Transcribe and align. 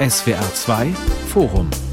SWR 0.00 0.52
2 0.52 0.92
Forum 1.28 1.85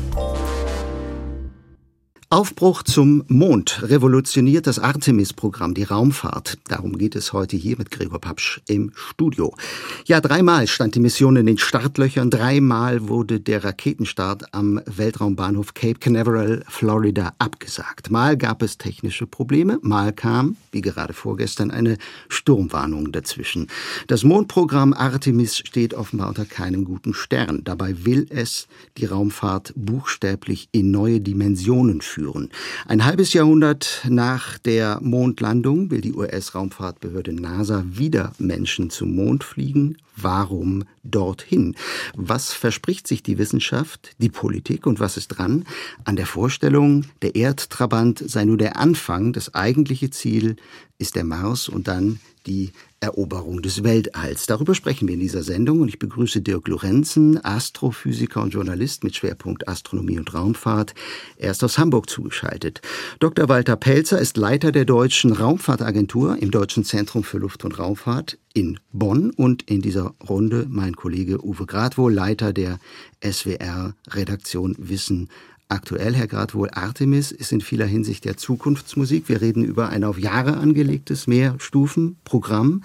Aufbruch 2.33 2.82
zum 2.82 3.24
Mond 3.28 3.83
revolutioniert 3.83 4.66
das 4.66 4.79
Artemis-Programm, 4.79 5.76
die 5.76 5.84
Raumfahrt. 5.84 6.57
Darum 6.68 6.98
geht 6.98 7.16
es 7.16 7.32
heute 7.32 7.57
hier 7.57 7.78
mit 7.78 7.91
Gregor 7.91 8.20
Papsch 8.20 8.59
im 8.68 8.91
Studio. 8.96 9.54
Ja, 10.07 10.20
dreimal 10.20 10.66
stand 10.66 10.96
die 10.96 11.00
Mission 11.00 11.36
in 11.36 11.46
den 11.46 11.59
Startlöchern, 11.59 12.32
dreimal 12.32 13.07
wurde 13.07 13.39
der 13.39 13.64
Raketenstart 13.64 14.52
am 14.52 14.82
Weltraumbahnhof 14.88 15.75
Cape 15.75 16.00
Canaveral, 16.00 16.64
Florida, 16.68 17.36
abgesagt. 17.38 18.09
Mal 18.09 18.36
gab 18.36 18.63
es 18.63 18.79
technische 18.79 19.27
Probleme, 19.27 19.77
mal 19.84 20.11
kam, 20.11 20.57
wie 20.71 20.81
gerade 20.81 21.13
vorgestern, 21.13 21.70
eine 21.70 22.00
Sturmwarnung 22.29 23.11
dazwischen. 23.11 23.68
Das 24.07 24.23
Mondprogramm 24.23 24.93
Artemis 24.93 25.57
steht 25.57 25.93
offenbar 25.93 26.29
unter 26.29 26.45
keinem 26.45 26.84
guten 26.84 27.13
Stern. 27.13 27.61
Dabei 27.63 28.05
will 28.05 28.26
es 28.31 28.68
die 28.98 29.05
Raumfahrt 29.05 29.72
buchstäblich 29.76 30.68
in 30.72 30.90
neue 30.90 31.22
Dimensionen 31.22 32.02
führen 32.02 32.23
führen. 32.23 32.50
Ein 32.88 33.05
halbes 33.05 33.34
Jahrhundert 33.34 34.02
nach 34.08 34.58
der 34.58 35.00
Mondlandung 35.02 35.91
will 35.91 36.02
die 36.02 36.14
US-Raumfahrtbehörde 36.14 37.34
NASA 37.34 37.84
wieder 37.86 38.31
Menschen 38.38 38.90
zum 38.90 39.16
Mond 39.16 39.44
fliegen. 39.44 39.98
Warum 40.16 40.84
dorthin? 41.04 41.76
Was 42.16 42.54
verspricht 42.54 43.08
sich 43.08 43.23
die 43.23 43.38
Wissenschaft, 43.38 44.12
die 44.20 44.30
Politik 44.30 44.86
und 44.86 45.00
was 45.00 45.17
ist 45.17 45.30
dran 45.30 45.66
an 46.05 46.16
der 46.16 46.28
Vorstellung, 46.28 47.05
der 47.22 47.36
Erdtrabant 47.36 48.23
sei 48.26 48.45
nur 48.45 48.58
der 48.58 48.78
Anfang, 48.78 49.34
das 49.34 49.53
eigentliche 49.53 50.12
Ziel 50.12 50.55
ist 51.00 51.16
der 51.16 51.23
Mars 51.23 51.67
und 51.67 51.88
dann 51.88 52.20
die 52.45 52.71
Eroberung 52.99 53.61
des 53.61 53.83
Weltalls. 53.83 54.45
Darüber 54.45 54.75
sprechen 54.75 55.07
wir 55.07 55.15
in 55.15 55.20
dieser 55.20 55.43
Sendung 55.43 55.81
und 55.81 55.89
ich 55.89 55.99
begrüße 55.99 56.41
Dirk 56.41 56.67
Lorenzen, 56.67 57.43
Astrophysiker 57.43 58.41
und 58.41 58.53
Journalist 58.53 59.03
mit 59.03 59.16
Schwerpunkt 59.16 59.67
Astronomie 59.67 60.17
und 60.17 60.33
Raumfahrt. 60.33 60.94
Er 61.38 61.52
ist 61.52 61.63
aus 61.63 61.77
Hamburg 61.77 62.09
zugeschaltet. 62.09 62.81
Dr. 63.19 63.50
Walter 63.50 63.75
Pelzer 63.75 64.19
ist 64.19 64.38
Leiter 64.38 64.72
der 64.72 64.85
Deutschen 64.85 65.33
Raumfahrtagentur 65.33 66.38
im 66.39 66.52
Deutschen 66.52 66.85
Zentrum 66.85 67.23
für 67.23 67.39
Luft- 67.39 67.66
und 67.66 67.77
Raumfahrt 67.77 68.38
in 68.53 68.80
Bonn 68.91 69.31
und 69.31 69.63
in 69.63 69.81
dieser 69.81 70.13
Runde 70.28 70.67
mein 70.69 70.95
Kollege 70.95 71.44
Uwe 71.44 71.66
Gradwohl, 71.66 72.13
Leiter 72.13 72.53
der 72.53 72.80
SWR 73.22 73.95
Redaktion 74.09 74.75
Wissen 74.78 75.30
Aktuell, 75.73 76.13
Herr 76.13 76.27
Gradwohl, 76.27 76.69
Artemis 76.69 77.31
ist 77.31 77.52
in 77.52 77.59
vieler 77.59 77.88
Hinsicht 77.88 78.25
der 78.25 78.38
Zukunftsmusik. 78.38 79.27
Wir 79.27 79.41
reden 79.41 79.63
über 79.63 79.89
ein 79.89 80.03
auf 80.03 80.19
Jahre 80.19 80.57
angelegtes 80.57 81.25
Mehrstufenprogramm. 81.25 82.83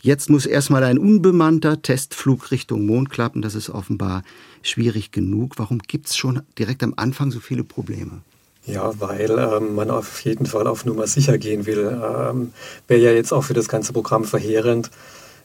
Jetzt 0.00 0.30
muss 0.30 0.46
erstmal 0.46 0.82
ein 0.84 0.96
unbemannter 0.96 1.82
Testflug 1.82 2.50
Richtung 2.50 2.86
Mond 2.86 3.10
klappen. 3.10 3.42
Das 3.42 3.54
ist 3.54 3.68
offenbar 3.68 4.22
schwierig 4.62 5.10
genug. 5.10 5.58
Warum 5.58 5.80
gibt 5.80 6.06
es 6.06 6.16
schon 6.16 6.40
direkt 6.58 6.82
am 6.82 6.94
Anfang 6.96 7.30
so 7.30 7.38
viele 7.38 7.64
Probleme? 7.64 8.22
Ja, 8.64 8.98
weil 8.98 9.30
ähm, 9.38 9.74
man 9.74 9.90
auf 9.90 10.24
jeden 10.24 10.46
Fall 10.46 10.66
auf 10.66 10.86
Nummer 10.86 11.06
sicher 11.06 11.36
gehen 11.36 11.66
will. 11.66 12.00
Ähm, 12.02 12.54
Wäre 12.88 13.02
ja 13.02 13.12
jetzt 13.12 13.34
auch 13.34 13.44
für 13.44 13.52
das 13.52 13.68
ganze 13.68 13.92
Programm 13.92 14.24
verheerend, 14.24 14.90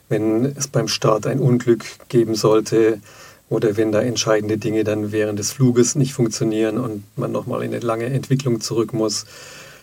wenn 0.08 0.46
es 0.56 0.68
beim 0.68 0.88
Start 0.88 1.26
ein 1.26 1.38
Unglück 1.38 1.84
geben 2.08 2.34
sollte 2.34 3.02
oder 3.50 3.76
wenn 3.76 3.92
da 3.92 4.02
entscheidende 4.02 4.58
Dinge 4.58 4.84
dann 4.84 5.12
während 5.12 5.38
des 5.38 5.52
Fluges 5.52 5.94
nicht 5.94 6.12
funktionieren 6.12 6.78
und 6.78 7.04
man 7.16 7.32
nochmal 7.32 7.62
in 7.62 7.72
eine 7.72 7.84
lange 7.84 8.06
Entwicklung 8.06 8.60
zurück 8.60 8.92
muss. 8.92 9.24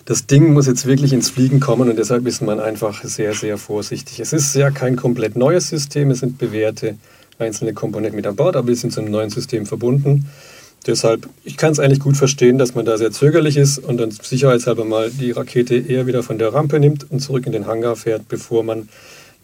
Das 0.05 0.27
Ding 0.27 0.53
muss 0.53 0.67
jetzt 0.67 0.85
wirklich 0.85 1.13
ins 1.13 1.31
Fliegen 1.31 1.59
kommen 1.59 1.89
und 1.89 1.97
deshalb 1.97 2.27
ist 2.27 2.41
man 2.41 2.59
einfach 2.59 3.03
sehr, 3.03 3.33
sehr 3.33 3.57
vorsichtig. 3.57 4.19
Es 4.19 4.33
ist 4.33 4.53
ja 4.53 4.69
kein 4.69 4.95
komplett 4.95 5.35
neues 5.35 5.69
System, 5.69 6.11
es 6.11 6.19
sind 6.19 6.37
bewährte 6.37 6.95
einzelne 7.39 7.73
Komponenten 7.73 8.15
mit 8.15 8.27
an 8.27 8.35
Bord, 8.35 8.55
aber 8.55 8.67
wir 8.67 8.75
sind 8.75 8.93
zu 8.93 9.01
einem 9.01 9.11
neuen 9.11 9.31
System 9.31 9.65
verbunden. 9.65 10.29
Deshalb, 10.85 11.27
ich 11.43 11.57
kann 11.57 11.71
es 11.71 11.79
eigentlich 11.79 11.99
gut 11.99 12.15
verstehen, 12.15 12.59
dass 12.59 12.75
man 12.75 12.85
da 12.85 12.99
sehr 12.99 13.11
zögerlich 13.11 13.57
ist 13.57 13.79
und 13.79 13.97
dann 13.97 14.11
sicherheitshalber 14.11 14.85
mal 14.85 15.09
die 15.09 15.31
Rakete 15.31 15.75
eher 15.75 16.05
wieder 16.05 16.21
von 16.21 16.37
der 16.37 16.53
Rampe 16.53 16.79
nimmt 16.79 17.09
und 17.09 17.21
zurück 17.21 17.47
in 17.47 17.51
den 17.51 17.65
Hangar 17.65 17.95
fährt, 17.95 18.29
bevor 18.29 18.63
man 18.63 18.87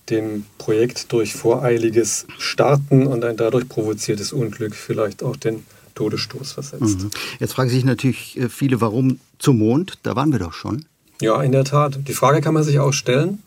dem 0.10 0.46
Projekt 0.58 1.12
durch 1.12 1.34
voreiliges 1.34 2.26
Starten 2.38 3.08
und 3.08 3.24
ein 3.24 3.38
dadurch 3.38 3.68
provoziertes 3.70 4.34
Unglück 4.34 4.76
vielleicht 4.76 5.24
auch 5.24 5.36
den 5.36 5.64
Todesstoß 5.96 6.54
versetzt. 6.54 7.04
Mhm. 7.04 7.12
Jetzt 7.40 7.54
fragen 7.54 7.70
sich 7.70 7.86
natürlich 7.86 8.38
äh, 8.38 8.50
viele, 8.50 8.82
warum 8.82 9.20
zum 9.40 9.60
Mond? 9.60 10.00
Da 10.04 10.16
waren 10.16 10.32
wir 10.32 10.40
doch 10.40 10.54
schon. 10.54 10.86
Ja, 11.22 11.42
in 11.44 11.52
der 11.52 11.64
Tat. 11.64 12.00
Die 12.08 12.14
Frage 12.14 12.42
kann 12.42 12.54
man 12.54 12.64
sich 12.64 12.80
auch 12.80 12.94
stellen. 12.94 13.40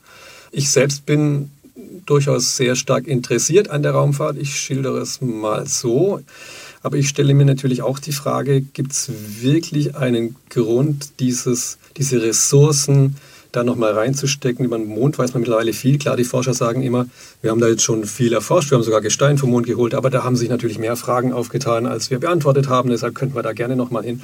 Ich 0.53 0.71
selbst 0.71 1.07
bin 1.07 1.51
durchaus 2.07 2.57
sehr 2.57 2.77
stark 2.77 3.07
interessiert 3.07 3.69
an 3.71 3.83
der 3.83 3.93
Raumfahrt. 3.93 4.37
Ich 4.37 4.57
schildere 4.57 4.99
es 4.99 5.21
mal 5.21 5.67
so. 5.67 6.21
Aber 6.83 6.97
ich 6.97 7.09
stelle 7.09 7.35
mir 7.35 7.47
natürlich 7.47 7.83
auch 7.83 7.99
die 7.99 8.13
Frage, 8.13 8.61
gibt 8.61 8.93
es 8.93 9.11
wirklich 9.41 9.97
einen 9.97 10.37
Grund, 10.51 11.19
dieses, 11.19 11.79
diese 11.97 12.23
Ressourcen 12.23 13.17
da 13.57 13.65
nochmal 13.65 13.93
reinzustecken. 13.93 14.65
Über 14.65 14.79
den 14.79 14.89
Mond 14.89 15.19
weiß 15.19 15.35
man 15.35 15.43
mittlerweile 15.43 15.73
viel. 15.73 15.99
Klar, 15.99 16.17
die 16.17 16.25
Forscher 16.25 16.55
sagen 16.55 16.83
immer, 16.83 17.07
wir 17.43 17.51
haben 17.51 17.61
da 17.61 17.69
jetzt 17.69 17.83
schon 17.83 18.05
viel 18.05 18.33
erforscht, 18.33 18.71
wir 18.71 18.77
haben 18.77 18.85
sogar 18.85 19.01
Gestein 19.01 19.39
vom 19.39 19.51
Mond 19.51 19.67
geholt, 19.67 19.95
aber 19.95 20.11
da 20.11 20.25
haben 20.25 20.37
sich 20.37 20.49
natürlich 20.49 20.79
mehr 20.79 20.97
Fragen 20.97 21.33
aufgetan, 21.33 21.87
als 21.87 22.11
wir 22.11 22.19
beantwortet 22.21 22.69
haben. 22.69 22.91
Deshalb 22.91 23.15
könnten 23.15 23.35
wir 23.35 23.43
da 23.43 23.53
gerne 23.53 23.77
nochmal 23.77 24.05
hin. 24.05 24.23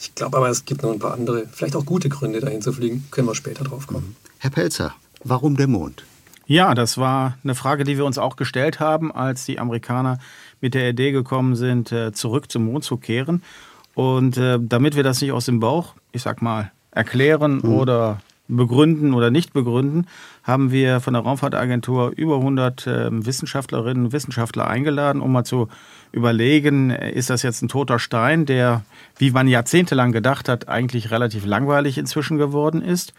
Ich 0.00 0.14
glaube 0.14 0.36
aber, 0.36 0.48
es 0.48 0.64
gibt 0.64 0.82
noch 0.82 0.92
ein 0.92 0.98
paar 0.98 1.14
andere, 1.14 1.46
vielleicht 1.52 1.76
auch 1.76 1.86
gute 1.86 2.08
Gründe, 2.08 2.40
dahin 2.40 2.62
zu 2.62 2.72
fliegen. 2.72 3.06
Können 3.10 3.28
wir 3.28 3.34
später 3.34 3.64
drauf 3.64 3.86
kommen. 3.86 4.16
Herr 4.38 4.50
Pelzer, 4.50 4.94
warum 5.22 5.56
der 5.56 5.68
Mond? 5.68 6.04
Ja, 6.46 6.74
das 6.74 6.98
war 6.98 7.38
eine 7.44 7.54
Frage, 7.54 7.84
die 7.84 7.96
wir 7.96 8.04
uns 8.04 8.18
auch 8.18 8.36
gestellt 8.36 8.80
haben, 8.80 9.12
als 9.12 9.44
die 9.44 9.58
Amerikaner 9.58 10.18
mit 10.60 10.74
der 10.74 10.90
Idee 10.90 11.12
gekommen 11.12 11.54
sind, 11.54 11.92
äh, 11.92 12.12
zurück 12.12 12.50
zum 12.50 12.64
Mond 12.64 12.84
zu 12.84 12.96
kehren. 12.96 13.42
Und 13.94 14.36
äh, 14.38 14.58
damit 14.60 14.96
wir 14.96 15.02
das 15.02 15.20
nicht 15.20 15.32
aus 15.32 15.44
dem 15.44 15.60
Bauch, 15.60 15.94
ich 16.12 16.22
sag 16.22 16.42
mal, 16.42 16.72
erklären 16.90 17.60
mhm. 17.62 17.74
oder 17.74 18.20
begründen 18.48 19.14
oder 19.14 19.30
nicht 19.30 19.52
begründen, 19.52 20.06
haben 20.42 20.72
wir 20.72 21.00
von 21.00 21.14
der 21.14 21.22
Raumfahrtagentur 21.22 22.12
über 22.16 22.36
100 22.36 22.86
äh, 22.86 23.08
Wissenschaftlerinnen 23.26 24.06
und 24.06 24.12
Wissenschaftler 24.12 24.66
eingeladen, 24.66 25.22
um 25.22 25.32
mal 25.32 25.44
zu 25.44 25.68
überlegen, 26.12 26.90
ist 26.90 27.30
das 27.30 27.42
jetzt 27.42 27.62
ein 27.62 27.68
toter 27.68 27.98
Stein, 27.98 28.44
der, 28.44 28.82
wie 29.16 29.30
man 29.30 29.48
jahrzehntelang 29.48 30.12
gedacht 30.12 30.48
hat, 30.48 30.68
eigentlich 30.68 31.10
relativ 31.10 31.46
langweilig 31.46 31.96
inzwischen 31.96 32.36
geworden 32.36 32.82
ist? 32.82 33.14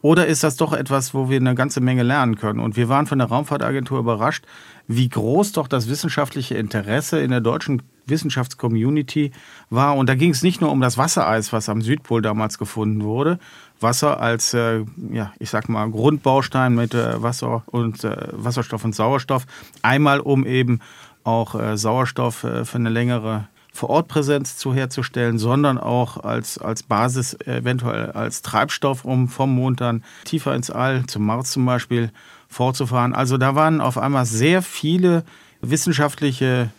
Oder 0.00 0.26
ist 0.26 0.44
das 0.44 0.56
doch 0.56 0.72
etwas, 0.72 1.12
wo 1.12 1.28
wir 1.28 1.38
eine 1.38 1.54
ganze 1.54 1.80
Menge 1.80 2.04
lernen 2.04 2.36
können? 2.36 2.60
Und 2.60 2.76
wir 2.76 2.88
waren 2.88 3.06
von 3.06 3.18
der 3.18 3.28
Raumfahrtagentur 3.28 3.98
überrascht, 3.98 4.44
wie 4.86 5.08
groß 5.08 5.52
doch 5.52 5.68
das 5.68 5.88
wissenschaftliche 5.88 6.56
Interesse 6.56 7.20
in 7.20 7.30
der 7.30 7.40
deutschen 7.40 7.82
Wissenschaftscommunity 8.06 9.32
war. 9.68 9.96
Und 9.96 10.08
da 10.08 10.14
ging 10.14 10.30
es 10.30 10.42
nicht 10.42 10.60
nur 10.60 10.70
um 10.70 10.80
das 10.80 10.96
Wassereis, 10.96 11.52
was 11.52 11.68
am 11.68 11.82
Südpol 11.82 12.22
damals 12.22 12.58
gefunden 12.58 13.02
wurde, 13.02 13.38
Wasser 13.80 14.20
als, 14.20 14.54
äh, 14.54 14.84
ja, 15.12 15.32
ich 15.38 15.50
sag 15.50 15.68
mal, 15.68 15.88
Grundbaustein 15.90 16.74
mit 16.74 16.94
äh, 16.94 17.22
Wasser 17.22 17.62
und 17.66 18.04
äh, 18.04 18.28
Wasserstoff 18.32 18.84
und 18.84 18.94
Sauerstoff. 18.94 19.46
Einmal, 19.82 20.20
um 20.20 20.46
eben 20.46 20.80
auch 21.24 21.54
äh, 21.54 21.76
Sauerstoff 21.76 22.44
äh, 22.44 22.64
für 22.64 22.78
eine 22.78 22.90
längere 22.90 23.48
Vorortpräsenz 23.72 24.56
zu 24.56 24.74
herzustellen, 24.74 25.38
sondern 25.38 25.78
auch 25.78 26.24
als, 26.24 26.58
als 26.58 26.82
Basis, 26.82 27.34
eventuell 27.46 28.10
als 28.10 28.42
Treibstoff, 28.42 29.04
um 29.04 29.28
vom 29.28 29.54
Mond 29.54 29.80
dann 29.80 30.02
tiefer 30.24 30.54
ins 30.54 30.70
All, 30.70 31.06
zum 31.06 31.24
Mars 31.26 31.52
zum 31.52 31.64
Beispiel, 31.64 32.10
fortzufahren. 32.48 33.14
Also 33.14 33.36
da 33.36 33.54
waren 33.54 33.80
auf 33.80 33.96
einmal 33.98 34.26
sehr 34.26 34.62
viele 34.62 35.24
wissenschaftliche 35.60 36.70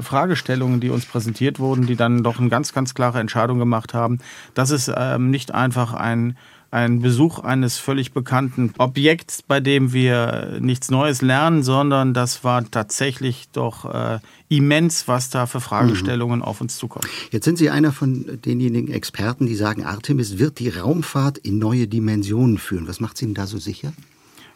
Fragestellungen, 0.00 0.80
die 0.80 0.90
uns 0.90 1.06
präsentiert 1.06 1.58
wurden, 1.58 1.86
die 1.86 1.96
dann 1.96 2.22
doch 2.22 2.38
eine 2.38 2.48
ganz, 2.48 2.72
ganz 2.72 2.94
klare 2.94 3.20
Entscheidung 3.20 3.58
gemacht 3.58 3.94
haben. 3.94 4.18
Das 4.54 4.70
ist 4.70 4.90
ähm, 4.94 5.30
nicht 5.30 5.52
einfach 5.52 5.92
ein, 5.94 6.36
ein 6.72 7.00
Besuch 7.00 7.38
eines 7.38 7.76
völlig 7.76 8.12
bekannten 8.12 8.72
Objekts, 8.78 9.42
bei 9.42 9.60
dem 9.60 9.92
wir 9.92 10.58
nichts 10.60 10.90
Neues 10.90 11.20
lernen, 11.20 11.62
sondern 11.62 12.14
das 12.14 12.44
war 12.44 12.68
tatsächlich 12.70 13.48
doch 13.52 13.84
äh, 13.92 14.18
immens, 14.48 15.06
was 15.06 15.28
da 15.28 15.46
für 15.46 15.60
Fragestellungen 15.60 16.38
mhm. 16.38 16.44
auf 16.44 16.60
uns 16.60 16.78
zukommen. 16.78 17.06
Jetzt 17.30 17.44
sind 17.44 17.58
Sie 17.58 17.68
einer 17.68 17.92
von 17.92 18.40
denjenigen 18.44 18.92
Experten, 18.92 19.46
die 19.46 19.54
sagen, 19.54 19.84
Artemis 19.84 20.38
wird 20.38 20.58
die 20.58 20.70
Raumfahrt 20.70 21.38
in 21.38 21.58
neue 21.58 21.86
Dimensionen 21.86 22.56
führen. 22.56 22.88
Was 22.88 23.00
macht 23.00 23.18
Sie 23.18 23.26
denn 23.26 23.34
da 23.34 23.46
so 23.46 23.58
sicher? 23.58 23.92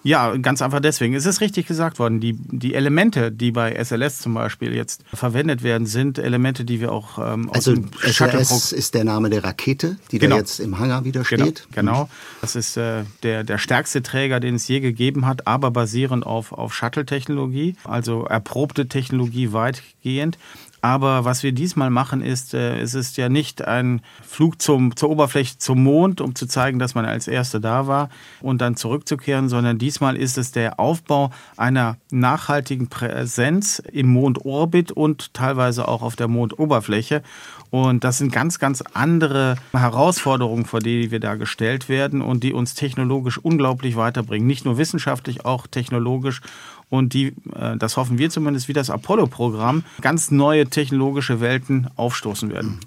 Ja, 0.07 0.37
ganz 0.37 0.63
einfach 0.63 0.79
deswegen. 0.79 1.15
Es 1.15 1.27
ist 1.27 1.41
richtig 1.41 1.67
gesagt 1.67 1.99
worden. 1.99 2.21
Die, 2.21 2.35
die 2.35 2.75
Elemente, 2.75 3.33
die 3.33 3.51
bei 3.51 3.75
SLS 3.83 4.21
zum 4.21 4.35
Beispiel 4.35 4.73
jetzt 4.73 5.03
verwendet 5.13 5.65
werden, 5.65 5.85
sind 5.85 6.19
Elemente, 6.19 6.65
die 6.65 6.81
wir 6.81 6.93
auch 6.93 7.19
ähm, 7.19 7.51
aus 7.51 7.57
also 7.57 7.75
dem 7.75 7.91
SLS 8.01 8.71
ist 8.71 8.95
der 8.95 9.03
Name 9.03 9.31
der 9.31 9.43
Rakete, 9.43 9.97
die 10.13 10.21
genau. 10.21 10.37
da 10.37 10.41
jetzt 10.43 10.61
im 10.61 10.79
Hangar 10.79 11.05
wieder 11.05 11.25
genau, 11.25 11.47
steht. 11.47 11.67
Genau, 11.73 11.93
genau. 11.93 12.09
das 12.41 12.55
ist 12.55 12.77
äh, 12.77 13.03
der, 13.25 13.43
der 13.43 13.59
stärkste 13.59 14.01
Träger, 14.01 14.39
den 14.39 14.55
es 14.55 14.69
je 14.69 14.79
gegeben 14.79 15.27
hat, 15.27 15.49
aber 15.49 15.73
basierend 15.73 16.25
auf, 16.25 16.53
auf 16.53 16.73
Shuttle-Technologie, 16.73 17.75
also 17.83 18.27
erprobte 18.27 18.87
Technologie 18.87 19.53
weitgehend. 19.53 20.39
Aber 20.87 21.25
was 21.25 21.43
wir 21.43 21.51
diesmal 21.51 21.91
machen, 21.91 22.21
ist, 22.21 22.55
äh, 22.55 22.79
es 22.79 22.95
ist 22.95 23.17
ja 23.17 23.29
nicht 23.29 23.67
ein 23.67 24.03
Flug 24.23 24.63
zum, 24.63 24.95
zur 24.95 25.11
Oberfläche 25.11 25.59
zum 25.59 25.83
Mond, 25.83 26.21
um 26.21 26.37
zu 26.37 26.47
zeigen, 26.47 26.79
dass 26.79 26.95
man 26.95 27.05
als 27.05 27.27
Erster 27.27 27.59
da 27.59 27.89
war 27.89 28.09
und 28.41 28.61
dann 28.61 28.77
zurückzukehren, 28.77 29.49
sondern 29.49 29.79
diesmal 29.79 30.17
ist 30.17 30.39
es 30.39 30.53
der 30.53 30.79
Aufbau 30.79 31.33
einer 31.57 31.97
nachhaltigen 32.13 32.87
Präsenz 32.87 33.83
im 33.91 34.07
Mondorbit 34.07 34.93
und 34.93 35.35
teilweise 35.35 35.89
auch 35.89 36.03
auf 36.03 36.15
der 36.15 36.29
Mondoberfläche. 36.29 37.25
Und 37.71 38.05
das 38.05 38.19
sind 38.19 38.31
ganz, 38.31 38.61
ganz 38.61 38.85
andere 38.95 39.57
Herausforderungen, 39.73 40.67
vor 40.67 40.79
die 40.79 41.11
wir 41.11 41.19
da 41.19 41.35
gestellt 41.35 41.89
werden 41.89 42.23
und 42.23 42.45
die 42.45 42.53
uns 42.53 42.75
technologisch 42.75 43.39
unglaublich 43.39 43.97
weiterbringen. 43.97 44.47
Nicht 44.47 44.65
nur 44.65 44.79
wissenschaftlich, 44.79 45.45
auch 45.45 45.67
technologisch 45.67 46.43
und 46.89 47.15
die, 47.15 47.35
äh, 47.55 47.77
das 47.77 47.97
hoffen 47.97 48.19
wir 48.19 48.31
zumindest, 48.31 48.69
wie 48.69 48.73
das 48.73 48.91
Apollo-Programm, 48.91 49.85
ganz 50.01 50.31
neue 50.31 50.67
technologische 50.67 51.41
Welten 51.41 51.89
aufstoßen 51.97 52.51
werden. 52.51 52.81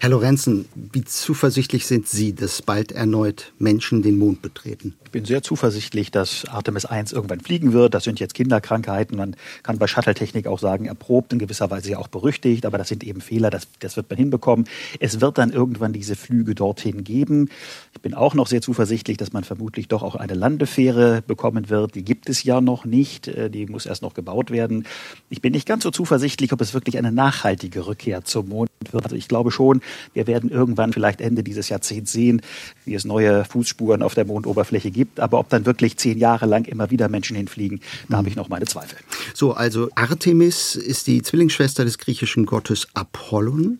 Herr 0.00 0.10
Lorenzen, 0.10 0.66
wie 0.74 1.04
zuversichtlich 1.04 1.86
sind 1.86 2.06
Sie, 2.06 2.34
dass 2.34 2.60
bald 2.60 2.92
erneut 2.92 3.52
Menschen 3.58 4.02
den 4.02 4.18
Mond 4.18 4.42
betreten? 4.42 4.94
Ich 5.04 5.10
bin 5.10 5.24
sehr 5.24 5.42
zuversichtlich, 5.42 6.10
dass 6.10 6.44
Artemis 6.44 6.84
1 6.84 7.12
irgendwann 7.12 7.40
fliegen 7.40 7.72
wird. 7.72 7.94
Das 7.94 8.04
sind 8.04 8.20
jetzt 8.20 8.34
Kinderkrankheiten. 8.34 9.16
Man 9.16 9.36
kann 9.62 9.78
bei 9.78 9.86
Shuttle-Technik 9.86 10.46
auch 10.46 10.58
sagen, 10.58 10.84
erprobt, 10.84 11.32
in 11.32 11.38
gewisser 11.38 11.70
Weise 11.70 11.92
ja 11.92 11.98
auch 11.98 12.08
berüchtigt, 12.08 12.66
aber 12.66 12.76
das 12.76 12.88
sind 12.88 13.04
eben 13.04 13.22
Fehler, 13.22 13.48
das, 13.48 13.66
das 13.78 13.96
wird 13.96 14.10
man 14.10 14.18
hinbekommen. 14.18 14.66
Es 15.00 15.22
wird 15.22 15.38
dann 15.38 15.50
irgendwann 15.50 15.94
diese 15.94 16.16
Flüge 16.16 16.54
dorthin 16.54 17.04
geben. 17.04 17.48
Ich 17.94 18.02
bin 18.02 18.12
auch 18.12 18.34
noch 18.34 18.48
sehr 18.48 18.60
zuversichtlich, 18.60 19.16
dass 19.16 19.32
man 19.32 19.44
vermutlich 19.44 19.88
doch 19.88 20.02
auch 20.02 20.16
eine 20.16 20.34
Landefähre 20.34 21.22
bekommen 21.26 21.70
wird. 21.70 21.94
Die 21.94 22.04
gibt 22.04 22.28
es 22.28 22.42
ja 22.42 22.60
noch 22.60 22.84
nicht. 22.84 23.28
Äh, 23.28 23.48
die 23.48 23.66
muss 23.66 23.86
erst 23.86 24.02
noch 24.02 24.12
gebaut 24.12 24.50
werden. 24.50 24.84
Ich 25.30 25.40
bin 25.40 25.52
nicht 25.52 25.66
ganz 25.66 25.84
so 25.84 25.90
zuversichtlich, 25.90 26.52
ob 26.52 26.60
es 26.60 26.74
wirklich 26.74 26.98
eine 26.98 27.12
nachhaltige 27.12 27.86
Rückkehr 27.86 28.24
zum 28.24 28.50
Mond 28.50 28.70
wird. 28.90 29.04
Also 29.04 29.16
ich 29.16 29.28
glaube 29.28 29.50
schon, 29.54 29.80
wir 30.12 30.26
werden 30.26 30.50
irgendwann 30.50 30.92
vielleicht 30.92 31.20
Ende 31.20 31.42
dieses 31.42 31.68
Jahrzehnts 31.68 32.12
sehen, 32.12 32.42
wie 32.84 32.94
es 32.94 33.04
neue 33.04 33.44
Fußspuren 33.44 34.02
auf 34.02 34.14
der 34.14 34.26
Mondoberfläche 34.26 34.90
gibt. 34.90 35.20
Aber 35.20 35.38
ob 35.38 35.48
dann 35.48 35.64
wirklich 35.64 35.96
zehn 35.96 36.18
Jahre 36.18 36.46
lang 36.46 36.66
immer 36.66 36.90
wieder 36.90 37.08
Menschen 37.08 37.36
hinfliegen, 37.36 37.80
da 38.08 38.18
habe 38.18 38.28
ich 38.28 38.36
noch 38.36 38.48
meine 38.48 38.66
Zweifel. 38.66 38.98
So, 39.32 39.52
also 39.52 39.88
Artemis 39.94 40.74
ist 40.76 41.06
die 41.06 41.22
Zwillingsschwester 41.22 41.84
des 41.84 41.98
griechischen 41.98 42.46
Gottes 42.46 42.88
Apollon. 42.94 43.78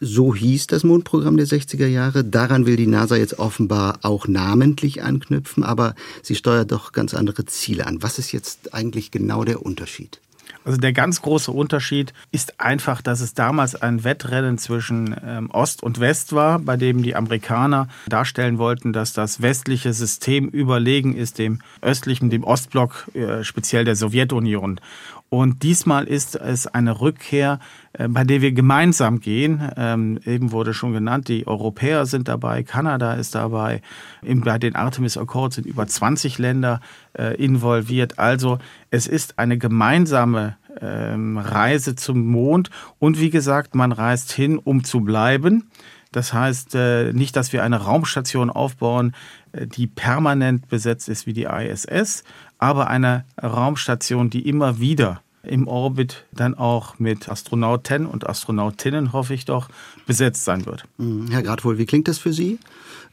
So 0.00 0.34
hieß 0.34 0.66
das 0.66 0.82
Mondprogramm 0.82 1.36
der 1.36 1.46
60er 1.46 1.86
Jahre. 1.86 2.24
Daran 2.24 2.66
will 2.66 2.76
die 2.76 2.86
NASA 2.86 3.16
jetzt 3.16 3.38
offenbar 3.38 4.00
auch 4.02 4.26
namentlich 4.26 5.02
anknüpfen, 5.02 5.62
aber 5.62 5.94
sie 6.20 6.34
steuert 6.34 6.72
doch 6.72 6.92
ganz 6.92 7.14
andere 7.14 7.44
Ziele 7.46 7.86
an. 7.86 8.02
Was 8.02 8.18
ist 8.18 8.32
jetzt 8.32 8.74
eigentlich 8.74 9.12
genau 9.12 9.44
der 9.44 9.64
Unterschied? 9.64 10.20
Also 10.64 10.78
der 10.78 10.92
ganz 10.92 11.20
große 11.20 11.52
Unterschied 11.52 12.14
ist 12.32 12.60
einfach, 12.60 13.02
dass 13.02 13.20
es 13.20 13.34
damals 13.34 13.74
ein 13.74 14.02
Wettrennen 14.02 14.56
zwischen 14.56 15.14
ähm, 15.24 15.50
Ost 15.50 15.82
und 15.82 16.00
West 16.00 16.32
war, 16.32 16.58
bei 16.58 16.76
dem 16.76 17.02
die 17.02 17.14
Amerikaner 17.14 17.88
darstellen 18.08 18.58
wollten, 18.58 18.92
dass 18.92 19.12
das 19.12 19.42
westliche 19.42 19.92
System 19.92 20.48
überlegen 20.48 21.14
ist 21.14 21.38
dem 21.38 21.60
östlichen, 21.82 22.30
dem 22.30 22.44
Ostblock, 22.44 23.10
äh, 23.14 23.44
speziell 23.44 23.84
der 23.84 23.96
Sowjetunion. 23.96 24.80
Und 25.28 25.62
diesmal 25.64 26.04
ist 26.04 26.36
es 26.36 26.66
eine 26.66 27.00
Rückkehr, 27.00 27.58
bei 28.08 28.24
der 28.24 28.40
wir 28.40 28.52
gemeinsam 28.52 29.20
gehen. 29.20 29.70
Ähm, 29.76 30.18
eben 30.24 30.52
wurde 30.52 30.74
schon 30.74 30.92
genannt, 30.92 31.28
die 31.28 31.46
Europäer 31.46 32.06
sind 32.06 32.28
dabei, 32.28 32.62
Kanada 32.62 33.14
ist 33.14 33.34
dabei. 33.34 33.82
bei 34.22 34.58
den 34.58 34.74
Artemis 34.74 35.16
Accords 35.16 35.56
sind 35.56 35.66
über 35.66 35.86
20 35.86 36.38
Länder 36.38 36.80
äh, 37.16 37.36
involviert. 37.36 38.18
Also 38.18 38.58
es 38.90 39.06
ist 39.06 39.38
eine 39.38 39.58
gemeinsame 39.58 40.56
ähm, 40.80 41.38
Reise 41.38 41.94
zum 41.94 42.26
Mond. 42.26 42.70
Und 42.98 43.20
wie 43.20 43.30
gesagt, 43.30 43.74
man 43.74 43.92
reist 43.92 44.32
hin, 44.32 44.58
um 44.58 44.82
zu 44.82 45.00
bleiben. 45.00 45.70
Das 46.10 46.32
heißt 46.32 46.74
äh, 46.74 47.12
nicht, 47.12 47.36
dass 47.36 47.52
wir 47.52 47.62
eine 47.62 47.82
Raumstation 47.82 48.50
aufbauen, 48.50 49.14
die 49.52 49.86
permanent 49.86 50.68
besetzt 50.68 51.08
ist 51.08 51.26
wie 51.26 51.32
die 51.32 51.44
ISS, 51.44 52.24
aber 52.58 52.88
eine 52.88 53.24
Raumstation, 53.40 54.30
die 54.30 54.48
immer 54.48 54.80
wieder 54.80 55.20
im 55.46 55.68
Orbit 55.68 56.24
dann 56.32 56.54
auch 56.54 56.98
mit 56.98 57.28
Astronauten 57.28 58.06
und 58.06 58.28
Astronautinnen, 58.28 59.12
hoffe 59.12 59.34
ich 59.34 59.44
doch, 59.44 59.68
besetzt 60.06 60.44
sein 60.44 60.66
wird. 60.66 60.84
Mhm. 60.98 61.30
Herr 61.30 61.42
Gradwohl, 61.42 61.78
wie 61.78 61.86
klingt 61.86 62.08
das 62.08 62.18
für 62.18 62.32
Sie? 62.32 62.58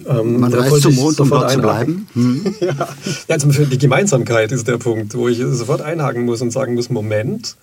Ähm, 0.06 0.40
Man 0.40 0.54
reist 0.54 0.82
zum 0.82 0.96
Mond, 0.96 1.20
um 1.20 1.30
dort 1.30 1.52
zu 1.52 1.60
bleiben. 1.60 2.08
Hm. 2.14 2.56
ja, 2.60 2.88
also 3.30 3.66
die 3.66 3.78
Gemeinsamkeit 3.78 4.52
ist 4.52 4.68
der 4.68 4.78
Punkt, 4.78 5.14
wo 5.16 5.28
ich 5.28 5.38
sofort 5.38 5.82
einhaken 5.82 6.26
muss 6.26 6.42
und 6.42 6.52
sagen 6.52 6.74
muss, 6.74 6.90
Moment, 6.90 7.56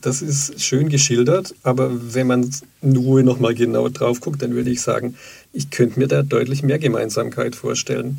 das 0.00 0.22
ist 0.22 0.60
schön 0.62 0.88
geschildert, 0.88 1.54
aber 1.62 1.90
wenn 2.14 2.26
man 2.26 2.50
nur 2.80 3.22
noch 3.22 3.40
mal 3.40 3.54
genau 3.54 3.88
drauf 3.88 4.20
guckt, 4.20 4.42
dann 4.42 4.54
würde 4.54 4.70
ich 4.70 4.80
sagen, 4.80 5.16
ich 5.52 5.70
könnte 5.70 5.98
mir 5.98 6.08
da 6.08 6.22
deutlich 6.22 6.62
mehr 6.62 6.78
Gemeinsamkeit 6.78 7.56
vorstellen. 7.56 8.18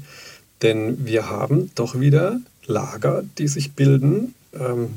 Denn 0.61 1.05
wir 1.05 1.29
haben 1.29 1.71
doch 1.75 1.99
wieder 1.99 2.39
Lager, 2.65 3.23
die 3.37 3.47
sich 3.47 3.73
bilden 3.73 4.33
ähm, 4.59 4.89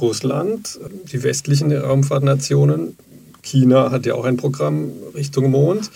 Russland, 0.00 0.78
die 1.12 1.22
westlichen 1.22 1.72
Raumfahrtnationen, 1.72 2.96
China 3.44 3.90
hat 3.90 4.06
ja 4.06 4.14
auch 4.14 4.24
ein 4.24 4.36
Programm 4.36 4.90
Richtung 5.14 5.50
Mond. 5.50 5.90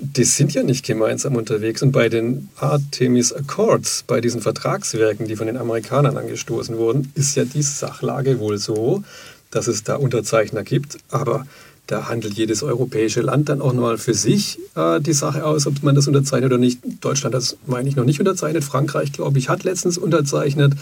Die 0.00 0.24
sind 0.24 0.54
ja 0.54 0.62
nicht 0.62 0.86
gemeinsam 0.86 1.34
unterwegs. 1.34 1.82
Und 1.82 1.90
bei 1.90 2.08
den 2.08 2.48
Artemis 2.56 3.32
Accords, 3.32 4.04
bei 4.06 4.20
diesen 4.20 4.40
Vertragswerken, 4.40 5.26
die 5.26 5.34
von 5.34 5.48
den 5.48 5.56
Amerikanern 5.56 6.16
angestoßen 6.16 6.78
wurden, 6.78 7.12
ist 7.16 7.34
ja 7.34 7.44
die 7.44 7.62
Sachlage 7.62 8.38
wohl 8.38 8.58
so, 8.58 9.02
dass 9.50 9.66
es 9.66 9.82
da 9.82 9.96
Unterzeichner 9.96 10.62
gibt. 10.62 10.98
Aber 11.08 11.46
da 11.88 12.08
handelt 12.08 12.34
jedes 12.34 12.62
europäische 12.62 13.22
Land 13.22 13.48
dann 13.48 13.60
auch 13.60 13.72
nochmal 13.72 13.98
für 13.98 14.14
sich 14.14 14.60
äh, 14.76 15.00
die 15.00 15.14
Sache 15.14 15.44
aus, 15.44 15.66
ob 15.66 15.82
man 15.82 15.96
das 15.96 16.06
unterzeichnet 16.06 16.52
oder 16.52 16.58
nicht. 16.58 16.80
Deutschland 17.00 17.34
hat 17.34 17.42
das, 17.42 17.56
meine 17.66 17.88
ich, 17.88 17.96
noch 17.96 18.04
nicht 18.04 18.20
unterzeichnet. 18.20 18.62
Frankreich, 18.62 19.12
glaube 19.12 19.38
ich, 19.38 19.48
hat 19.48 19.64
letztens 19.64 19.98
unterzeichnet 19.98 20.74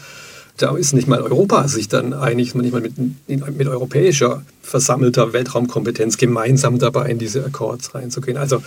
da 0.56 0.76
ist 0.76 0.92
nicht 0.92 1.08
mal 1.08 1.20
Europa 1.20 1.68
sich 1.68 1.88
dann 1.88 2.12
einig, 2.12 2.54
nicht 2.54 2.72
mal 2.72 2.80
mit, 2.80 2.94
mit 3.28 3.68
europäischer 3.68 4.42
versammelter 4.62 5.32
Weltraumkompetenz 5.32 6.16
gemeinsam 6.16 6.78
dabei 6.78 7.10
in 7.10 7.18
diese 7.18 7.44
Accords 7.44 7.94
reinzugehen. 7.94 8.36
Also 8.36 8.62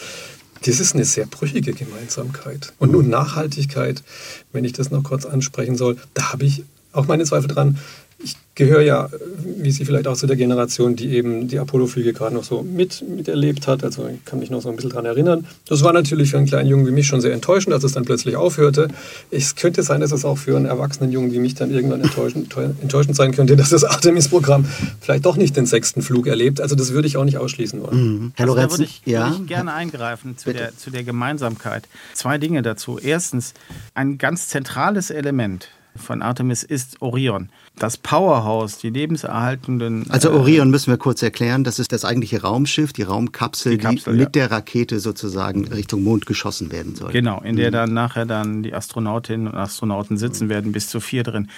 das 0.66 0.80
ist 0.80 0.94
eine 0.94 1.06
sehr 1.06 1.26
brüchige 1.26 1.74
Gemeinsamkeit. 1.74 2.74
Und 2.80 2.92
nun 2.92 3.10
Nachhaltigkeit, 3.10 4.04
wenn 4.52 4.66
ich 4.66 4.74
das 4.74 4.92
noch 4.92 5.04
kurz 5.04 5.26
ansprechen 5.26 5.76
soll, 5.76 5.98
da 6.14 6.34
habe 6.34 6.46
ich 6.46 6.64
auch 6.92 7.08
meine 7.08 7.24
Zweifel 7.24 7.48
dran. 7.48 7.78
Ich 8.22 8.36
gehöre 8.60 8.82
ja, 8.82 9.10
wie 9.46 9.72
Sie 9.72 9.86
vielleicht 9.86 10.06
auch 10.06 10.18
zu 10.18 10.28
der 10.28 10.36
Generation, 10.36 10.98
die 10.98 11.16
eben 11.16 11.48
die 11.48 11.58
Apollo-Flüge 11.60 12.12
gerade 12.12 12.36
noch 12.36 12.44
so 12.44 12.62
mit, 12.62 13.02
miterlebt 13.08 13.68
hat. 13.68 13.86
Also 13.86 14.10
ich 14.14 14.26
kann 14.26 14.40
mich 14.40 14.50
noch 14.50 14.62
so 14.62 14.68
ein 14.70 14.76
bisschen 14.76 14.90
daran 14.90 15.06
erinnern. 15.06 15.48
Das 15.66 15.82
war 15.82 15.94
natürlich 15.94 16.32
für 16.32 16.38
einen 16.38 16.46
kleinen 16.46 16.68
Jungen 16.68 16.86
wie 16.86 16.92
mich 16.92 17.08
schon 17.08 17.22
sehr 17.22 17.32
enttäuschend, 17.32 17.74
als 17.74 17.86
es 17.86 17.94
dann 17.94 18.04
plötzlich 18.04 18.36
aufhörte. 18.36 18.90
Es 19.32 19.56
könnte 19.56 19.82
sein, 19.82 20.02
dass 20.02 20.12
es 20.12 20.26
auch 20.26 20.38
für 20.38 20.58
einen 20.58 20.66
erwachsenen 20.66 21.12
Jungen 21.14 21.32
wie 21.32 21.40
mich 21.40 21.56
dann 21.56 21.72
irgendwann 21.72 22.02
enttäuschend, 22.02 22.54
enttäuschend 22.82 23.16
sein 23.16 23.32
könnte, 23.32 23.56
dass 23.56 23.70
das 23.70 23.86
Artemis-Programm 23.86 24.66
vielleicht 25.00 25.26
doch 25.26 25.38
nicht 25.38 25.56
den 25.56 25.66
sechsten 25.66 26.02
Flug 26.02 26.28
erlebt. 26.28 26.60
Also 26.60 26.76
das 26.76 26.92
würde 26.92 27.08
ich 27.08 27.16
auch 27.16 27.26
nicht 27.26 27.38
ausschließen 27.38 27.82
wollen. 27.82 27.98
Mhm. 27.98 28.32
Herr 28.36 28.48
Lorenz, 28.48 28.74
also, 28.74 28.84
da 28.84 28.90
würde 28.90 28.92
ich, 28.92 29.02
ja? 29.10 29.30
würde 29.30 29.42
ich 29.42 29.48
gerne 29.48 29.74
eingreifen 29.74 30.38
zu 30.38 30.52
der, 30.52 30.76
zu 30.76 30.92
der 30.92 31.06
Gemeinsamkeit. 31.06 31.88
Zwei 32.14 32.38
Dinge 32.38 32.62
dazu. 32.62 33.00
Erstens, 33.00 33.54
ein 33.94 34.18
ganz 34.18 34.50
zentrales 34.50 35.12
Element 35.12 35.70
von 35.96 36.22
Artemis 36.22 36.64
ist 36.64 37.02
Orion. 37.02 37.50
Das 37.78 37.98
Powerhouse, 37.98 38.78
die 38.78 38.90
lebenserhaltenden. 38.90 40.06
Also 40.10 40.30
äh, 40.30 40.34
Orion 40.34 40.70
müssen 40.70 40.92
wir 40.92 40.98
kurz 40.98 41.22
erklären, 41.22 41.64
das 41.64 41.80
ist 41.80 41.92
das 41.92 42.06
eigentliche 42.06 42.42
Raumschiff, 42.42 42.94
die 42.94 43.04
Raumkapsel, 43.04 43.74
die, 43.74 43.78
Kapsel, 43.78 44.14
die 44.14 44.20
mit 44.20 44.36
ja. 44.36 44.48
der 44.48 44.52
Rakete 44.52 45.00
sozusagen 45.00 45.68
Richtung 45.68 46.04
Mond 46.04 46.26
geschossen 46.26 46.72
werden 46.72 46.96
soll. 46.96 47.12
Genau, 47.12 47.42
in 47.42 47.56
der 47.56 47.70
mhm. 47.70 47.74
dann 47.74 47.94
nachher 47.94 48.26
dann 48.26 48.64
die 48.64 48.74
Astronautinnen 48.74 49.48
und 49.48 49.56
Astronauten 49.56 50.18
sitzen 50.18 50.46
mhm. 50.46 50.50
werden, 50.50 50.72
bis 50.72 50.88
zu 50.88 51.00
vier 51.00 51.24
drin. 51.24 51.50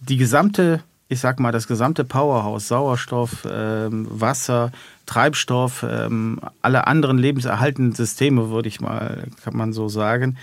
Die 0.00 0.16
gesamte, 0.16 0.82
ich 1.08 1.20
sag 1.20 1.40
mal, 1.40 1.52
das 1.52 1.66
gesamte 1.66 2.04
Powerhouse, 2.04 2.68
Sauerstoff, 2.68 3.46
ähm, 3.50 4.06
Wasser, 4.10 4.72
Treibstoff, 5.06 5.84
ähm, 5.88 6.40
alle 6.62 6.86
anderen 6.86 7.18
lebenserhaltenden 7.18 7.94
Systeme, 7.94 8.50
würde 8.50 8.68
ich 8.68 8.80
mal, 8.80 9.24
kann 9.44 9.56
man 9.56 9.72
so 9.72 9.88
sagen, 9.88 10.36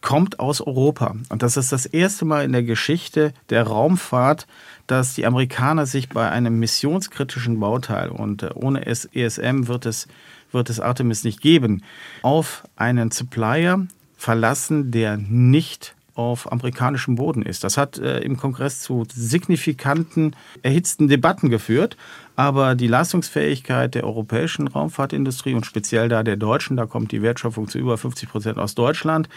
kommt 0.00 0.40
aus 0.40 0.60
Europa. 0.60 1.14
Und 1.28 1.42
das 1.42 1.56
ist 1.56 1.72
das 1.72 1.86
erste 1.86 2.24
Mal 2.24 2.44
in 2.44 2.52
der 2.52 2.62
Geschichte 2.62 3.32
der 3.50 3.64
Raumfahrt, 3.64 4.46
dass 4.86 5.14
die 5.14 5.26
Amerikaner 5.26 5.86
sich 5.86 6.08
bei 6.08 6.30
einem 6.30 6.58
missionskritischen 6.58 7.60
Bauteil, 7.60 8.08
und 8.08 8.42
äh, 8.42 8.50
ohne 8.54 8.86
ESM 8.86 9.66
wird 9.68 9.86
es, 9.86 10.08
wird 10.52 10.70
es 10.70 10.80
Artemis 10.80 11.24
nicht 11.24 11.40
geben, 11.40 11.82
auf 12.22 12.64
einen 12.76 13.10
Supplier 13.10 13.86
verlassen, 14.16 14.90
der 14.90 15.16
nicht 15.16 15.94
auf 16.14 16.52
amerikanischem 16.52 17.14
Boden 17.14 17.42
ist. 17.42 17.64
Das 17.64 17.78
hat 17.78 17.98
äh, 17.98 18.18
im 18.18 18.36
Kongress 18.36 18.80
zu 18.80 19.06
signifikanten, 19.10 20.36
erhitzten 20.62 21.08
Debatten 21.08 21.48
geführt. 21.48 21.96
Aber 22.36 22.74
die 22.74 22.86
Leistungsfähigkeit 22.86 23.94
der 23.94 24.04
europäischen 24.04 24.68
Raumfahrtindustrie 24.68 25.54
und 25.54 25.66
speziell 25.66 26.08
da 26.08 26.22
der 26.22 26.36
deutschen, 26.36 26.76
da 26.76 26.86
kommt 26.86 27.12
die 27.12 27.22
Wertschöpfung 27.22 27.68
zu 27.68 27.78
über 27.78 27.96
50 27.96 28.28
Prozent 28.28 28.58
aus 28.58 28.74
Deutschland, 28.74 29.28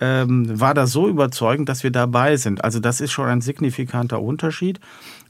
ähm, 0.00 0.60
war 0.60 0.74
da 0.74 0.86
so 0.86 1.08
überzeugend, 1.08 1.68
dass 1.68 1.82
wir 1.82 1.90
dabei 1.90 2.36
sind. 2.36 2.62
Also 2.64 2.80
das 2.80 3.00
ist 3.00 3.12
schon 3.12 3.26
ein 3.26 3.40
signifikanter 3.40 4.20
Unterschied. 4.20 4.80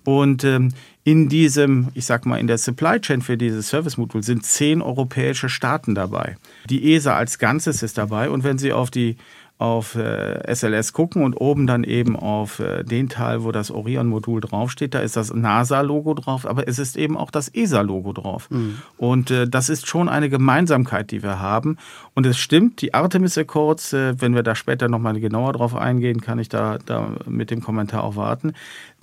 Und 0.04 0.44
ähm, 0.44 0.72
in 1.04 1.28
diesem, 1.28 1.88
ich 1.94 2.06
sag 2.06 2.26
mal, 2.26 2.38
in 2.38 2.46
der 2.46 2.58
Supply 2.58 3.00
Chain 3.00 3.22
für 3.22 3.36
dieses 3.36 3.68
Service-Modul 3.68 4.22
sind 4.22 4.44
zehn 4.44 4.82
europäische 4.82 5.48
Staaten 5.48 5.94
dabei. 5.94 6.36
Die 6.68 6.94
ESA 6.94 7.16
als 7.16 7.38
Ganzes 7.38 7.82
ist 7.82 7.98
dabei. 7.98 8.30
Und 8.30 8.44
wenn 8.44 8.58
Sie 8.58 8.72
auf 8.72 8.90
die 8.90 9.16
auf 9.58 9.94
äh, 9.94 10.54
SLS 10.54 10.92
gucken 10.92 11.22
und 11.22 11.34
oben 11.34 11.66
dann 11.66 11.82
eben 11.82 12.14
auf 12.14 12.58
äh, 12.58 12.84
den 12.84 13.08
Teil, 13.08 13.42
wo 13.42 13.52
das 13.52 13.70
Orion-Modul 13.70 14.42
draufsteht, 14.42 14.92
da 14.92 14.98
ist 14.98 15.16
das 15.16 15.32
NASA-Logo 15.32 16.12
drauf, 16.12 16.46
aber 16.46 16.68
es 16.68 16.78
ist 16.78 16.96
eben 16.96 17.16
auch 17.16 17.30
das 17.30 17.48
ESA-Logo 17.48 18.12
drauf. 18.12 18.50
Mhm. 18.50 18.78
Und 18.98 19.30
äh, 19.30 19.48
das 19.48 19.70
ist 19.70 19.86
schon 19.86 20.10
eine 20.10 20.28
Gemeinsamkeit, 20.28 21.10
die 21.10 21.22
wir 21.22 21.40
haben. 21.40 21.78
Und 22.14 22.26
es 22.26 22.36
stimmt, 22.38 22.82
die 22.82 22.92
Artemis 22.92 23.38
Accords, 23.38 23.94
äh, 23.94 24.20
wenn 24.20 24.34
wir 24.34 24.42
da 24.42 24.54
später 24.54 24.88
nochmal 24.88 25.18
genauer 25.18 25.54
drauf 25.54 25.74
eingehen, 25.74 26.20
kann 26.20 26.38
ich 26.38 26.50
da, 26.50 26.76
da 26.84 27.12
mit 27.26 27.50
dem 27.50 27.62
Kommentar 27.62 28.04
auch 28.04 28.16
warten. 28.16 28.52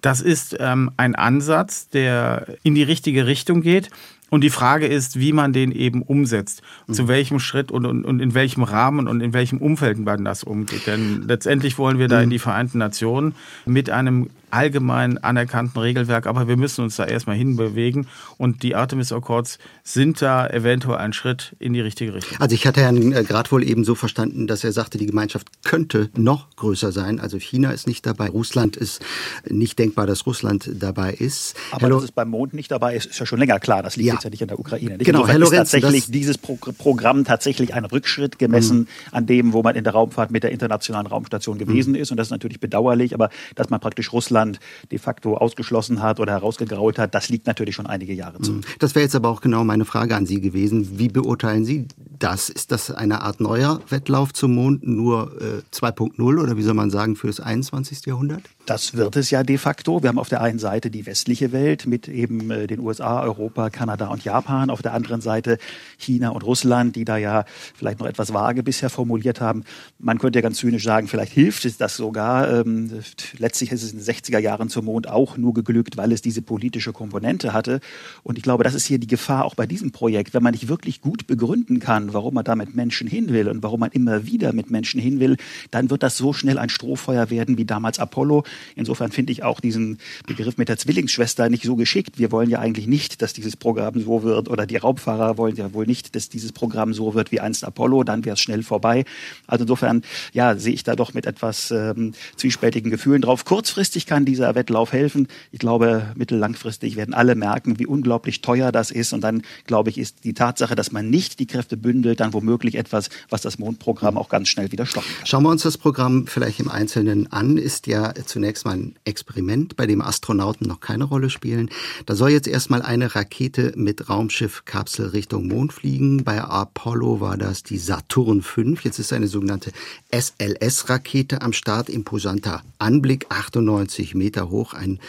Das 0.01 0.21
ist 0.21 0.55
ähm, 0.59 0.91
ein 0.97 1.15
Ansatz, 1.15 1.89
der 1.89 2.45
in 2.61 2.75
die 2.75 2.83
richtige 2.83 3.25
Richtung 3.25 3.61
geht. 3.61 3.89
Und 4.33 4.41
die 4.41 4.49
Frage 4.49 4.87
ist, 4.87 5.19
wie 5.19 5.31
man 5.31 5.53
den 5.53 5.71
eben 5.71 6.01
umsetzt, 6.01 6.63
mhm. 6.87 6.93
zu 6.93 7.07
welchem 7.07 7.37
Schritt 7.37 7.71
und, 7.71 7.85
und, 7.85 8.03
und, 8.03 8.19
in 8.19 8.33
welchem 8.33 8.63
Rahmen 8.63 9.07
und 9.07 9.21
in 9.21 9.31
welchem 9.31 9.59
Umfeld 9.59 9.99
man 9.99 10.25
das 10.25 10.43
umgeht. 10.43 10.87
Denn 10.87 11.21
letztendlich 11.27 11.77
wollen 11.77 11.99
wir 11.99 12.07
da 12.07 12.19
in 12.19 12.29
mhm. 12.29 12.31
die 12.31 12.39
Vereinten 12.39 12.79
Nationen 12.79 13.35
mit 13.67 13.91
einem 13.91 14.31
allgemein 14.53 15.17
anerkannten 15.17 15.79
Regelwerk, 15.79 16.27
aber 16.27 16.47
wir 16.47 16.57
müssen 16.57 16.83
uns 16.83 16.95
da 16.95 17.05
erstmal 17.05 17.35
hinbewegen 17.35 18.07
und 18.37 18.61
die 18.61 18.75
Artemis 18.75 19.11
Accords 19.11 19.57
sind 19.83 20.21
da 20.21 20.47
eventuell 20.47 20.97
ein 20.97 21.11
Schritt 21.11 21.55
in 21.59 21.73
die 21.73 21.81
richtige 21.81 22.13
Richtung. 22.13 22.37
Also 22.39 22.53
ich 22.53 22.67
hatte 22.67 22.81
Herrn 22.81 23.11
äh, 23.11 23.23
Grad 23.23 23.51
wohl 23.51 23.63
eben 23.63 23.83
so 23.83 23.95
verstanden, 23.95 24.45
dass 24.45 24.63
er 24.63 24.71
sagte, 24.71 24.99
die 24.99 25.07
Gemeinschaft 25.07 25.47
könnte 25.63 26.11
noch 26.15 26.55
größer 26.55 26.91
sein. 26.91 27.19
Also 27.19 27.39
China 27.39 27.71
ist 27.71 27.87
nicht 27.87 28.05
dabei, 28.05 28.27
Russland 28.27 28.77
ist 28.77 29.03
nicht 29.49 29.79
denkbar, 29.79 30.05
dass 30.05 30.27
Russland 30.27 30.69
dabei 30.71 31.13
ist. 31.13 31.55
Aber 31.71 31.87
Hello 31.87 31.95
dass 31.95 32.05
es 32.05 32.11
beim 32.11 32.29
Mond 32.29 32.53
nicht 32.53 32.69
dabei 32.69 32.95
ist, 32.95 33.07
ist 33.07 33.19
ja 33.19 33.25
schon 33.25 33.39
länger 33.39 33.59
klar. 33.59 33.81
Das 33.81 33.95
liegt 33.95 34.07
ja. 34.07 34.13
jetzt 34.13 34.23
ja 34.23 34.29
nicht 34.29 34.41
in 34.41 34.49
der 34.49 34.59
Ukraine. 34.59 34.97
Nicht? 34.97 35.05
Genau, 35.05 35.27
Herr 35.27 35.39
Lorenz, 35.39 35.73
ist 35.73 35.81
tatsächlich 35.81 36.11
dieses 36.11 36.37
Pro 36.37 36.57
Programm 36.77 37.23
tatsächlich 37.23 37.73
ein 37.73 37.85
Rückschritt 37.85 38.37
gemessen 38.37 38.79
mhm. 38.79 38.87
an 39.11 39.25
dem, 39.25 39.53
wo 39.53 39.63
man 39.63 39.75
in 39.75 39.83
der 39.83 39.93
Raumfahrt 39.93 40.29
mit 40.29 40.43
der 40.43 40.51
internationalen 40.51 41.07
Raumstation 41.07 41.57
gewesen 41.57 41.93
mhm. 41.93 41.99
ist. 41.99 42.11
Und 42.11 42.17
das 42.17 42.27
ist 42.27 42.31
natürlich 42.31 42.59
bedauerlich, 42.59 43.15
aber 43.15 43.29
dass 43.55 43.71
man 43.71 43.79
praktisch 43.79 44.13
Russland 44.13 44.42
Russland 44.43 44.59
de 44.91 44.99
facto 44.99 45.35
ausgeschlossen 45.35 46.01
hat 46.01 46.19
oder 46.19 46.33
herausgegraut 46.33 46.99
hat, 46.99 47.15
das 47.15 47.29
liegt 47.29 47.47
natürlich 47.47 47.75
schon 47.75 47.87
einige 47.87 48.13
Jahre 48.13 48.39
zurück. 48.39 48.65
Mhm. 48.65 48.79
Das 48.79 48.95
wäre 48.95 49.03
jetzt 49.03 49.15
aber 49.15 49.29
auch 49.29 49.41
genau 49.41 49.63
meine 49.63 49.85
Frage 49.85 50.15
an 50.15 50.25
Sie 50.25 50.41
gewesen. 50.41 50.99
Wie 50.99 51.07
beurteilen 51.07 51.65
Sie 51.65 51.87
das? 52.19 52.49
Ist 52.49 52.71
das 52.71 52.91
eine 52.91 53.21
Art 53.21 53.39
neuer 53.39 53.81
Wettlauf 53.89 54.33
zum 54.33 54.55
Mond, 54.55 54.85
nur 54.85 55.31
äh, 55.41 55.75
2.0 55.75 56.41
oder 56.41 56.57
wie 56.57 56.61
soll 56.61 56.73
man 56.73 56.89
sagen, 56.89 57.15
für 57.15 57.27
das 57.27 57.39
21. 57.39 58.05
Jahrhundert? 58.05 58.43
Das 58.65 58.95
wird 58.95 59.17
es 59.17 59.29
ja 59.29 59.43
de 59.43 59.57
facto. 59.57 60.03
Wir 60.03 60.07
haben 60.07 60.19
auf 60.19 60.29
der 60.29 60.41
einen 60.41 60.57
Seite 60.57 60.89
die 60.89 61.05
westliche 61.05 61.51
Welt 61.51 61.85
mit 61.85 62.07
eben 62.07 62.49
äh, 62.49 62.65
den 62.65 62.79
USA, 62.79 63.21
Europa, 63.21 63.69
Kanada 63.69 64.07
und 64.07 64.23
Japan. 64.23 64.69
Auf 64.69 64.81
der 64.81 64.93
anderen 64.93 65.19
Seite 65.19 65.57
China 65.97 66.29
und 66.29 66.45
Russland, 66.45 66.95
die 66.95 67.03
da 67.03 67.17
ja 67.17 67.43
vielleicht 67.75 67.99
noch 67.99 68.07
etwas 68.07 68.31
vage 68.31 68.63
bisher 68.63 68.89
formuliert 68.89 69.41
haben. 69.41 69.65
Man 69.99 70.17
könnte 70.17 70.39
ja 70.39 70.43
ganz 70.43 70.59
zynisch 70.59 70.85
sagen, 70.85 71.09
vielleicht 71.09 71.33
hilft 71.33 71.65
es 71.65 71.75
das 71.75 71.97
sogar. 71.97 72.61
Ähm, 72.61 73.03
letztlich 73.37 73.73
ist 73.73 73.83
es 73.83 73.91
in 73.91 73.97
den 73.97 74.05
60er 74.05 74.39
Jahren 74.39 74.69
zum 74.69 74.85
Mond 74.85 75.09
auch 75.09 75.35
nur 75.35 75.53
geglückt, 75.53 75.97
weil 75.97 76.13
es 76.13 76.21
diese 76.21 76.41
politische 76.41 76.93
Komponente 76.93 77.51
hatte. 77.51 77.81
Und 78.23 78.37
ich 78.37 78.43
glaube, 78.43 78.63
das 78.63 78.75
ist 78.75 78.85
hier 78.85 78.97
die 78.97 79.07
Gefahr 79.07 79.43
auch 79.43 79.55
bei 79.55 79.65
diesem 79.65 79.91
Projekt. 79.91 80.33
Wenn 80.33 80.43
man 80.43 80.53
nicht 80.53 80.69
wirklich 80.69 81.01
gut 81.01 81.27
begründen 81.27 81.81
kann, 81.81 82.13
warum 82.13 82.35
man 82.35 82.45
da 82.45 82.55
mit 82.55 82.75
Menschen 82.75 83.09
hin 83.09 83.33
will 83.33 83.49
und 83.49 83.61
warum 83.61 83.81
man 83.81 83.91
immer 83.91 84.25
wieder 84.25 84.53
mit 84.53 84.71
Menschen 84.71 85.01
hin 85.01 85.19
will, 85.19 85.35
dann 85.69 85.89
wird 85.89 86.01
das 86.01 86.15
so 86.15 86.31
schnell 86.31 86.57
ein 86.57 86.69
Strohfeuer 86.69 87.29
werden 87.29 87.57
wie 87.57 87.65
damals 87.65 87.99
Apollo 87.99 88.45
Insofern 88.75 89.11
finde 89.11 89.31
ich 89.31 89.43
auch 89.43 89.59
diesen 89.59 89.97
Begriff 90.27 90.57
mit 90.57 90.69
der 90.69 90.77
Zwillingsschwester 90.77 91.49
nicht 91.49 91.63
so 91.63 91.75
geschickt. 91.75 92.19
Wir 92.19 92.31
wollen 92.31 92.49
ja 92.49 92.59
eigentlich 92.59 92.87
nicht, 92.87 93.21
dass 93.21 93.33
dieses 93.33 93.55
Programm 93.57 93.99
so 93.99 94.23
wird 94.23 94.49
oder 94.49 94.65
die 94.65 94.77
Raubfahrer 94.77 95.37
wollen 95.37 95.55
ja 95.55 95.73
wohl 95.73 95.85
nicht, 95.85 96.15
dass 96.15 96.29
dieses 96.29 96.51
Programm 96.51 96.93
so 96.93 97.13
wird 97.13 97.31
wie 97.31 97.39
einst 97.39 97.63
Apollo, 97.63 98.03
dann 98.03 98.25
wäre 98.25 98.35
es 98.35 98.39
schnell 98.39 98.63
vorbei. 98.63 99.05
Also 99.47 99.63
insofern, 99.63 100.03
ja, 100.33 100.55
sehe 100.55 100.73
ich 100.73 100.83
da 100.83 100.95
doch 100.95 101.13
mit 101.13 101.25
etwas 101.25 101.71
ähm, 101.71 102.13
zwiespältigen 102.37 102.89
Gefühlen 102.89 103.21
drauf. 103.21 103.45
Kurzfristig 103.45 104.05
kann 104.05 104.25
dieser 104.25 104.55
Wettlauf 104.55 104.93
helfen. 104.93 105.27
Ich 105.51 105.59
glaube, 105.59 106.11
mittellangfristig 106.15 106.95
werden 106.95 107.13
alle 107.13 107.35
merken, 107.35 107.79
wie 107.79 107.85
unglaublich 107.85 108.41
teuer 108.41 108.71
das 108.71 108.91
ist. 108.91 109.13
Und 109.13 109.21
dann, 109.21 109.41
glaube 109.65 109.89
ich, 109.89 109.97
ist 109.97 110.23
die 110.23 110.33
Tatsache, 110.33 110.75
dass 110.75 110.91
man 110.91 111.09
nicht 111.09 111.39
die 111.39 111.47
Kräfte 111.47 111.77
bündelt, 111.77 112.19
dann 112.19 112.33
womöglich 112.33 112.75
etwas, 112.75 113.09
was 113.29 113.41
das 113.41 113.59
Mondprogramm 113.59 114.17
auch 114.17 114.29
ganz 114.29 114.49
schnell 114.49 114.71
wieder 114.71 114.85
kann. 114.85 115.03
Schauen 115.23 115.43
wir 115.43 115.49
uns 115.49 115.63
das 115.63 115.77
Programm 115.77 116.27
vielleicht 116.27 116.59
im 116.59 116.69
Einzelnen 116.69 117.31
an. 117.31 117.57
Ist 117.57 117.87
ja 117.87 118.13
zunächst 118.13 118.42
mal 118.65 118.75
ein 118.75 118.95
Experiment, 119.05 119.75
bei 119.75 119.87
dem 119.87 120.01
Astronauten 120.01 120.67
noch 120.67 120.79
keine 120.79 121.05
Rolle 121.05 121.29
spielen. 121.29 121.69
Da 122.05 122.15
soll 122.15 122.29
jetzt 122.29 122.47
erstmal 122.47 122.81
eine 122.81 123.15
Rakete 123.15 123.73
mit 123.75 124.09
Raumschiffkapsel 124.09 125.07
Richtung 125.07 125.47
Mond 125.47 125.73
fliegen. 125.73 126.23
Bei 126.23 126.41
Apollo 126.41 127.21
war 127.21 127.37
das 127.37 127.63
die 127.63 127.77
Saturn 127.77 128.41
V. 128.41 128.61
Jetzt 128.83 128.99
ist 128.99 129.13
eine 129.13 129.27
sogenannte 129.27 129.71
SLS-Rakete 130.11 131.41
am 131.41 131.53
Start. 131.53 131.89
Imposanter 131.89 132.63
Anblick, 132.79 133.27
98 133.29 134.15
Meter 134.15 134.49
hoch, 134.49 134.73
ein 134.73 134.99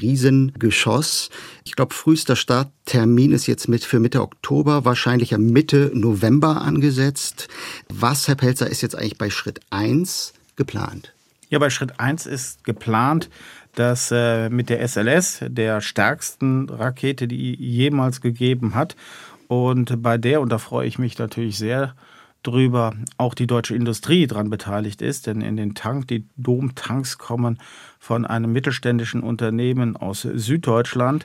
Riesengeschoss. 0.00 1.30
Ich 1.64 1.76
glaube, 1.76 1.94
frühester 1.94 2.36
Starttermin 2.36 3.32
ist 3.32 3.46
jetzt 3.46 3.68
mit 3.68 3.84
für 3.84 4.00
Mitte 4.00 4.22
Oktober, 4.22 4.84
wahrscheinlich 4.84 5.34
am 5.34 5.46
Mitte 5.46 5.90
November 5.94 6.62
angesetzt. 6.62 7.48
Was, 7.88 8.28
Herr 8.28 8.36
Pelzer, 8.36 8.68
ist 8.68 8.82
jetzt 8.82 8.96
eigentlich 8.96 9.18
bei 9.18 9.30
Schritt 9.30 9.60
1 9.70 10.34
geplant? 10.56 11.13
Ja, 11.54 11.60
bei 11.60 11.70
Schritt 11.70 12.00
1 12.00 12.26
ist 12.26 12.64
geplant, 12.64 13.30
dass 13.76 14.10
äh, 14.10 14.50
mit 14.50 14.70
der 14.70 14.88
SLS, 14.88 15.38
der 15.46 15.80
stärksten 15.80 16.68
Rakete, 16.68 17.28
die 17.28 17.54
jemals 17.54 18.20
gegeben 18.20 18.74
hat, 18.74 18.96
und 19.46 20.02
bei 20.02 20.18
der, 20.18 20.40
und 20.40 20.50
da 20.50 20.58
freue 20.58 20.88
ich 20.88 20.98
mich 20.98 21.16
natürlich 21.16 21.56
sehr 21.56 21.94
drüber, 22.42 22.94
auch 23.18 23.34
die 23.34 23.46
deutsche 23.46 23.76
Industrie 23.76 24.26
daran 24.26 24.50
beteiligt 24.50 25.00
ist, 25.00 25.28
denn 25.28 25.42
in 25.42 25.56
den 25.56 25.76
Tank, 25.76 26.08
die 26.08 26.26
Domtanks 26.36 27.18
kommen 27.18 27.60
von 28.00 28.26
einem 28.26 28.52
mittelständischen 28.52 29.20
Unternehmen 29.20 29.96
aus 29.96 30.22
Süddeutschland, 30.22 31.24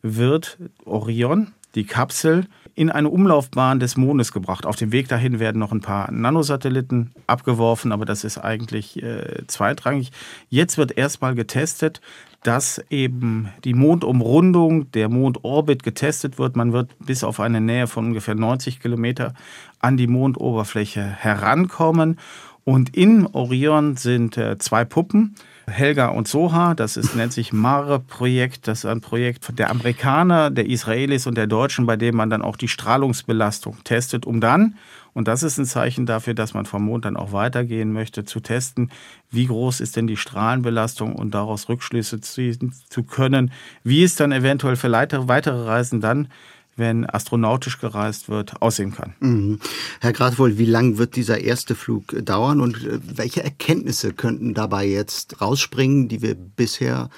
wird 0.00 0.58
Orion, 0.84 1.54
die 1.76 1.84
Kapsel, 1.84 2.46
in 2.74 2.90
eine 2.90 3.08
Umlaufbahn 3.08 3.80
des 3.80 3.96
Mondes 3.96 4.32
gebracht. 4.32 4.66
Auf 4.66 4.76
dem 4.76 4.92
Weg 4.92 5.08
dahin 5.08 5.38
werden 5.40 5.58
noch 5.58 5.72
ein 5.72 5.80
paar 5.80 6.12
Nanosatelliten 6.12 7.12
abgeworfen, 7.26 7.90
aber 7.90 8.04
das 8.04 8.22
ist 8.22 8.36
eigentlich 8.36 9.02
äh, 9.02 9.46
zweitrangig. 9.46 10.12
Jetzt 10.50 10.76
wird 10.76 10.96
erstmal 10.96 11.34
getestet, 11.34 12.02
dass 12.42 12.84
eben 12.90 13.48
die 13.64 13.72
Mondumrundung, 13.72 14.92
der 14.92 15.08
Mondorbit 15.08 15.82
getestet 15.82 16.38
wird. 16.38 16.54
Man 16.54 16.74
wird 16.74 16.90
bis 16.98 17.24
auf 17.24 17.40
eine 17.40 17.62
Nähe 17.62 17.86
von 17.86 18.08
ungefähr 18.08 18.34
90 18.34 18.80
Kilometer 18.80 19.32
an 19.80 19.96
die 19.96 20.06
Mondoberfläche 20.06 21.02
herankommen. 21.02 22.18
Und 22.64 22.94
in 22.94 23.26
Orion 23.26 23.96
sind 23.96 24.36
äh, 24.36 24.58
zwei 24.58 24.84
Puppen 24.84 25.34
Helga 25.68 26.08
und 26.08 26.28
Soha. 26.28 26.74
Das 26.74 26.96
ist, 26.96 27.16
nennt 27.16 27.32
sich 27.32 27.52
Mare-Projekt. 27.52 28.68
Das 28.68 28.80
ist 28.80 28.86
ein 28.86 29.00
Projekt 29.00 29.58
der 29.58 29.70
Amerikaner, 29.70 30.50
der 30.50 30.66
Israelis 30.66 31.26
und 31.26 31.36
der 31.36 31.46
Deutschen, 31.46 31.86
bei 31.86 31.96
dem 31.96 32.16
man 32.16 32.30
dann 32.30 32.42
auch 32.42 32.56
die 32.56 32.68
Strahlungsbelastung 32.68 33.78
testet, 33.84 34.26
um 34.26 34.40
dann, 34.40 34.76
und 35.16 35.28
das 35.28 35.42
ist 35.42 35.56
ein 35.56 35.64
Zeichen 35.64 36.04
dafür, 36.04 36.34
dass 36.34 36.52
man 36.52 36.66
vom 36.66 36.84
Mond 36.84 37.06
dann 37.06 37.16
auch 37.16 37.32
weitergehen 37.32 37.90
möchte, 37.90 38.26
zu 38.26 38.40
testen, 38.40 38.90
wie 39.30 39.46
groß 39.46 39.80
ist 39.80 39.96
denn 39.96 40.06
die 40.06 40.18
Strahlenbelastung 40.18 41.16
und 41.16 41.34
daraus 41.34 41.70
Rückschlüsse 41.70 42.20
ziehen 42.20 42.74
zu 42.90 43.02
können, 43.02 43.50
wie 43.82 44.04
es 44.04 44.16
dann 44.16 44.30
eventuell 44.30 44.76
für 44.76 44.92
weitere 44.92 45.64
Reisen 45.64 46.02
dann 46.02 46.28
wenn 46.76 47.08
astronautisch 47.08 47.78
gereist 47.78 48.28
wird, 48.28 48.60
aussehen 48.60 48.92
kann. 48.92 49.14
Mhm. 49.20 49.60
Herr 50.00 50.12
Gradwohl, 50.12 50.58
wie 50.58 50.66
lang 50.66 50.98
wird 50.98 51.16
dieser 51.16 51.40
erste 51.40 51.74
Flug 51.74 52.14
dauern 52.24 52.60
und 52.60 52.84
äh, 52.84 53.00
welche 53.02 53.42
Erkenntnisse 53.42 54.12
könnten 54.12 54.54
dabei 54.54 54.86
jetzt 54.86 55.40
rausspringen, 55.40 56.08
die 56.08 56.22
wir 56.22 56.34
bisher 56.34 57.10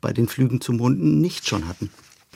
bei 0.00 0.12
den 0.12 0.28
Flügen 0.28 0.60
zum 0.60 0.78
Mond 0.78 1.00
nicht 1.02 1.46
schon 1.46 1.68
hatten? 1.68 1.90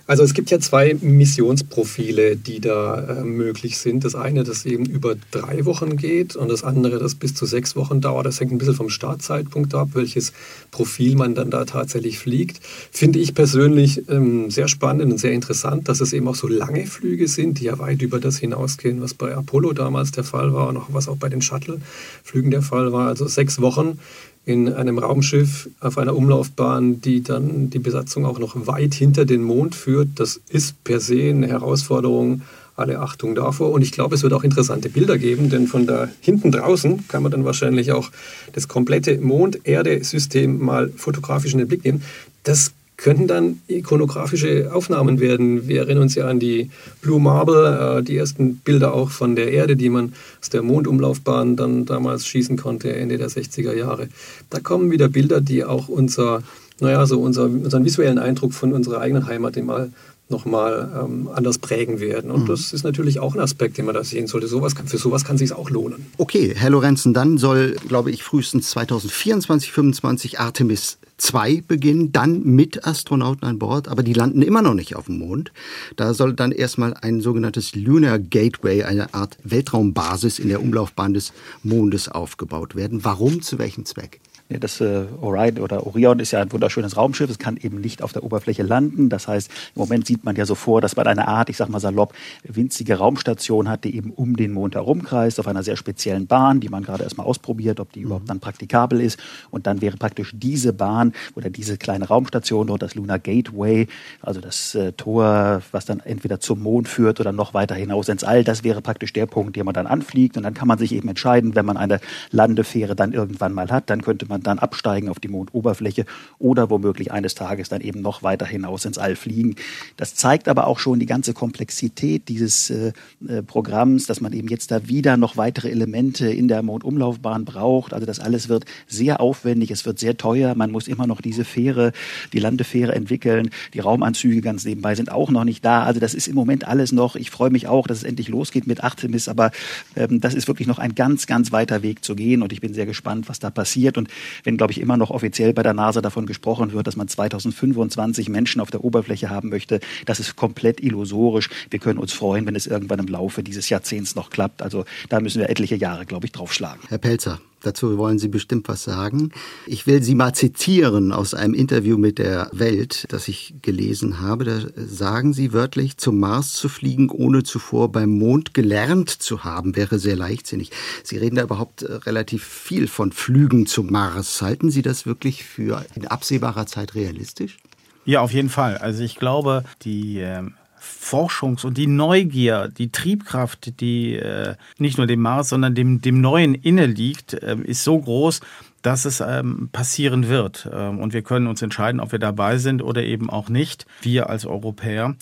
Also 0.09 0.23
es 0.23 0.35
gibt 0.35 0.53
ja 0.53 0.61
zwei 0.61 0.95
Missionsprofile, 1.01 2.37
die 2.37 2.61
da 2.61 3.01
äh, 3.01 3.25
möglich 3.25 3.77
sind. 3.79 4.05
Das 4.05 4.15
eine, 4.15 4.45
das 4.45 4.65
eben 4.65 4.87
über 4.87 5.17
drei 5.33 5.65
Wochen 5.65 5.97
geht 5.97 6.37
und 6.37 6.49
das 6.49 6.63
andere, 6.63 7.01
das 7.01 7.17
bis 7.17 7.35
zu 7.35 7.45
sechs 7.45 7.75
Wochen 7.75 8.01
dauert. 8.01 8.25
Das 8.25 8.39
hängt 8.39 8.53
ein 8.53 8.59
bisschen 8.59 8.77
vom 8.77 8.89
Startzeitpunkt 8.89 9.75
ab, 9.75 9.91
welches 9.95 10.33
Profil 10.71 11.17
man 11.17 11.35
dann 11.35 11.51
da 11.51 11.65
tatsächlich 11.65 12.21
fliegt. 12.21 12.61
Finde 12.93 13.19
ich 13.19 13.35
persönlich 13.35 14.09
ähm, 14.09 14.49
sehr 14.49 14.69
spannend 14.69 15.11
und 15.11 15.19
sehr 15.19 15.33
interessant, 15.33 15.89
dass 15.89 16.01
es 16.01 16.13
eben 16.13 16.29
auch 16.29 16.37
so 16.37 16.47
lange 16.47 16.87
Flüge 16.87 17.27
sind, 17.27 17.59
die 17.59 17.65
ja 17.65 17.81
weit 17.81 18.01
über 18.01 18.21
das 18.21 18.39
hinausgehen, 18.39 19.01
was 19.01 19.13
bei 19.13 19.35
Apollo 19.35 19.73
damals 19.73 20.13
der 20.13 20.23
Fall 20.23 20.55
war 20.55 20.69
und 20.69 20.77
auch 20.77 20.87
was 20.91 21.09
auch 21.09 21.17
bei 21.17 21.29
den 21.29 21.43
Shuttle-Flügen 21.43 22.53
der 22.53 22.63
Fall 22.63 22.93
war. 22.93 23.09
Also 23.09 23.27
sechs 23.27 23.61
Wochen 23.61 23.99
in 24.47 24.73
einem 24.73 24.99
Raumschiff 24.99 25.69
auf 25.81 25.99
einer 25.99 26.17
Umlaufbahn, 26.17 27.01
die 27.01 27.23
dann 27.23 27.69
die 27.69 27.81
Besatzung 27.81 28.25
auch 28.25 28.39
noch 28.39 28.55
weit 28.69 28.95
hinter 28.95 29.25
den 29.25 29.43
Mond 29.43 29.75
führt. 29.75 30.09
Das 30.15 30.41
ist 30.49 30.83
per 30.85 31.01
se 31.01 31.31
eine 31.31 31.49
Herausforderung. 31.49 32.43
Alle 32.77 33.01
Achtung 33.01 33.35
davor. 33.35 33.71
Und 33.73 33.81
ich 33.81 33.91
glaube, 33.91 34.15
es 34.15 34.23
wird 34.23 34.35
auch 34.35 34.45
interessante 34.45 34.91
Bilder 34.91 35.17
geben, 35.17 35.49
denn 35.49 35.67
von 35.67 35.87
da 35.87 36.09
hinten 36.21 36.53
draußen 36.53 37.09
kann 37.09 37.23
man 37.23 37.33
dann 37.33 37.47
wahrscheinlich 37.47 37.91
auch 37.91 38.11
das 38.53 38.69
komplette 38.69 39.19
Mond-Erde-System 39.19 40.59
mal 40.63 40.91
fotografisch 40.95 41.53
in 41.55 41.59
den 41.59 41.69
Blick 41.69 41.85
nehmen. 41.87 42.03
Das 42.43 42.73
könnten 42.97 43.27
dann 43.27 43.61
ikonografische 43.69 44.71
Aufnahmen 44.73 45.21
werden. 45.21 45.69
Wir 45.69 45.81
erinnern 45.81 46.05
uns 46.05 46.15
ja 46.15 46.27
an 46.29 46.41
die 46.41 46.71
Blue 47.03 47.21
Marble, 47.21 47.99
äh, 47.99 48.03
die 48.03 48.17
ersten 48.17 48.57
Bilder 48.57 48.95
auch 48.95 49.11
von 49.11 49.37
der 49.37 49.53
Erde, 49.53 49.77
die 49.77 49.91
man 49.91 50.15
aus 50.41 50.51
der 50.51 50.63
Mondumlaufbahn 50.63 51.57
dann 51.57 51.85
damals 51.85 52.27
schießen 52.27 52.57
konnte, 52.57 52.95
Ende 52.95 53.19
der 53.19 53.29
60er 53.29 53.75
Jahre. 53.75 54.09
Da 54.51 54.61
kommen 54.61 54.91
wieder 54.91 55.09
Bilder, 55.09 55.41
die 55.41 55.65
auch 55.65 55.89
unser, 55.89 56.43
naja, 56.81 57.05
so 57.07 57.21
unser, 57.21 57.45
unseren 57.45 57.85
visuellen 57.85 58.19
Eindruck 58.19 58.55
von 58.55 58.73
unserer 58.73 59.01
eigenen 59.01 59.27
Heimat 59.27 59.57
mal 59.63 59.91
nochmal 60.29 60.91
ähm, 61.05 61.29
anders 61.33 61.59
prägen 61.59 62.01
werden. 62.01 62.31
Und 62.31 62.45
mhm. 62.45 62.47
das 62.47 62.73
ist 62.73 62.83
natürlich 62.83 63.21
auch 63.21 63.35
ein 63.35 63.41
Aspekt, 63.41 63.79
den 63.79 63.85
man 63.85 63.95
da 63.95 64.03
sehen 64.03 64.27
sollte. 64.27 64.49
Sowas 64.49 64.75
für 64.87 64.99
sowas 64.99 65.25
kann 65.25 65.37
es 65.37 65.41
sich 65.41 65.53
auch 65.53 65.71
lohnen. 65.71 66.07
Okay, 66.19 66.53
Herr 66.57 66.71
Lorenzen, 66.71 67.15
dann 67.15 67.39
soll, 67.39 67.77
glaube 67.87 68.11
ich, 68.11 68.25
frühestens 68.25 68.71
2024, 68.71 69.71
2025 69.71 70.41
Artemis 70.41 70.99
2 71.19 71.63
beginnen, 71.67 72.13
dann 72.13 72.45
mit 72.45 72.87
Astronauten 72.87 73.47
an 73.47 73.59
Bord, 73.59 73.89
aber 73.89 74.03
die 74.03 74.13
landen 74.13 74.43
immer 74.43 74.63
noch 74.63 74.75
nicht 74.75 74.97
auf 74.97 75.07
dem 75.07 75.19
Mond. 75.19 75.53
Da 75.97 76.15
soll 76.15 76.35
dann 76.35 76.53
erstmal 76.53 76.95
ein 76.95 77.21
sogenanntes 77.21 77.75
Lunar 77.75 78.19
Gateway, 78.19 78.83
eine 78.85 79.15
Art 79.15 79.39
Weltraumbasis 79.43 80.39
in 80.39 80.49
der 80.49 80.61
Umlaufbahn 80.61 81.15
des 81.15 81.33
Mondes 81.63 82.09
aufgebaut 82.09 82.77
werden. 82.77 83.05
Warum, 83.05 83.43
zu 83.43 83.59
welchem 83.59 83.85
Zweck? 83.87 84.21
Ja, 84.49 84.59
das 84.61 84.81
äh, 84.81 85.07
Orion 85.21 85.59
oder 85.59 85.89
Orion 85.89 86.21
ist 86.21 86.31
ja 86.31 86.41
ein 86.41 86.53
wunderschönes 86.53 86.97
Raumschiff. 86.97 87.29
Es 87.29 87.41
kann 87.41 87.57
eben 87.57 87.81
nicht 87.81 88.01
auf 88.01 88.13
der 88.13 88.23
Oberfläche 88.23 88.63
landen. 88.63 89.09
Das 89.09 89.27
heißt, 89.27 89.51
im 89.75 89.81
Moment 89.81 90.07
sieht 90.07 90.25
man 90.25 90.37
ja 90.37 90.47
so 90.47 90.55
vor, 90.55 90.81
dass 90.81 90.95
man 90.95 91.09
eine 91.09 91.27
Art, 91.27 91.51
ich 91.51 91.57
sag 91.57 91.69
mal 91.69 91.81
salopp, 91.81 92.15
winzige 92.45 92.99
Raumstation 92.99 93.69
hat, 93.69 93.83
die 93.83 93.97
eben 93.97 94.13
um 94.13 94.37
den 94.37 94.53
Mond 94.53 94.77
herumkreist, 94.77 95.41
auf 95.41 95.49
einer 95.49 95.65
sehr 95.65 95.77
speziellen 95.77 96.29
Bahn, 96.29 96.61
die 96.61 96.69
man 96.69 96.85
gerade 96.85 97.03
erstmal 97.03 97.27
ausprobiert, 97.27 97.81
ob 97.81 97.93
die 97.93 98.01
mhm. 98.01 98.07
überhaupt 98.07 98.31
dann 98.31 98.39
praktikabel 98.39 99.01
ist. 99.01 99.19
Und 99.51 99.67
dann 99.67 99.81
wäre 99.83 99.97
praktisch 99.97 100.31
diese 100.33 100.73
Bahn 100.73 101.13
oder 101.35 101.51
diese 101.51 101.77
kleine 101.77 102.07
Raumstation 102.07 102.69
dort 102.69 102.83
das 102.83 102.95
Lunar 102.95 103.19
Gateway, 103.19 103.89
also 104.23 104.41
das 104.41 104.77
äh, 104.77 104.93
Tor, 104.93 105.63
was 105.73 105.87
dann 105.87 105.99
entweder 105.99 106.39
zum 106.39 106.63
Mond 106.63 106.87
führt 106.87 107.19
oder 107.19 107.33
noch 107.33 107.53
weiter 107.53 107.75
hinaus 107.75 108.09
ins 108.09 108.23
All. 108.23 108.45
Das 108.45 108.63
wäre 108.63 108.81
praktisch 108.81 109.13
der 109.13 109.27
Punkt, 109.27 109.57
den 109.57 109.65
man 109.65 109.75
dann 109.75 109.89
anfliegt. 109.89 110.37
Und 110.37 110.45
dann 110.45 110.55
kann 110.55 110.69
man 110.69 110.79
sich 110.79 110.93
eben 110.93 111.09
entscheiden, 111.09 111.57
wenn 111.57 111.67
man 111.67 111.77
eine 111.77 111.99
Landefähre 112.31 112.95
dann 112.95 113.13
irgendwann 113.13 113.53
mal 113.53 113.69
hat, 113.73 113.91
dann 113.91 114.03
könnte 114.03 114.27
man 114.27 114.36
man 114.37 114.43
dann 114.43 114.59
absteigen 114.59 115.09
auf 115.09 115.19
die 115.19 115.29
Mondoberfläche 115.29 116.05
oder 116.39 116.71
womöglich 116.71 117.11
eines 117.13 117.35
Tages 117.35 117.69
dann 117.69 117.81
eben 117.81 118.03
noch 118.03 118.23
weiter 118.23 118.47
hinaus 118.47 118.85
ins 118.85 118.99
All 118.99 119.17
fliegen. 119.17 119.57
Das 119.97 120.15
zeigt 120.15 120.49
aber 120.49 120.67
auch 120.67 120.79
schon 120.79 121.01
die 121.01 121.07
ganze 121.07 121.33
Komplexität 121.33 122.29
dieses 122.29 122.71
äh, 122.71 122.93
äh, 123.27 123.43
Programms, 123.43 124.07
dass 124.07 124.21
man 124.21 124.33
eben 124.33 124.49
jetzt 124.49 124.71
da 124.71 124.89
wieder 124.89 125.17
noch 125.17 125.37
weitere 125.37 125.71
Elemente 125.71 126.29
in 126.29 126.49
der 126.49 126.63
Mondumlaufbahn 126.63 127.45
braucht. 127.45 127.95
Also 127.95 128.07
das 128.07 128.21
alles 128.21 128.49
wird 128.49 128.65
sehr 128.87 129.21
aufwendig, 129.21 129.71
es 129.71 129.87
wird 129.87 129.99
sehr 129.99 130.17
teuer. 130.17 130.55
Man 130.55 130.71
muss 130.71 130.89
immer 130.89 131.07
noch 131.07 131.21
diese 131.21 131.45
Fähre, 131.45 131.93
die 132.33 132.39
Landefähre 132.39 132.95
entwickeln. 132.95 133.51
Die 133.75 133.81
Raumanzüge 133.81 134.43
ganz 134.43 134.65
nebenbei 134.65 134.95
sind 134.95 135.11
auch 135.11 135.31
noch 135.31 135.45
nicht 135.45 135.65
da. 135.65 135.85
Also 135.85 136.01
das 136.01 136.15
ist 136.15 136.29
im 136.29 136.35
Moment 136.35 136.67
alles 136.67 136.93
noch. 136.93 137.17
Ich 137.17 137.31
freue 137.31 137.51
mich 137.51 137.67
auch, 137.69 137.87
dass 137.87 137.99
es 137.99 138.05
endlich 138.05 138.29
losgeht 138.29 138.67
mit 138.67 138.85
Artemis, 138.85 139.29
aber 139.29 139.51
ähm, 139.97 140.21
das 140.21 140.35
ist 140.35 140.49
wirklich 140.49 140.69
noch 140.69 140.79
ein 140.79 140.95
ganz, 140.95 141.27
ganz 141.27 141.53
weiter 141.53 141.83
Weg 141.83 142.05
zu 142.05 142.15
gehen 142.15 142.43
und 142.43 142.53
ich 142.53 142.61
bin 142.61 142.75
sehr 142.75 142.87
gespannt, 142.87 143.29
was 143.29 143.39
da 143.39 143.51
passiert. 143.51 143.97
Und 143.97 144.09
wenn, 144.45 144.57
glaube 144.57 144.73
ich, 144.73 144.81
immer 144.81 144.97
noch 144.97 145.11
offiziell 145.11 145.53
bei 145.53 145.63
der 145.63 145.75
NASA 145.75 146.01
davon 146.01 146.27
gesprochen 146.27 146.73
wird, 146.73 146.87
dass 146.87 146.97
man 146.97 147.09
2025 147.09 148.29
Menschen 148.29 148.61
auf 148.61 148.71
der 148.71 148.85
Oberfläche 148.85 149.31
haben 149.31 149.49
möchte, 149.49 149.81
das 150.05 150.21
ist 150.21 150.37
komplett 150.37 150.81
illusorisch. 150.83 151.49
Wir 151.71 151.79
können 151.79 151.99
uns 151.99 152.13
freuen, 152.13 152.47
wenn 152.47 152.57
es 152.57 152.67
irgendwann 152.67 152.99
im 152.99 153.09
Laufe 153.09 153.43
dieses 153.43 153.69
Jahrzehnts 153.69 154.15
noch 154.15 154.31
klappt. 154.31 154.63
Also 154.63 154.85
da 155.09 155.21
müssen 155.21 155.41
wir 155.41 155.51
etliche 155.51 155.77
Jahre, 155.77 156.07
glaube 156.07 156.27
ich, 156.27 156.33
draufschlagen. 156.33 156.81
Herr 156.89 156.99
Pelzer, 156.99 157.41
Dazu 157.63 157.97
wollen 157.99 158.19
Sie 158.19 158.29
bestimmt 158.29 158.69
was 158.69 158.85
sagen. 158.85 159.33
Ich 159.67 159.87
will 159.87 160.03
Sie 160.03 160.15
mal 160.15 160.35
zitieren 160.35 161.13
aus 161.13 161.35
einem 161.35 161.55
Interview 161.55 161.99
mit 161.99 162.19
der 162.19 162.49
Welt, 162.53 163.07
das 163.09 163.29
ich 163.29 163.55
gelesen 163.63 164.21
habe. 164.21 164.45
Da 164.45 164.61
sagen 164.77 165.33
Sie 165.33 165.53
wörtlich, 165.53 165.97
zum 165.97 166.19
Mars 166.19 166.53
zu 166.53 166.69
fliegen, 166.69 167.11
ohne 167.11 167.43
zuvor 167.43 167.91
beim 167.91 168.11
Mond 168.11 168.55
gelernt 168.55 169.11
zu 169.11 169.45
haben, 169.45 169.75
wäre 169.75 169.99
sehr 169.99 170.17
leichtsinnig. 170.17 170.71
Sie 171.03 171.17
reden 171.17 171.37
da 171.37 171.43
überhaupt 171.43 171.83
äh, 171.83 171.93
relativ 171.93 172.45
viel 172.45 172.89
von 172.89 173.13
Flügen 173.13 173.67
zum 173.67 173.91
Mars. 173.91 174.43
Halten 174.43 174.71
Sie 174.71 174.83
das 174.83 175.07
wirklich 175.07 175.45
für 175.45 175.85
in 175.95 176.07
absehbarer 176.07 176.67
Zeit 176.67 176.95
realistisch? 176.95 177.59
Ja, 178.05 178.21
auf 178.21 178.33
jeden 178.33 178.51
Fall. 178.51 178.79
Also 178.79 179.03
ich 179.03 179.17
glaube, 179.17 179.65
die 179.83 180.19
ähm, 180.19 180.55
Forschungs- 180.87 181.65
und 181.65 181.77
die 181.77 181.87
Neugier, 181.87 182.69
die 182.69 182.91
Triebkraft, 182.91 183.81
die 183.81 184.15
äh, 184.15 184.55
nicht 184.79 184.99
nur 184.99 185.07
dem 185.07 185.21
Mars, 185.21 185.51
sondern 185.51 185.75
dem, 185.75 186.01
dem 186.01 186.21
Neuen 186.21 186.55
inne 186.55 186.87
liegt, 186.87 187.35
äh, 187.35 187.57
ist 187.65 187.85
so 187.85 187.99
groß, 187.99 188.41
dass 188.83 189.05
es 189.05 189.21
ähm, 189.21 189.69
passieren 189.73 190.29
wird. 190.29 190.69
Ähm, 190.73 191.01
und 191.01 191.13
wir 191.13 191.23
können 191.23 191.49
uns 191.49 191.61
entscheiden, 191.61 192.01
ob 192.01 192.13
wir 192.13 192.19
dabei 192.19 192.59
sind 192.59 192.83
oder 192.83 193.03
eben 193.03 193.29
auch 193.29 193.49
nicht, 193.49 193.87
wir 194.03 194.31
als 194.31 194.47
Europäer. 194.47 195.17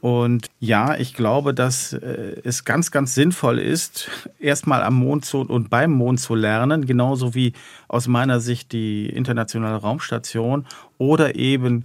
Und 0.00 0.46
ja, 0.60 0.96
ich 0.96 1.12
glaube, 1.12 1.52
dass 1.52 1.92
äh, 1.92 2.36
es 2.42 2.64
ganz, 2.64 2.90
ganz 2.90 3.14
sinnvoll 3.14 3.58
ist, 3.58 4.10
erstmal 4.38 4.82
am 4.82 4.94
Mond 4.94 5.26
zu 5.26 5.40
und 5.40 5.68
beim 5.68 5.90
Mond 5.90 6.20
zu 6.20 6.34
lernen, 6.34 6.86
genauso 6.86 7.34
wie 7.34 7.52
aus 7.86 8.08
meiner 8.08 8.40
Sicht 8.40 8.72
die 8.72 9.10
internationale 9.10 9.76
Raumstation 9.76 10.66
oder 10.96 11.34
eben 11.34 11.84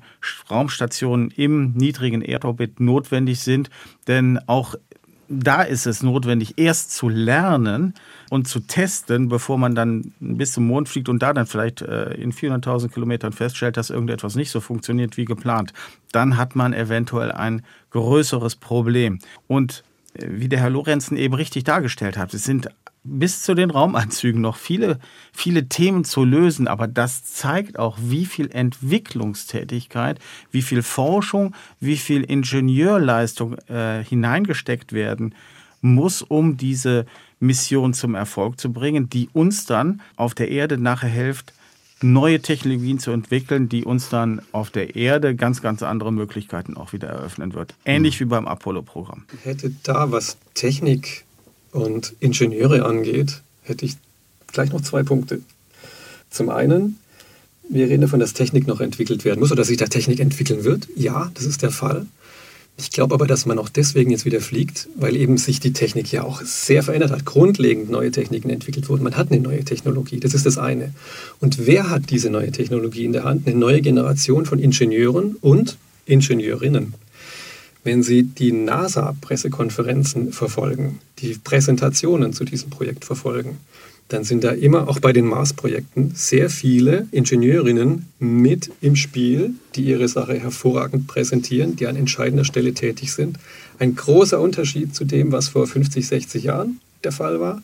Raumstationen 0.50 1.30
im 1.32 1.74
niedrigen 1.74 2.22
Erdorbit 2.22 2.80
notwendig 2.80 3.42
sind. 3.42 3.70
Denn 4.08 4.40
auch 4.48 4.76
da 5.28 5.62
ist 5.62 5.86
es 5.86 6.04
notwendig, 6.04 6.58
erst 6.58 6.92
zu 6.92 7.10
lernen 7.10 7.94
und 8.30 8.48
zu 8.48 8.60
testen, 8.60 9.30
bevor 9.30 9.58
man 9.58 9.76
dann 9.76 10.14
bis 10.20 10.54
zum 10.54 10.68
Mond 10.68 10.90
fliegt 10.90 11.10
und 11.10 11.22
da 11.22 11.34
dann 11.34 11.46
vielleicht 11.46 11.82
äh, 11.82 12.14
in 12.14 12.32
400.000 12.32 12.90
Kilometern 12.90 13.34
feststellt, 13.34 13.78
dass 13.78 13.90
irgendetwas 13.90 14.36
nicht 14.36 14.52
so 14.52 14.60
funktioniert 14.60 15.18
wie 15.18 15.26
geplant. 15.26 15.74
Dann 16.12 16.38
hat 16.38 16.56
man 16.56 16.74
eventuell 16.74 17.32
ein 17.32 17.64
größeres 17.92 18.56
Problem. 18.56 19.20
Und 19.48 19.84
äh, 20.14 20.28
wie 20.30 20.50
der 20.50 20.60
Herr 20.60 20.70
Lorenzen 20.70 21.18
eben 21.18 21.34
richtig 21.34 21.64
dargestellt 21.64 22.18
hat, 22.18 22.34
es 22.34 22.44
sind 22.44 22.70
bis 23.06 23.44
zu 23.44 23.54
den 23.54 23.70
Raumanzügen 23.70 24.42
noch 24.42 24.58
viele, 24.58 25.00
viele 25.32 25.70
Themen 25.70 26.04
zu 26.04 26.26
lösen, 26.26 26.68
aber 26.68 26.88
das 26.88 27.24
zeigt 27.24 27.80
auch, 27.80 27.98
wie 28.02 28.26
viel 28.26 28.50
Entwicklungstätigkeit, 28.52 30.20
wie 30.52 30.64
viel 30.64 30.82
Forschung, 30.82 31.56
wie 31.80 31.98
viel 31.98 32.24
Ingenieurleistung 32.24 33.58
äh, 33.70 34.04
hineingesteckt 34.04 34.92
werden 34.92 35.36
muss, 35.82 36.22
um 36.24 36.58
diese 36.58 37.06
Mission 37.40 37.94
zum 37.94 38.16
Erfolg 38.16 38.60
zu 38.60 38.74
bringen, 38.74 39.10
die 39.10 39.30
uns 39.34 39.66
dann 39.66 40.02
auf 40.16 40.34
der 40.34 40.50
Erde 40.50 40.78
nachher 40.78 41.10
hilft, 41.10 41.54
neue 42.02 42.42
Technologien 42.42 43.00
zu 43.00 43.12
entwickeln, 43.12 43.70
die 43.70 43.86
uns 43.86 44.10
dann 44.10 44.42
auf 44.52 44.70
der 44.70 44.96
Erde 44.96 45.36
ganz, 45.36 45.62
ganz 45.62 45.84
andere 45.84 46.12
Möglichkeiten 46.12 46.76
auch 46.76 46.92
wieder 46.94 47.08
eröffnen 47.08 47.54
wird. 47.54 47.76
Ähnlich 47.86 48.20
mhm. 48.20 48.26
wie 48.26 48.30
beim 48.30 48.48
Apollo-Programm. 48.48 49.26
Hätte 49.44 49.72
da, 49.84 50.12
was 50.12 50.38
Technik 50.56 51.25
und 51.76 52.14
Ingenieure 52.20 52.86
angeht, 52.86 53.42
hätte 53.64 53.86
ich 53.86 53.98
gleich 54.52 54.72
noch 54.72 54.82
zwei 54.82 55.04
Punkte. 55.04 55.42
Zum 56.30 56.50
einen, 56.50 56.98
wir 57.70 57.88
reden 57.88 58.02
davon, 58.02 58.20
dass 58.20 58.34
Technik 58.34 58.68
noch 58.68 58.80
entwickelt 58.80 59.26
werden 59.26 59.40
muss 59.40 59.52
oder 59.52 59.62
dass 59.62 59.68
sich 59.68 59.78
da 59.78 59.86
Technik 59.86 60.20
entwickeln 60.20 60.64
wird. 60.64 60.88
Ja, 60.96 61.32
das 61.34 61.46
ist 61.46 61.62
der 61.62 61.72
Fall. 61.72 62.06
Ich 62.78 62.92
glaube 62.92 63.16
aber, 63.16 63.26
dass 63.26 63.46
man 63.46 63.58
auch 63.58 63.70
deswegen 63.70 64.12
jetzt 64.12 64.26
wieder 64.26 64.42
fliegt, 64.42 64.90
weil 64.96 65.16
eben 65.16 65.38
sich 65.38 65.62
die 65.62 65.72
Technik 65.72 66.12
ja 66.12 66.24
auch 66.24 66.42
sehr 66.42 66.84
verändert 66.84 67.12
hat. 67.12 67.24
Grundlegend 67.24 67.90
neue 67.90 68.12
Techniken 68.12 68.50
entwickelt 68.50 68.90
wurden. 68.90 69.04
Man 69.04 69.16
hat 69.16 69.32
eine 69.32 69.40
neue 69.40 69.64
Technologie. 69.64 70.20
Das 70.20 70.34
ist 70.34 70.46
das 70.46 70.58
eine. 70.58 70.94
Und 71.40 71.68
wer 71.68 71.90
hat 71.90 72.10
diese 72.10 72.30
neue 72.30 72.52
Technologie 72.52 73.06
in 73.06 73.14
der 73.14 73.24
Hand? 73.24 73.48
Eine 73.48 73.56
neue 73.56 73.82
Generation 73.82 74.46
von 74.46 74.60
Ingenieuren 74.60 75.38
und 75.40 75.78
Ingenieurinnen. 76.06 76.94
Wenn 77.86 78.02
Sie 78.02 78.24
die 78.24 78.52
NASA-Pressekonferenzen 78.52 80.34
verfolgen, 80.34 80.98
die 81.20 81.36
Präsentationen 81.36 82.34
zu 82.34 82.44
diesem 82.44 82.72
Projekt 82.72 83.06
verfolgen, 83.06 83.60
dann 84.08 84.24
sind 84.24 84.44
da 84.44 84.50
immer 84.50 84.90
auch 84.90 84.98
bei 84.98 85.14
den 85.14 85.26
Mars-Projekten 85.26 86.12
sehr 86.16 86.50
viele 86.50 87.08
Ingenieurinnen 87.12 88.08
mit 88.18 88.72
im 88.82 88.96
Spiel, 88.96 89.54
die 89.76 89.84
ihre 89.84 90.08
Sache 90.08 90.34
hervorragend 90.34 91.06
präsentieren, 91.06 91.76
die 91.76 91.86
an 91.86 91.96
entscheidender 91.96 92.44
Stelle 92.44 92.74
tätig 92.74 93.14
sind. 93.14 93.38
Ein 93.78 93.96
großer 93.96 94.42
Unterschied 94.42 94.96
zu 94.96 95.06
dem, 95.06 95.32
was 95.32 95.50
vor 95.50 95.68
50, 95.68 96.08
60 96.08 96.44
Jahren 96.44 96.80
der 97.04 97.12
Fall 97.12 97.40
war. 97.40 97.62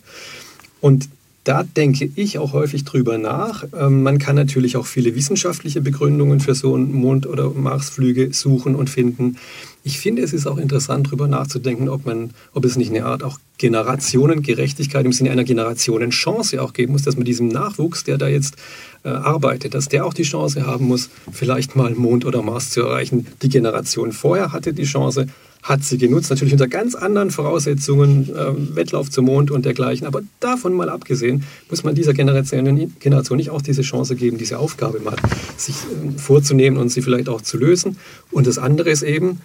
Und 0.80 1.08
da 1.44 1.64
denke 1.64 2.08
ich 2.14 2.38
auch 2.38 2.52
häufig 2.52 2.84
drüber 2.84 3.18
nach. 3.18 3.64
Ähm, 3.76 4.02
man 4.02 4.18
kann 4.18 4.36
natürlich 4.36 4.76
auch 4.76 4.86
viele 4.86 5.14
wissenschaftliche 5.16 5.80
Begründungen 5.80 6.38
für 6.40 6.54
so 6.54 6.76
Mond- 6.76 7.26
oder 7.26 7.50
Marsflüge 7.50 8.32
suchen 8.32 8.76
und 8.76 8.88
finden. 8.88 9.36
Ich 9.82 9.98
finde, 9.98 10.22
es 10.22 10.32
ist 10.32 10.46
auch 10.46 10.58
interessant, 10.58 11.08
darüber 11.08 11.26
nachzudenken, 11.26 11.88
ob, 11.88 12.06
man, 12.06 12.30
ob 12.54 12.64
es 12.64 12.76
nicht 12.76 12.90
eine 12.90 13.04
Art 13.04 13.24
auch 13.24 13.40
Generationengerechtigkeit 13.58 15.04
im 15.04 15.12
Sinne 15.12 15.32
einer 15.32 15.42
Generationenchance 15.42 16.62
auch 16.62 16.72
geben 16.72 16.92
muss, 16.92 17.02
dass 17.02 17.16
man 17.16 17.24
diesem 17.24 17.48
Nachwuchs, 17.48 18.04
der 18.04 18.18
da 18.18 18.28
jetzt 18.28 18.54
äh, 19.02 19.08
arbeitet, 19.08 19.74
dass 19.74 19.88
der 19.88 20.06
auch 20.06 20.14
die 20.14 20.22
Chance 20.22 20.66
haben 20.66 20.86
muss, 20.86 21.10
vielleicht 21.32 21.74
mal 21.74 21.92
Mond 21.94 22.24
oder 22.24 22.42
Mars 22.42 22.70
zu 22.70 22.82
erreichen. 22.82 23.26
Die 23.42 23.48
Generation 23.48 24.12
vorher 24.12 24.52
hatte 24.52 24.72
die 24.72 24.84
Chance, 24.84 25.26
hat 25.62 25.84
sie 25.84 25.96
genutzt, 25.96 26.30
natürlich 26.30 26.52
unter 26.52 26.66
ganz 26.66 26.94
anderen 26.94 27.30
Voraussetzungen, 27.30 28.28
äh, 28.34 28.76
Wettlauf 28.76 29.10
zum 29.10 29.26
Mond 29.26 29.50
und 29.50 29.64
dergleichen. 29.64 30.06
Aber 30.06 30.22
davon 30.40 30.72
mal 30.74 30.88
abgesehen, 30.88 31.44
muss 31.70 31.84
man 31.84 31.94
dieser 31.94 32.14
Generation, 32.14 32.92
Generation 32.98 33.36
nicht 33.36 33.50
auch 33.50 33.62
diese 33.62 33.82
Chance 33.82 34.16
geben, 34.16 34.38
diese 34.38 34.58
Aufgabe 34.58 34.98
mal 35.00 35.16
sich 35.56 35.76
äh, 35.76 36.18
vorzunehmen 36.18 36.78
und 36.78 36.88
sie 36.88 37.00
vielleicht 37.00 37.28
auch 37.28 37.40
zu 37.40 37.58
lösen. 37.58 37.96
Und 38.32 38.46
das 38.46 38.58
andere 38.58 38.90
ist 38.90 39.02
eben, 39.02 39.40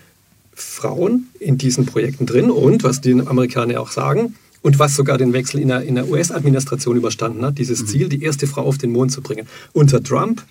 Frauen 0.59 1.27
in 1.39 1.59
diesen 1.59 1.85
Projekten 1.85 2.25
drin 2.25 2.49
und, 2.49 2.83
was 2.83 2.99
die 2.99 3.13
Amerikaner 3.13 3.79
auch 3.79 3.91
sagen, 3.91 4.33
und 4.63 4.79
was 4.79 4.95
sogar 4.95 5.19
den 5.19 5.31
Wechsel 5.31 5.59
in 5.61 5.67
der, 5.67 5.83
in 5.83 5.95
der 5.95 6.09
US-Administration 6.09 6.97
überstanden 6.97 7.45
hat, 7.45 7.59
dieses 7.59 7.83
mhm. 7.83 7.87
Ziel, 7.87 8.09
die 8.09 8.23
erste 8.23 8.47
Frau 8.47 8.63
auf 8.63 8.79
den 8.79 8.91
Mond 8.91 9.11
zu 9.11 9.21
bringen. 9.21 9.47
Unter 9.71 10.03
Trump 10.03 10.43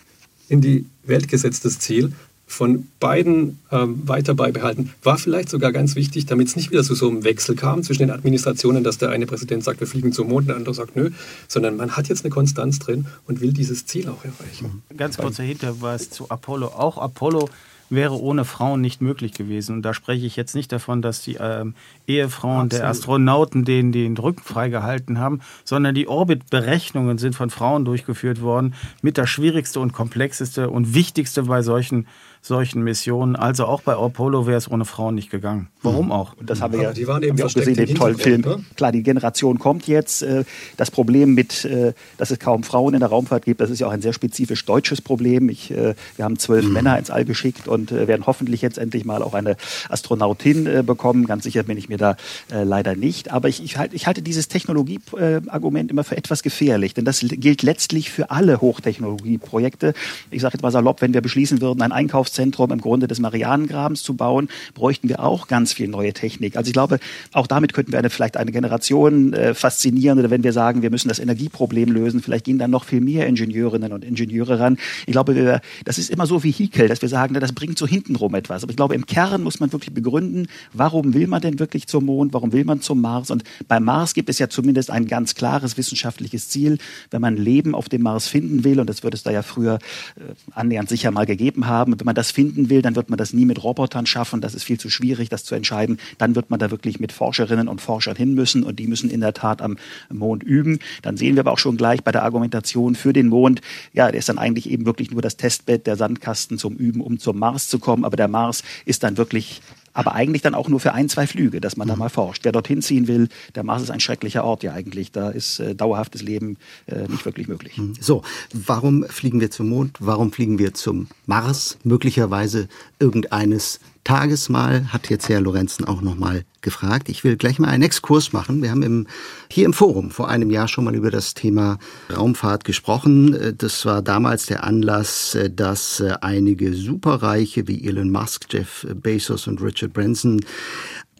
in 0.49 0.61
die 0.61 0.87
Welt 1.05 1.27
gesetztes 1.27 1.81
Ziel, 1.81 2.13
von 2.47 2.87
beiden 3.01 3.59
ähm, 3.73 4.07
weiter 4.07 4.35
beibehalten. 4.35 4.93
War 5.03 5.19
vielleicht 5.19 5.49
sogar 5.49 5.73
ganz 5.73 5.97
wichtig, 5.97 6.27
damit 6.27 6.49
es 6.49 6.57
nicht 6.57 6.71
wieder 6.71 6.85
zu 6.85 6.95
so 6.95 7.09
einem 7.09 7.25
Wechsel 7.25 7.57
kam 7.57 7.83
zwischen 7.83 8.03
den 8.03 8.11
Administrationen, 8.11 8.85
dass 8.85 8.99
der 8.99 9.11
eine 9.11 9.27
Präsident 9.27 9.65
sagt, 9.65 9.81
wir 9.81 9.87
fliegen 9.87 10.13
zum 10.13 10.29
Mond, 10.29 10.49
der 10.49 10.57
andere 10.57 10.75
sagt, 10.75 10.95
nö, 10.95 11.11
sondern 11.49 11.77
man 11.77 11.97
hat 11.97 12.09
jetzt 12.09 12.25
eine 12.25 12.31
Konstanz 12.31 12.79
drin 12.79 13.07
und 13.27 13.41
will 13.41 13.53
dieses 13.53 13.87
Ziel 13.87 14.09
auch 14.09 14.25
erreichen. 14.25 14.83
Ganz 14.97 15.17
kurzer 15.17 15.43
Hinterweis 15.43 16.09
zu 16.11 16.31
Apollo. 16.31 16.69
Auch 16.69 16.99
Apollo 16.99 17.49
wäre 17.91 18.21
ohne 18.21 18.45
Frauen 18.45 18.81
nicht 18.81 19.01
möglich 19.01 19.33
gewesen. 19.33 19.77
Und 19.77 19.83
da 19.83 19.95
spreche 19.95 20.27
ich 20.27 20.37
jetzt 20.37 20.55
nicht 20.55 20.73
davon, 20.73 21.03
dass 21.03 21.23
die 21.23 21.37
ähm, 21.41 21.75
Ehefrauen 22.07 22.67
Absolut. 22.67 22.73
der 22.73 22.89
Astronauten 22.89 23.65
denen 23.65 23.93
den 23.93 24.17
Rücken 24.17 24.43
freigehalten 24.43 25.19
haben, 25.19 25.41
sondern 25.65 25.95
die 25.95 26.09
Orbitberechnungen 26.09 27.19
sind 27.19 27.35
von 27.35 27.51
Frauen 27.51 27.85
durchgeführt 27.85 28.41
worden, 28.41 28.75
mit 29.03 29.19
das 29.19 29.31
schwierigste 29.31 29.81
und 29.81 29.93
komplexeste 29.93 30.71
und 30.71 30.95
wichtigste 30.95 31.45
bei 31.45 31.63
solchen 31.63 32.07
solchen 32.47 32.83
Missionen. 32.83 33.37
Also 33.37 33.67
auch 33.67 33.83
bei 33.83 33.95
Apollo 33.95 34.47
wäre 34.47 34.57
es 34.57 34.71
ohne 34.71 34.85
Frauen 34.85 35.15
nicht 35.17 35.31
gegangen. 35.31 35.69
Warum 35.83 36.13
auch? 36.13 36.35
Und 36.37 36.49
das 36.49 36.61
haben 36.61 36.75
wir 36.75 36.83
ja 36.83 36.93
die 36.93 37.07
waren 37.07 37.23
eben 37.23 37.41
auch 37.43 37.53
gesehen, 37.53 37.75
den 37.75 37.95
tollen 37.95 38.19
Film. 38.19 38.43
Ne? 38.43 38.65
Klar, 38.77 38.93
die 38.93 39.03
Generation 39.03 39.59
kommt 39.59 39.89
jetzt. 39.89 40.23
Äh, 40.23 40.45
das 40.77 40.91
Problem 40.91 41.35
mit, 41.35 41.65
äh, 41.65 41.93
dass 42.19 42.31
es 42.31 42.39
kaum 42.39 42.63
Frauen 42.63 42.95
in 42.95 43.01
der 43.01 43.09
Raumfahrt 43.09 43.45
gibt, 43.45 43.61
das 43.61 43.71
ist 43.71 43.81
ja 43.81 43.89
auch 43.89 43.93
ein 43.93 44.03
sehr 44.03 44.13
spezifisch 44.13 44.65
deutsches 44.65 45.03
Problem. 45.03 45.49
Ich, 45.49 45.71
äh, 45.71 45.95
wir 46.17 46.25
haben 46.25 46.39
zwölf 46.39 46.65
mhm. 46.65 46.73
Männer 46.73 46.99
ins 46.99 47.11
All 47.11 47.25
geschickt 47.25 47.67
und 47.69 47.91
werden 47.91 48.27
hoffentlich 48.27 48.63
jetzt 48.63 48.79
endlich 48.79 49.05
mal 49.05 49.23
auch 49.23 49.35
eine 49.35 49.57
Astronautin 49.89 50.87
bekommen. 50.87 51.27
Ganz 51.27 51.45
sicher 51.45 51.63
bin 51.63 51.77
ich 51.77 51.89
mir 51.89 51.99
da 51.99 52.17
leider 52.51 52.95
nicht. 52.95 53.33
Aber 53.33 53.49
ich, 53.49 53.63
ich, 53.63 53.77
halt, 53.77 53.95
ich 53.95 54.07
halte 54.07 54.23
dieses 54.23 54.49
Technologieargument 54.49 55.91
immer 55.91 56.05
für 56.05 56.17
etwas 56.17 56.43
gefährlich, 56.43 56.95
denn 56.95 57.05
das 57.05 57.21
gilt 57.21 57.63
letztlich 57.63 58.11
für 58.11 58.31
alle 58.31 58.61
Hochtechnologieprojekte. 58.61 59.95
Ich 60.31 60.43
sage 60.43 60.55
jetzt 60.55 60.63
mal 60.63 60.71
salopp, 60.71 61.01
wenn 61.01 61.15
wir 61.15 61.23
beschließen 61.23 61.61
würden, 61.61 61.83
ein 61.83 61.93
Einkaufs 61.93 62.36
Forschungszentrum 62.37 62.71
im 62.71 62.81
Grunde 62.81 63.09
des 63.09 63.19
Marianengrabens 63.19 64.03
zu 64.03 64.15
bauen, 64.15 64.49
bräuchten 64.75 65.09
wir 65.09 65.21
auch 65.21 65.49
ganz 65.49 65.73
viel 65.73 65.89
neue 65.89 66.13
Technik. 66.13 66.57
Also 66.57 66.69
ich 66.69 66.73
glaube, 66.73 66.99
auch 67.33 67.47
damit 67.47 67.73
könnten 67.73 67.93
wir 67.93 67.99
eine, 67.99 68.11
vielleicht 68.11 68.37
eine 68.37 68.53
Generation 68.53 69.33
äh, 69.33 69.55
faszinieren 69.55 70.19
oder 70.19 70.31
wenn 70.31 70.45
wir 70.45 70.53
sagen, 70.53 70.83
wir 70.83 70.91
müssen 70.91 71.09
das 71.09 71.19
Energieproblem 71.19 71.91
lösen, 71.91 72.21
vielleicht 72.21 72.45
gehen 72.45 72.59
dann 72.59 72.71
noch 72.71 72.85
viel 72.85 73.01
mehr 73.01 73.27
Ingenieurinnen 73.27 73.93
und 73.93 74.05
Ingenieure 74.05 74.61
ran. 74.61 74.77
Ich 75.07 75.13
glaube, 75.13 75.35
wir, 75.35 75.61
das 75.85 75.99
ist 75.99 76.11
immer 76.11 76.27
so 76.27 76.43
Vehikel, 76.43 76.89
dass 76.89 77.03
wir 77.03 77.09
sagen, 77.09 77.35
das 77.35 77.53
bringt 77.53 77.79
so 77.79 77.87
hintenrum 77.87 78.35
etwas. 78.35 78.63
Aber 78.63 78.71
ich 78.71 78.77
glaube, 78.77 78.95
im 78.95 79.07
Kern 79.07 79.43
muss 79.43 79.61
man 79.61 79.73
wirklich 79.73 79.95
begründen, 79.95 80.47
warum 80.73 81.15
will 81.15 81.27
man 81.27 81.41
denn 81.41 81.59
wirklich 81.59 81.87
zum 81.87 82.05
Mond, 82.05 82.35
warum 82.35 82.53
will 82.53 82.65
man 82.65 82.81
zum 82.81 83.01
Mars? 83.01 83.31
Und 83.31 83.45
beim 83.69 83.85
Mars 83.85 84.15
gibt 84.15 84.29
es 84.29 84.39
ja 84.39 84.49
zumindest 84.49 84.91
ein 84.91 85.07
ganz 85.07 85.35
klares 85.35 85.77
wissenschaftliches 85.77 86.49
Ziel, 86.49 86.79
wenn 87.11 87.21
man 87.21 87.37
Leben 87.37 87.75
auf 87.75 87.89
dem 87.89 88.03
Mars 88.03 88.29
finden 88.29 88.65
will, 88.65 88.81
und 88.81 88.89
das 88.89 89.03
wird 89.03 89.15
es 89.15 89.23
da 89.23 89.31
ja 89.31 89.43
früher 89.43 89.79
äh, 90.17 90.21
annähernd 90.53 90.89
sicher 90.89 91.11
mal 91.11 91.27
gegeben 91.27 91.67
haben, 91.67 91.99
wenn 91.99 92.05
man 92.05 92.15
das 92.17 92.31
finden 92.31 92.71
will, 92.71 92.83
dann 92.83 92.97
wird 92.97 93.11
man 93.11 93.17
das 93.17 93.33
nie 93.33 93.45
mit 93.45 93.63
Robotern 93.63 94.07
schaffen. 94.07 94.41
Das 94.41 94.55
ist 94.55 94.65
viel 94.65 94.79
zu 94.79 94.91
schwierig, 94.91 95.29
das 95.29 95.45
zu 95.45 95.55
entscheiden. 95.55 95.99
Dann 96.19 96.35
wird 96.35 96.51
man 96.51 96.59
da 96.59 96.71
wirklich 96.71 97.01
mit 97.01 97.13
Forscherinnen 97.13 97.69
und 97.69 97.81
Forschern 97.81 98.17
hin 98.17 98.35
müssen 98.35 98.63
und 98.63 98.79
die 98.79 98.87
müssen 98.87 99.11
in 99.11 99.21
der 99.21 99.35
Tat 99.35 99.63
am 99.63 99.77
Mond 100.11 100.43
üben. 100.43 100.79
Dann 101.03 101.17
sehen 101.17 101.37
wir 101.37 101.41
aber 101.41 101.53
auch 101.53 101.59
schon 101.59 101.77
gleich 101.77 102.03
bei 102.03 102.13
der 102.13 102.23
Argumentation 102.23 102.95
für 102.95 103.13
den 103.13 103.29
Mond, 103.29 103.61
ja, 103.93 104.11
der 104.11 104.19
ist 104.19 104.29
dann 104.29 104.39
eigentlich 104.39 104.71
eben 104.71 104.87
wirklich 104.87 105.11
nur 105.11 105.23
das 105.23 105.37
Testbett, 105.37 105.87
der 105.87 105.97
Sandkasten 105.97 106.59
zum 106.59 106.77
Üben, 106.77 107.01
um 107.01 107.19
zum 107.19 107.39
Mars 107.39 107.69
zu 107.69 107.79
kommen. 107.79 108.05
Aber 108.05 108.17
der 108.17 108.29
Mars 108.29 108.63
ist 108.85 109.03
dann 109.03 109.17
wirklich 109.17 109.61
aber 109.97 110.15
eigentlich 110.15 110.43
dann 110.43 110.55
auch 110.55 110.69
nur 110.69 110.79
für 110.79 110.93
ein, 110.93 111.09
zwei 111.09 111.27
Flüge, 111.27 111.61
dass 111.61 111.77
man 111.77 111.89
mhm. 111.89 111.93
da 111.93 111.97
mal 111.97 112.09
forscht. 112.11 112.45
Wer 112.45 112.53
dorthin 112.53 112.83
ziehen 112.83 113.09
will, 113.09 113.29
der 113.55 113.65
Mars 113.65 113.83
ist 113.83 113.91
ein 113.91 114.01
schrecklicher 114.01 114.45
Ort 114.45 114.63
ja 114.63 114.73
eigentlich. 114.73 115.11
Da 115.11 115.31
ist 115.31 115.59
äh, 115.59 115.75
dauerhaftes 115.75 116.23
Leben 116.23 116.59
äh, 116.87 117.09
nicht 117.09 117.25
wirklich 117.25 117.49
möglich. 117.49 117.79
Mhm. 117.79 117.95
So, 117.99 118.23
warum 118.53 119.05
fliegen 119.05 119.41
wir 119.41 119.51
zum 119.51 119.71
Mond? 119.71 119.97
Warum 119.99 120.33
fliegen 120.33 120.59
wir 120.59 120.75
zum 120.75 121.09
Mars? 121.25 121.79
Möglicherweise 121.83 122.69
irgendeines 122.99 123.81
Tagesmal 124.07 124.93
hat 124.93 125.11
jetzt 125.11 125.29
Herr 125.29 125.41
Lorenzen 125.41 125.85
auch 125.85 126.01
noch 126.01 126.15
mal 126.15 126.45
gefragt. 126.61 127.09
Ich 127.09 127.25
will 127.25 127.37
gleich 127.37 127.59
mal 127.59 127.67
einen 127.67 127.83
Exkurs 127.83 128.33
machen. 128.33 128.63
Wir 128.63 128.71
haben 128.71 128.85
im, 128.85 129.09
hier 129.51 129.67
im 129.67 129.73
Forum 129.73 130.13
vor 130.13 130.29
einem 130.29 130.53
Jahr 130.53 130.69
schon 130.69 130.85
mal 130.85 130.95
über 130.95 131.11
das 131.11 131.35
Thema 131.35 131.79
Raumfahrt 132.17 132.63
gesprochen. 132.63 133.57
Das 133.59 133.85
war 133.85 134.03
damals 134.03 134.47
der 134.47 134.63
Anlass, 134.63 135.37
dass 135.51 136.01
einige 136.21 136.73
Superreiche 136.73 137.67
wie 137.67 137.85
Elon 137.85 138.13
Musk, 138.13 138.47
Jeff 138.49 138.87
Bezos 138.95 139.49
und 139.49 139.61
Richard 139.61 139.93
Branson 139.93 140.39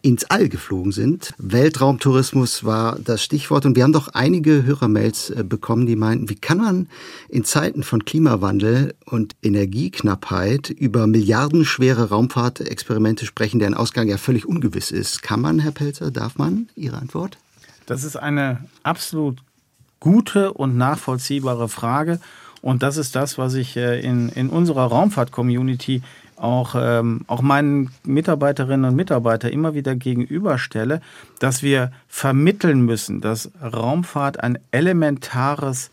ins 0.07 0.23
All 0.25 0.47
geflogen 0.47 0.93
sind. 0.93 1.33
Weltraumtourismus 1.37 2.63
war 2.63 2.97
das 2.97 3.21
Stichwort 3.21 3.65
und 3.65 3.75
wir 3.75 3.83
haben 3.83 3.91
doch 3.91 4.07
einige 4.09 4.63
Hörermails 4.63 5.31
äh, 5.31 5.43
bekommen, 5.43 5.85
die 5.85 5.97
meinten, 5.97 6.29
wie 6.29 6.35
kann 6.35 6.59
man 6.59 6.87
in 7.27 7.43
Zeiten 7.43 7.83
von 7.83 8.05
Klimawandel 8.05 8.95
und 9.05 9.35
Energieknappheit 9.43 10.69
über 10.69 11.07
milliardenschwere 11.07 12.07
Raumfahrtexperimente 12.09 13.25
sprechen, 13.25 13.59
deren 13.59 13.73
Ausgang 13.73 14.07
ja 14.07 14.17
völlig 14.17 14.45
ungewiss 14.45 14.91
ist. 14.91 15.23
Kann 15.23 15.41
man, 15.41 15.59
Herr 15.59 15.71
Pelzer, 15.71 16.09
darf 16.09 16.37
man? 16.37 16.69
Ihre 16.75 16.97
Antwort? 16.97 17.37
Das 17.85 18.05
ist 18.05 18.15
eine 18.15 18.63
absolut 18.83 19.39
gute 19.99 20.53
und 20.53 20.77
nachvollziehbare 20.77 21.67
Frage. 21.67 22.21
Und 22.61 22.81
das 22.81 22.95
ist 22.95 23.15
das, 23.15 23.37
was 23.37 23.55
ich 23.55 23.75
äh, 23.75 23.99
in, 23.99 24.29
in 24.29 24.49
unserer 24.49 24.85
Raumfahrt-Community 24.85 26.01
auch, 26.37 26.75
ähm, 26.77 27.21
auch 27.27 27.41
meinen 27.41 27.89
Mitarbeiterinnen 28.05 28.91
und 28.91 28.95
Mitarbeitern 28.95 29.51
immer 29.51 29.73
wieder 29.73 29.95
gegenüberstelle, 29.95 31.01
dass 31.39 31.63
wir 31.63 31.91
vermitteln 32.07 32.81
müssen, 32.81 33.21
dass 33.21 33.51
Raumfahrt 33.61 34.39
ein 34.39 34.59
elementares 34.71 35.91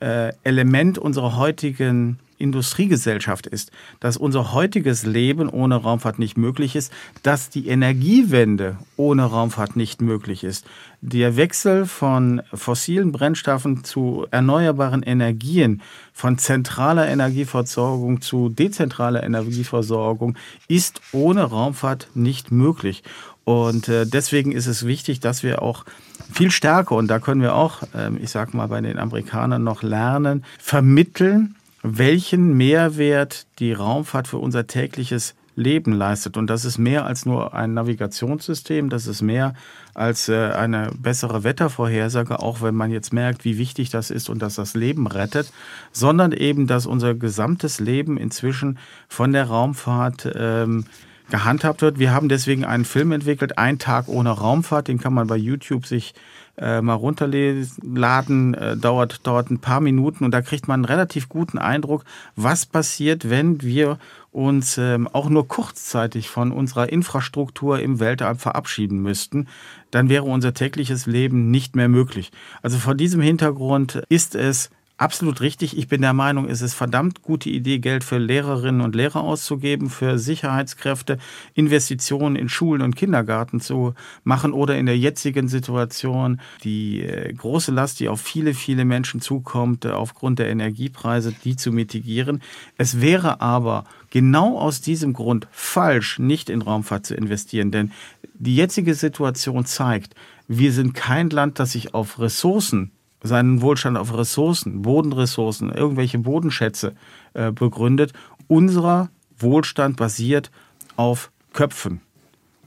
äh, 0.00 0.32
Element 0.42 0.98
unserer 0.98 1.36
heutigen 1.36 2.18
Industriegesellschaft 2.38 3.46
ist, 3.46 3.70
dass 4.00 4.16
unser 4.16 4.52
heutiges 4.52 5.06
Leben 5.06 5.48
ohne 5.48 5.76
Raumfahrt 5.76 6.18
nicht 6.18 6.36
möglich 6.36 6.76
ist, 6.76 6.92
dass 7.22 7.48
die 7.48 7.68
Energiewende 7.68 8.76
ohne 8.96 9.24
Raumfahrt 9.24 9.76
nicht 9.76 10.02
möglich 10.02 10.44
ist. 10.44 10.66
Der 11.06 11.36
Wechsel 11.36 11.84
von 11.84 12.40
fossilen 12.54 13.12
Brennstoffen 13.12 13.84
zu 13.84 14.26
erneuerbaren 14.30 15.02
Energien, 15.02 15.82
von 16.14 16.38
zentraler 16.38 17.06
Energieversorgung 17.08 18.22
zu 18.22 18.48
dezentraler 18.48 19.22
Energieversorgung 19.22 20.34
ist 20.66 21.02
ohne 21.12 21.42
Raumfahrt 21.42 22.08
nicht 22.14 22.52
möglich. 22.52 23.02
Und 23.44 23.86
äh, 23.90 24.06
deswegen 24.06 24.50
ist 24.50 24.66
es 24.66 24.86
wichtig, 24.86 25.20
dass 25.20 25.42
wir 25.42 25.60
auch 25.60 25.84
viel 26.32 26.50
stärker, 26.50 26.96
und 26.96 27.08
da 27.08 27.18
können 27.18 27.42
wir 27.42 27.54
auch, 27.54 27.82
ähm, 27.94 28.18
ich 28.18 28.30
sag 28.30 28.54
mal, 28.54 28.68
bei 28.68 28.80
den 28.80 28.98
Amerikanern 28.98 29.62
noch 29.62 29.82
lernen, 29.82 30.42
vermitteln, 30.58 31.54
welchen 31.82 32.56
Mehrwert 32.56 33.46
die 33.58 33.74
Raumfahrt 33.74 34.26
für 34.26 34.38
unser 34.38 34.66
tägliches 34.66 35.34
Leben 35.56 35.92
leistet. 35.92 36.36
Und 36.36 36.48
das 36.48 36.64
ist 36.64 36.78
mehr 36.78 37.06
als 37.06 37.26
nur 37.26 37.54
ein 37.54 37.74
Navigationssystem, 37.74 38.88
das 38.90 39.06
ist 39.06 39.22
mehr 39.22 39.54
als 39.94 40.28
äh, 40.28 40.50
eine 40.50 40.90
bessere 40.98 41.44
Wettervorhersage, 41.44 42.40
auch 42.40 42.62
wenn 42.62 42.74
man 42.74 42.90
jetzt 42.90 43.12
merkt, 43.12 43.44
wie 43.44 43.58
wichtig 43.58 43.90
das 43.90 44.10
ist 44.10 44.28
und 44.28 44.40
dass 44.42 44.56
das 44.56 44.74
Leben 44.74 45.06
rettet, 45.06 45.52
sondern 45.92 46.32
eben, 46.32 46.66
dass 46.66 46.86
unser 46.86 47.14
gesamtes 47.14 47.80
Leben 47.80 48.16
inzwischen 48.16 48.78
von 49.08 49.32
der 49.32 49.44
Raumfahrt 49.44 50.30
ähm, 50.34 50.86
gehandhabt 51.30 51.82
wird. 51.82 51.98
Wir 51.98 52.12
haben 52.12 52.28
deswegen 52.28 52.64
einen 52.64 52.84
Film 52.84 53.12
entwickelt, 53.12 53.58
Ein 53.58 53.78
Tag 53.78 54.08
ohne 54.08 54.30
Raumfahrt, 54.30 54.88
den 54.88 54.98
kann 54.98 55.14
man 55.14 55.26
bei 55.26 55.36
YouTube 55.36 55.86
sich 55.86 56.14
äh, 56.56 56.80
mal 56.80 56.94
runterladen, 56.94 58.54
äh, 58.54 58.76
dauert, 58.76 59.26
dauert 59.26 59.50
ein 59.50 59.58
paar 59.58 59.80
Minuten 59.80 60.24
und 60.24 60.30
da 60.30 60.42
kriegt 60.42 60.68
man 60.68 60.80
einen 60.80 60.84
relativ 60.84 61.28
guten 61.28 61.58
Eindruck, 61.58 62.04
was 62.36 62.66
passiert, 62.66 63.28
wenn 63.28 63.62
wir 63.62 63.98
uns 64.34 64.78
ähm, 64.78 65.08
auch 65.12 65.28
nur 65.28 65.46
kurzzeitig 65.46 66.28
von 66.28 66.50
unserer 66.50 66.90
Infrastruktur 66.90 67.78
im 67.78 68.00
Weltall 68.00 68.34
verabschieden 68.34 69.00
müssten, 69.00 69.46
dann 69.92 70.08
wäre 70.08 70.24
unser 70.24 70.52
tägliches 70.52 71.06
Leben 71.06 71.50
nicht 71.50 71.76
mehr 71.76 71.88
möglich. 71.88 72.32
Also 72.60 72.78
vor 72.78 72.96
diesem 72.96 73.20
Hintergrund 73.20 74.02
ist 74.08 74.34
es 74.34 74.70
Absolut 74.96 75.40
richtig. 75.40 75.76
Ich 75.76 75.88
bin 75.88 76.02
der 76.02 76.12
Meinung, 76.12 76.48
es 76.48 76.62
ist 76.62 76.74
verdammt 76.74 77.20
gute 77.20 77.50
Idee, 77.50 77.80
Geld 77.80 78.04
für 78.04 78.18
Lehrerinnen 78.18 78.80
und 78.80 78.94
Lehrer 78.94 79.22
auszugeben, 79.22 79.90
für 79.90 80.20
Sicherheitskräfte, 80.20 81.18
Investitionen 81.54 82.36
in 82.36 82.48
Schulen 82.48 82.80
und 82.80 82.94
Kindergarten 82.94 83.60
zu 83.60 83.94
machen 84.22 84.52
oder 84.52 84.78
in 84.78 84.86
der 84.86 84.96
jetzigen 84.96 85.48
Situation 85.48 86.40
die 86.62 87.02
äh, 87.02 87.32
große 87.32 87.72
Last, 87.72 87.98
die 87.98 88.08
auf 88.08 88.20
viele, 88.20 88.54
viele 88.54 88.84
Menschen 88.84 89.20
zukommt, 89.20 89.84
äh, 89.84 89.90
aufgrund 89.90 90.38
der 90.38 90.48
Energiepreise, 90.48 91.34
die 91.42 91.56
zu 91.56 91.72
mitigieren. 91.72 92.40
Es 92.78 93.00
wäre 93.00 93.40
aber 93.40 93.86
genau 94.14 94.56
aus 94.60 94.80
diesem 94.80 95.12
Grund 95.12 95.48
falsch, 95.50 96.20
nicht 96.20 96.48
in 96.48 96.62
Raumfahrt 96.62 97.04
zu 97.04 97.16
investieren, 97.16 97.72
denn 97.72 97.90
die 98.34 98.54
jetzige 98.54 98.94
Situation 98.94 99.64
zeigt, 99.64 100.14
wir 100.46 100.72
sind 100.72 100.94
kein 100.94 101.30
Land, 101.30 101.58
das 101.58 101.72
sich 101.72 101.94
auf 101.94 102.20
Ressourcen 102.20 102.92
seinen 103.24 103.60
Wohlstand 103.60 103.96
auf 103.96 104.16
Ressourcen, 104.16 104.82
Bodenressourcen, 104.82 105.72
irgendwelche 105.72 106.18
Bodenschätze 106.18 106.94
äh, 107.32 107.50
begründet. 107.50 108.12
Unserer 108.46 109.08
Wohlstand 109.36 109.96
basiert 109.96 110.52
auf 110.94 111.32
Köpfen. 111.52 112.00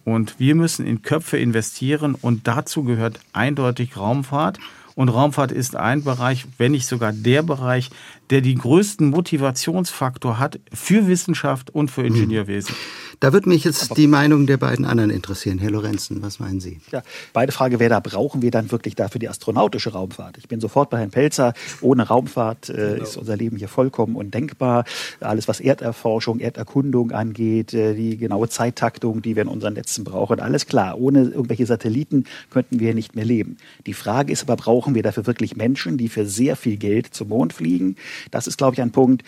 Und 0.04 0.40
wir 0.40 0.56
müssen 0.56 0.86
in 0.86 1.02
Köpfe 1.02 1.38
investieren 1.38 2.16
und 2.16 2.48
dazu 2.48 2.84
gehört 2.84 3.20
eindeutig 3.32 3.96
Raumfahrt. 3.96 4.60
Und 4.98 5.10
Raumfahrt 5.10 5.52
ist 5.52 5.76
ein 5.76 6.04
Bereich, 6.04 6.48
wenn 6.58 6.72
nicht 6.72 6.88
sogar 6.88 7.14
der 7.14 7.44
Bereich, 7.44 7.92
der 8.32 8.42
den 8.42 8.58
größten 8.58 9.12
Motivationsfaktor 9.12 10.40
hat 10.40 10.60
für 10.74 11.06
Wissenschaft 11.06 11.70
und 11.70 11.92
für 11.92 12.02
Ingenieurwesen. 12.02 12.74
Da 13.20 13.34
würde 13.34 13.50
mich 13.50 13.64
jetzt 13.64 13.86
Aber 13.86 13.96
die 13.96 14.06
Meinung 14.06 14.46
der 14.46 14.58
beiden 14.58 14.86
anderen 14.86 15.10
interessieren. 15.10 15.58
Herr 15.58 15.72
Lorenzen, 15.72 16.22
was 16.22 16.40
meinen 16.40 16.60
Sie? 16.60 16.80
Ja, 16.92 17.02
beide 17.34 17.52
Frage 17.52 17.80
wäre 17.80 17.90
da, 17.90 18.00
brauchen 18.00 18.44
wir 18.44 18.52
dann 18.52 18.72
wirklich 18.72 18.94
dafür 18.94 19.18
die 19.18 19.28
astronautische 19.28 19.94
Raumfahrt? 19.94 20.38
Ich 20.38 20.48
bin 20.48 20.60
sofort 20.60 20.92
bei 20.92 21.00
Herrn 21.00 21.10
Pelzer. 21.10 21.54
Ohne 21.82 22.08
Raumfahrt 22.08 22.70
äh, 22.70 22.74
genau. 22.74 23.04
ist 23.04 23.18
unser 23.18 23.36
Leben 23.36 23.58
hier 23.58 23.70
vollkommen 23.70 24.16
undenkbar. 24.16 24.86
Alles, 25.20 25.48
was 25.48 25.60
Erderforschung, 25.60 26.40
Erderkundung 26.40 27.12
angeht, 27.12 27.74
äh, 27.74 27.96
die 27.96 28.18
genaue 28.18 28.50
Zeittaktung, 28.50 29.24
die 29.24 29.36
wir 29.36 29.44
in 29.44 29.50
unseren 29.50 29.74
Netzen 29.74 30.04
brauchen, 30.04 30.40
alles 30.40 30.68
klar. 30.68 31.00
Ohne 31.00 31.24
irgendwelche 31.24 31.66
Satelliten 31.66 32.26
könnten 32.52 32.80
wir 32.80 32.94
nicht 32.94 33.16
mehr 33.16 33.26
leben. 33.26 33.58
Die 33.88 33.94
Frage 33.94 34.32
ist 34.32 34.44
aber, 34.44 34.58
brauchen 34.58 34.94
wir 34.94 35.02
dafür 35.02 35.26
wirklich 35.26 35.56
Menschen, 35.56 35.98
die 35.98 36.10
für 36.10 36.28
sehr 36.28 36.56
viel 36.56 36.78
Geld 36.78 37.16
zum 37.16 37.30
Mond 37.30 37.54
fliegen? 37.54 37.96
Das 38.30 38.46
ist, 38.46 38.60
glaube 38.60 38.76
ich, 38.76 38.82
ein 38.82 38.92
Punkt. 38.92 39.24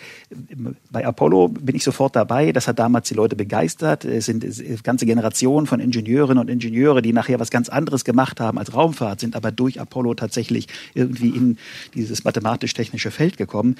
Bei 0.92 1.04
Apollo 1.04 1.48
bin 1.48 1.74
ich 1.74 1.82
sofort 1.82 2.14
dabei. 2.14 2.52
Das 2.52 2.68
hat 2.68 2.78
damals 2.78 3.08
die 3.08 3.14
Leute 3.14 3.34
begeistert 3.34 3.79
begeistert. 3.80 4.04
Es 4.04 4.26
sind 4.26 4.44
ganze 4.84 5.06
Generationen 5.06 5.66
von 5.66 5.80
Ingenieurinnen 5.80 6.38
und 6.38 6.50
Ingenieure, 6.50 7.02
die 7.02 7.12
nachher 7.12 7.40
was 7.40 7.50
ganz 7.50 7.68
anderes 7.68 8.04
gemacht 8.04 8.40
haben 8.40 8.58
als 8.58 8.74
Raumfahrt, 8.74 9.20
sind 9.20 9.36
aber 9.36 9.52
durch 9.52 9.80
Apollo 9.80 10.14
tatsächlich 10.14 10.68
irgendwie 10.94 11.30
in 11.30 11.58
dieses 11.94 12.24
mathematisch-technische 12.24 13.10
Feld 13.10 13.36
gekommen. 13.36 13.76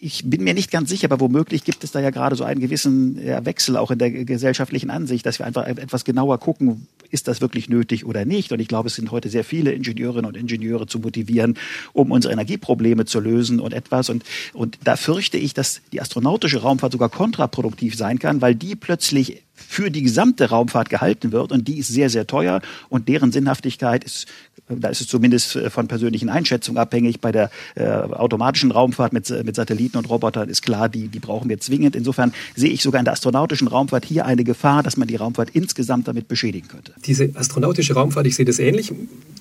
Ich 0.00 0.28
bin 0.28 0.44
mir 0.44 0.54
nicht 0.54 0.70
ganz 0.70 0.88
sicher, 0.88 1.06
aber 1.10 1.20
womöglich 1.20 1.64
gibt 1.64 1.84
es 1.84 1.92
da 1.92 2.00
ja 2.00 2.10
gerade 2.10 2.36
so 2.36 2.44
einen 2.44 2.60
gewissen 2.60 3.16
Wechsel 3.44 3.76
auch 3.76 3.90
in 3.90 3.98
der 3.98 4.10
gesellschaftlichen 4.10 4.90
Ansicht, 4.90 5.26
dass 5.26 5.38
wir 5.38 5.46
einfach 5.46 5.66
etwas 5.66 6.04
genauer 6.04 6.38
gucken, 6.38 6.86
ist 7.10 7.28
das 7.28 7.40
wirklich 7.40 7.68
nötig 7.68 8.04
oder 8.04 8.24
nicht. 8.24 8.52
Und 8.52 8.60
ich 8.60 8.68
glaube, 8.68 8.88
es 8.88 8.94
sind 8.94 9.10
heute 9.10 9.28
sehr 9.28 9.44
viele 9.44 9.72
Ingenieurinnen 9.72 10.26
und 10.26 10.36
Ingenieure 10.36 10.86
zu 10.86 10.98
motivieren, 10.98 11.56
um 11.92 12.10
unsere 12.10 12.32
Energieprobleme 12.32 13.06
zu 13.06 13.20
lösen 13.20 13.60
und 13.60 13.72
etwas. 13.72 14.10
Und, 14.10 14.24
und 14.52 14.78
da 14.84 14.96
fürchte 14.96 15.38
ich, 15.38 15.54
dass 15.54 15.80
die 15.92 16.00
astronautische 16.00 16.60
Raumfahrt 16.60 16.92
sogar 16.92 17.08
kontraproduktiv 17.08 17.96
sein 17.96 18.18
kann, 18.18 18.40
weil 18.40 18.54
die 18.54 18.76
plötzlich 18.76 19.17
letztlich 19.18 19.47
für 19.66 19.90
die 19.90 20.02
gesamte 20.02 20.50
Raumfahrt 20.50 20.90
gehalten 20.90 21.32
wird 21.32 21.52
und 21.52 21.68
die 21.68 21.78
ist 21.78 21.88
sehr, 21.88 22.10
sehr 22.10 22.26
teuer 22.26 22.60
und 22.88 23.08
deren 23.08 23.32
Sinnhaftigkeit 23.32 24.04
ist, 24.04 24.26
da 24.68 24.88
ist 24.88 25.00
es 25.00 25.06
zumindest 25.06 25.56
äh, 25.56 25.70
von 25.70 25.88
persönlichen 25.88 26.28
Einschätzungen 26.28 26.78
abhängig. 26.78 27.20
Bei 27.20 27.32
der 27.32 27.50
äh, 27.74 27.86
automatischen 27.86 28.70
Raumfahrt 28.70 29.12
mit, 29.12 29.30
mit 29.44 29.56
Satelliten 29.56 29.96
und 29.96 30.08
Robotern 30.08 30.48
ist 30.48 30.62
klar, 30.62 30.88
die, 30.88 31.08
die 31.08 31.18
brauchen 31.20 31.48
wir 31.48 31.58
zwingend. 31.58 31.96
Insofern 31.96 32.32
sehe 32.54 32.70
ich 32.70 32.82
sogar 32.82 33.00
in 33.00 33.04
der 33.04 33.14
astronautischen 33.14 33.68
Raumfahrt 33.68 34.04
hier 34.04 34.26
eine 34.26 34.44
Gefahr, 34.44 34.82
dass 34.82 34.96
man 34.96 35.08
die 35.08 35.16
Raumfahrt 35.16 35.50
insgesamt 35.50 36.06
damit 36.06 36.28
beschädigen 36.28 36.68
könnte. 36.68 36.92
Diese 37.06 37.30
astronautische 37.34 37.94
Raumfahrt, 37.94 38.26
ich 38.26 38.36
sehe 38.36 38.44
das 38.44 38.58
ähnlich, 38.58 38.92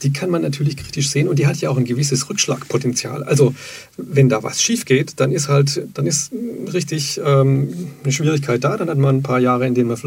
die 0.03 0.13
kann 0.13 0.29
man 0.29 0.41
natürlich 0.41 0.77
kritisch 0.77 1.09
sehen 1.09 1.27
und 1.27 1.39
die 1.39 1.47
hat 1.47 1.57
ja 1.57 1.69
auch 1.69 1.77
ein 1.77 1.85
gewisses 1.85 2.29
Rückschlagpotenzial. 2.29 3.23
Also 3.23 3.53
wenn 3.97 4.29
da 4.29 4.43
was 4.43 4.61
schief 4.61 4.85
geht, 4.85 5.19
dann 5.19 5.31
ist 5.31 5.49
halt, 5.49 5.81
dann 5.93 6.07
ist 6.07 6.31
richtig 6.73 7.19
ähm, 7.23 7.69
eine 8.03 8.13
Schwierigkeit 8.13 8.63
da. 8.63 8.77
Dann 8.77 8.89
hat 8.89 8.97
man 8.97 9.17
ein 9.17 9.23
paar 9.23 9.39
Jahre, 9.39 9.67
in 9.67 9.75
denen 9.75 9.87
man 9.87 9.97
vielleicht 9.97 10.06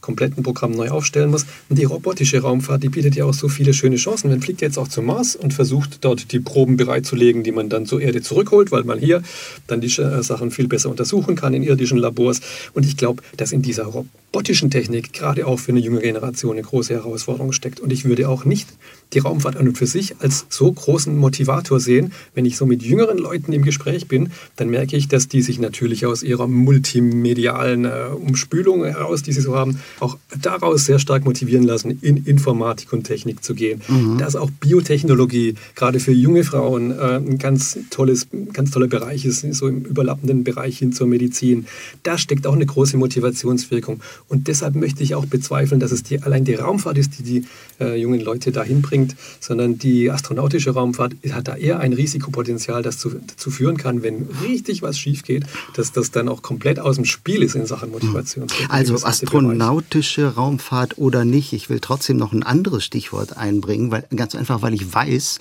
komplett 0.00 0.36
ein 0.36 0.42
Programm 0.42 0.72
neu 0.72 0.90
aufstellen 0.90 1.30
muss. 1.30 1.46
Und 1.68 1.78
die 1.78 1.84
robotische 1.84 2.40
Raumfahrt, 2.40 2.82
die 2.82 2.88
bietet 2.88 3.16
ja 3.16 3.24
auch 3.24 3.34
so 3.34 3.48
viele 3.48 3.74
schöne 3.74 3.96
Chancen. 3.96 4.30
Man 4.30 4.40
fliegt 4.40 4.60
jetzt 4.60 4.78
auch 4.78 4.88
zum 4.88 5.06
Mars 5.06 5.36
und 5.36 5.54
versucht 5.54 6.04
dort 6.04 6.32
die 6.32 6.40
Proben 6.40 6.76
bereitzulegen, 6.76 7.42
die 7.42 7.52
man 7.52 7.68
dann 7.68 7.86
zur 7.86 8.00
Erde 8.00 8.22
zurückholt, 8.22 8.70
weil 8.72 8.84
man 8.84 8.98
hier 8.98 9.22
dann 9.66 9.80
die 9.80 9.86
äh, 9.86 10.22
Sachen 10.22 10.50
viel 10.50 10.68
besser 10.68 10.90
untersuchen 10.90 11.36
kann 11.36 11.54
in 11.54 11.62
irdischen 11.62 11.98
Labors. 11.98 12.40
Und 12.74 12.86
ich 12.86 12.96
glaube, 12.96 13.22
dass 13.36 13.52
in 13.52 13.62
dieser 13.62 13.84
robotischen 13.84 14.70
Technik 14.70 15.12
gerade 15.12 15.46
auch 15.46 15.58
für 15.58 15.72
eine 15.72 15.80
junge 15.80 16.00
Generation 16.00 16.52
eine 16.52 16.62
große 16.62 16.94
Herausforderung 16.94 17.52
steckt. 17.52 17.80
Und 17.80 17.92
ich 17.92 18.04
würde 18.04 18.28
auch 18.28 18.44
nicht 18.44 18.68
die 19.12 19.20
Raumfahrt 19.20 19.56
an 19.56 19.68
und 19.68 19.78
für 19.78 19.86
sich 19.86 20.16
als 20.20 20.46
so 20.48 20.70
großen 20.70 21.16
Motivator 21.16 21.80
sehen. 21.80 22.12
Wenn 22.34 22.44
ich 22.44 22.56
so 22.56 22.66
mit 22.66 22.82
jüngeren 22.82 23.18
Leuten 23.18 23.52
im 23.52 23.62
Gespräch 23.62 24.06
bin, 24.06 24.30
dann 24.56 24.68
merke 24.68 24.96
ich, 24.96 25.08
dass 25.08 25.28
die 25.28 25.42
sich 25.42 25.58
natürlich 25.58 26.04
aus 26.06 26.22
ihrer 26.22 26.46
multimedialen 26.46 27.84
äh, 27.84 27.90
Umspülung 28.14 28.84
heraus, 28.84 29.22
die 29.22 29.32
sie 29.32 29.40
so 29.40 29.56
haben, 29.56 29.80
auch 30.00 30.18
daraus 30.40 30.84
sehr 30.84 30.98
stark 30.98 31.24
motivieren 31.24 31.64
lassen, 31.64 31.98
in 32.02 32.24
Informatik 32.24 32.92
und 32.92 33.04
Technik 33.04 33.42
zu 33.42 33.54
gehen. 33.54 33.80
Mhm. 33.88 34.18
Dass 34.18 34.36
auch 34.36 34.50
Biotechnologie 34.50 35.54
gerade 35.74 36.00
für 36.00 36.12
junge 36.12 36.44
Frauen 36.44 36.90
äh, 36.90 37.16
ein 37.16 37.38
ganz 37.38 37.78
tolles, 37.90 38.26
ganz 38.52 38.70
toller 38.70 38.88
Bereich 38.88 39.24
ist, 39.24 39.40
so 39.54 39.68
im 39.68 39.84
überlappenden 39.84 40.44
Bereich 40.44 40.78
hin 40.78 40.92
zur 40.92 41.06
Medizin. 41.06 41.66
Da 42.02 42.18
steckt 42.18 42.46
auch 42.46 42.54
eine 42.54 42.66
große 42.66 42.96
Motivationswirkung. 42.96 44.00
Und 44.28 44.48
deshalb 44.48 44.74
möchte 44.74 45.02
ich 45.02 45.14
auch 45.14 45.26
bezweifeln, 45.26 45.80
dass 45.80 45.92
es 45.92 46.02
die, 46.02 46.22
allein 46.22 46.44
die 46.44 46.54
Raumfahrt 46.54 46.98
ist, 46.98 47.18
die 47.18 47.22
die 47.22 47.44
äh, 47.80 47.96
jungen 48.00 48.20
Leute 48.20 48.52
dahin 48.52 48.82
bringt, 48.82 48.97
sondern 49.40 49.78
die 49.78 50.10
astronautische 50.10 50.70
Raumfahrt 50.70 51.14
hat 51.30 51.48
da 51.48 51.56
eher 51.56 51.80
ein 51.80 51.92
Risikopotenzial, 51.92 52.82
das 52.82 52.98
zu, 52.98 53.10
dazu 53.10 53.50
führen 53.50 53.76
kann, 53.76 54.02
wenn 54.02 54.28
richtig 54.42 54.82
was 54.82 54.98
schief 54.98 55.22
geht, 55.22 55.44
dass 55.74 55.92
das 55.92 56.10
dann 56.10 56.28
auch 56.28 56.42
komplett 56.42 56.80
aus 56.80 56.96
dem 56.96 57.04
Spiel 57.04 57.42
ist 57.42 57.54
in 57.54 57.66
Sachen 57.66 57.90
Motivation. 57.90 58.46
Also 58.68 58.94
astronautische 58.94 60.34
Raumfahrt 60.34 60.98
oder 60.98 61.24
nicht, 61.24 61.52
ich 61.52 61.70
will 61.70 61.80
trotzdem 61.80 62.16
noch 62.16 62.32
ein 62.32 62.42
anderes 62.42 62.84
Stichwort 62.84 63.36
einbringen, 63.36 63.90
weil, 63.90 64.04
ganz 64.14 64.34
einfach, 64.34 64.62
weil 64.62 64.74
ich 64.74 64.92
weiß, 64.92 65.38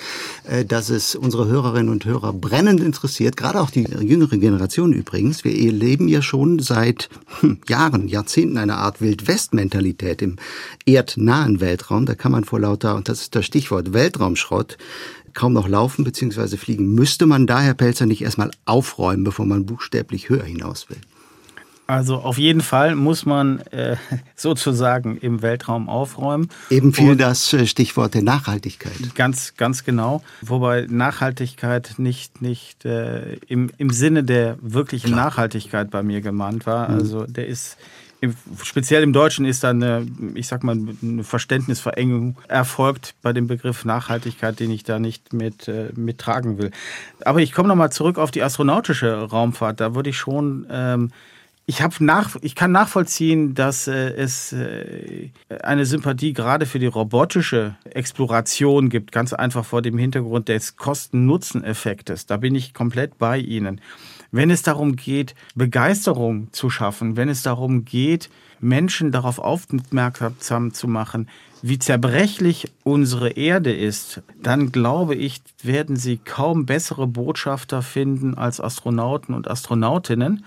äh, 0.49 0.65
dass 0.65 0.89
es 0.89 1.15
unsere 1.15 1.47
Hörerinnen 1.47 1.91
und 1.91 2.05
Hörer 2.05 2.33
brennend 2.33 2.81
interessiert, 2.81 3.37
gerade 3.37 3.61
auch 3.61 3.69
die 3.69 3.83
jüngere 4.01 4.37
Generation 4.37 4.93
übrigens. 4.93 5.43
Wir 5.43 5.71
leben 5.71 6.07
ja 6.07 6.21
schon 6.21 6.59
seit 6.59 7.09
hm, 7.39 7.59
Jahren, 7.67 8.07
Jahrzehnten 8.07 8.57
eine 8.57 8.77
Art 8.77 9.01
Wildwest-Mentalität 9.01 10.21
im 10.21 10.37
erdnahen 10.85 11.59
Weltraum. 11.59 12.05
Da 12.05 12.15
kann 12.15 12.31
man 12.31 12.43
vor 12.43 12.59
lauter, 12.59 12.95
und 12.95 13.09
das 13.09 13.21
ist 13.21 13.35
das 13.35 13.45
Stichwort 13.47 13.93
Weltraumschrott, 13.93 14.77
kaum 15.33 15.53
noch 15.53 15.67
laufen 15.67 16.03
bzw. 16.03 16.57
fliegen. 16.57 16.93
Müsste 16.93 17.25
man 17.25 17.47
da, 17.47 17.61
Herr 17.61 17.73
Pelzer, 17.73 18.05
nicht 18.05 18.21
erstmal 18.21 18.51
aufräumen, 18.65 19.23
bevor 19.23 19.45
man 19.45 19.65
buchstäblich 19.65 20.29
höher 20.29 20.43
hinaus 20.43 20.89
will? 20.89 20.97
Also 21.87 22.17
auf 22.17 22.37
jeden 22.37 22.59
Fall 22.59 22.95
muss 22.95 23.25
man 23.25 23.59
äh, 23.71 23.95
sozusagen 24.35 25.17
im 25.17 25.41
Weltraum 25.41 25.87
aufräumen. 25.87 26.49
Eben 26.69 26.93
fiel 26.93 27.11
Und 27.11 27.21
das 27.21 27.53
äh, 27.53 27.65
Stichwort 27.65 28.13
der 28.13 28.23
Nachhaltigkeit. 28.23 29.15
Ganz, 29.15 29.53
ganz 29.55 29.85
genau. 29.85 30.21
Wobei 30.41 30.85
Nachhaltigkeit 30.89 31.93
nicht, 31.97 32.41
nicht 32.41 32.83
äh, 32.83 33.35
im, 33.47 33.71
im 33.77 33.89
Sinne 33.89 34.25
der 34.25 34.57
wirklichen 34.61 35.13
Klar. 35.13 35.27
Nachhaltigkeit 35.27 35.89
bei 35.89 36.03
mir 36.03 36.19
gemeint 36.19 36.65
war. 36.65 36.89
Mhm. 36.89 36.95
Also 36.95 37.25
der 37.25 37.47
ist 37.47 37.77
speziell 38.63 39.03
im 39.03 39.13
Deutschen 39.13 39.45
ist 39.45 39.63
da 39.63 39.69
eine, 39.69 40.05
ich 40.33 40.47
sag 40.47 40.63
mal, 40.63 40.77
eine 41.01 41.23
Verständnisverengung 41.23 42.37
erfolgt 42.47 43.15
bei 43.21 43.33
dem 43.33 43.47
Begriff 43.47 43.85
Nachhaltigkeit, 43.85 44.59
den 44.59 44.71
ich 44.71 44.83
da 44.83 44.99
nicht 44.99 45.33
mit 45.33 45.67
äh, 45.67 45.89
mittragen 45.95 46.57
will. 46.57 46.71
Aber 47.23 47.41
ich 47.41 47.51
komme 47.51 47.67
nochmal 47.67 47.91
zurück 47.91 48.17
auf 48.17 48.31
die 48.31 48.41
astronautische 48.41 49.13
Raumfahrt. 49.13 49.79
Da 49.79 49.93
würde 49.93 50.09
ich 50.09 50.17
schon 50.17 50.65
ähm, 50.69 51.11
ich 51.69 51.81
nach, 51.99 52.37
ich 52.41 52.55
kann 52.55 52.71
nachvollziehen, 52.71 53.53
dass 53.53 53.89
äh, 53.89 54.11
es 54.13 54.53
äh, 54.53 55.29
eine 55.61 55.85
Sympathie 55.85 56.31
gerade 56.31 56.65
für 56.65 56.79
die 56.79 56.85
robotische 56.85 57.75
Exploration 57.83 58.89
gibt, 58.89 59.11
ganz 59.11 59.33
einfach 59.33 59.65
vor 59.65 59.81
dem 59.81 59.97
Hintergrund 59.97 60.47
des 60.47 60.77
Kosten-Nutzen-Effektes. 60.77 62.25
Da 62.25 62.37
bin 62.37 62.55
ich 62.55 62.73
komplett 62.73 63.17
bei 63.17 63.37
Ihnen. 63.37 63.81
Wenn 64.31 64.49
es 64.49 64.61
darum 64.61 64.95
geht, 64.95 65.35
Begeisterung 65.55 66.51
zu 66.51 66.69
schaffen, 66.69 67.15
wenn 67.15 67.29
es 67.29 67.43
darum 67.43 67.85
geht, 67.85 68.29
Menschen 68.59 69.11
darauf 69.11 69.39
aufmerksam 69.39 70.73
zu 70.73 70.87
machen, 70.87 71.29
wie 71.61 71.79
zerbrechlich 71.79 72.71
unsere 72.83 73.29
Erde 73.29 73.73
ist, 73.73 74.21
dann 74.41 74.71
glaube 74.71 75.15
ich, 75.15 75.41
werden 75.63 75.95
Sie 75.95 76.17
kaum 76.17 76.65
bessere 76.65 77.07
Botschafter 77.07 77.81
finden 77.81 78.35
als 78.35 78.59
Astronauten 78.59 79.33
und 79.33 79.49
Astronautinnen 79.49 80.45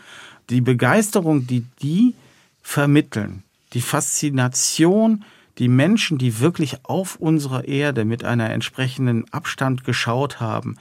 die 0.51 0.61
Begeisterung, 0.61 1.47
die 1.47 1.65
die 1.83 2.15
vermitteln, 2.63 3.43
die 3.73 3.81
Faszination, 3.81 5.25
die 5.59 5.69
Menschen, 5.69 6.19
die 6.19 6.41
wirklich 6.41 6.85
auf 6.85 7.17
unserer 7.17 7.67
Erde 7.67 8.05
mit 8.05 8.25
einer 8.25 8.51
entsprechenden 8.51 9.31
Abstand 9.33 9.85
geschaut 9.85 10.41
haben, 10.41 10.77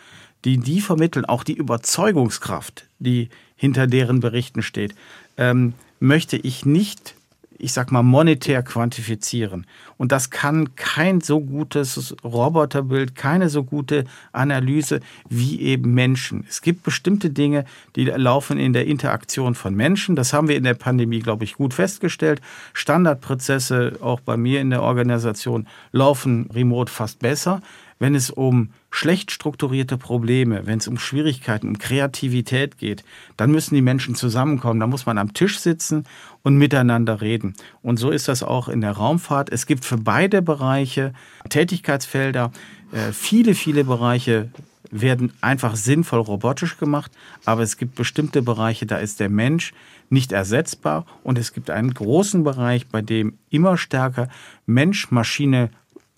die 0.46 0.58
die 0.58 0.82
vermitteln, 0.82 1.26
auch 1.26 1.44
die 1.44 1.56
Überzeugungskraft, 1.56 2.88
die 3.00 3.30
hinter 3.56 3.88
deren 3.88 4.20
Berichten 4.20 4.62
steht, 4.62 4.96
ähm, 5.38 5.74
möchte 6.00 6.38
ich 6.38 6.66
nicht 6.66 7.16
ich 7.60 7.74
sag 7.74 7.92
mal, 7.92 8.04
monetär 8.04 8.64
quantifizieren. 8.64 9.68
Und 9.98 10.12
das 10.12 10.30
kann 10.30 10.76
kein 10.76 11.22
so 11.22 11.42
gutes 11.42 12.16
Roboterbild, 12.24 13.16
keine 13.16 13.50
so 13.50 13.64
gute 13.64 14.06
Analyse 14.32 15.02
wie 15.30 15.60
eben 15.62 15.94
Menschen. 15.94 16.46
Es 16.48 16.62
gibt 16.62 16.84
bestimmte 16.84 17.30
Dinge, 17.30 17.66
die 17.96 18.06
laufen 18.06 18.58
in 18.58 18.74
der 18.74 18.88
Interaktion 18.88 19.56
von 19.56 19.76
Menschen. 19.76 20.16
Das 20.16 20.32
haben 20.34 20.48
wir 20.48 20.56
in 20.56 20.64
der 20.64 20.74
Pandemie, 20.74 21.20
glaube 21.20 21.44
ich, 21.44 21.56
gut 21.56 21.74
festgestellt. 21.74 22.42
Standardprozesse, 22.74 23.98
auch 24.02 24.22
bei 24.22 24.38
mir 24.38 24.62
in 24.62 24.70
der 24.70 24.82
Organisation, 24.82 25.68
laufen 25.92 26.50
remote 26.54 26.92
fast 26.92 27.20
besser. 27.20 27.62
Wenn 28.00 28.16
es 28.16 28.30
um 28.30 28.72
schlecht 28.92 29.30
strukturierte 29.30 29.98
Probleme, 29.98 30.66
wenn 30.66 30.80
es 30.80 30.88
um 30.88 30.98
Schwierigkeiten, 30.98 31.68
um 31.68 31.78
Kreativität 31.78 32.78
geht, 32.78 33.04
dann 33.36 33.52
müssen 33.52 33.76
die 33.76 33.82
Menschen 33.82 34.16
zusammenkommen. 34.16 34.80
Da 34.80 34.88
muss 34.88 35.06
man 35.06 35.18
am 35.18 35.34
Tisch 35.34 35.60
sitzen 35.60 36.06
und 36.42 36.58
miteinander 36.58 37.20
reden. 37.20 37.56
Und 37.82 37.98
so 37.98 38.10
ist 38.10 38.30
das 38.30 38.42
auch 38.42 38.70
in 38.70 38.80
der 38.80 38.94
Raumfahrt. 38.94 39.52
Es 39.52 39.66
gibt 39.66 39.84
für 39.84 39.98
beide 39.98 40.42
Bereiche 40.42 41.14
Tätigkeitsfelder. 41.50 42.52
Äh, 42.94 43.12
viele, 43.12 43.54
viele 43.54 43.84
Bereiche 43.84 44.50
werden 44.92 45.34
einfach 45.42 45.76
sinnvoll 45.76 46.22
robotisch 46.22 46.78
gemacht, 46.78 47.12
aber 47.46 47.62
es 47.62 47.78
gibt 47.78 47.96
bestimmte 47.96 48.42
Bereiche, 48.42 48.86
da 48.86 48.98
ist 48.98 49.20
der 49.20 49.30
Mensch 49.30 49.74
nicht 50.10 50.32
ersetzbar 50.32 51.06
und 51.24 51.38
es 51.38 51.54
gibt 51.54 51.70
einen 51.70 51.94
großen 51.94 52.44
Bereich, 52.44 52.88
bei 52.88 53.02
dem 53.02 53.38
immer 53.50 53.78
stärker 53.78 54.30
Mensch-Maschine 54.66 55.70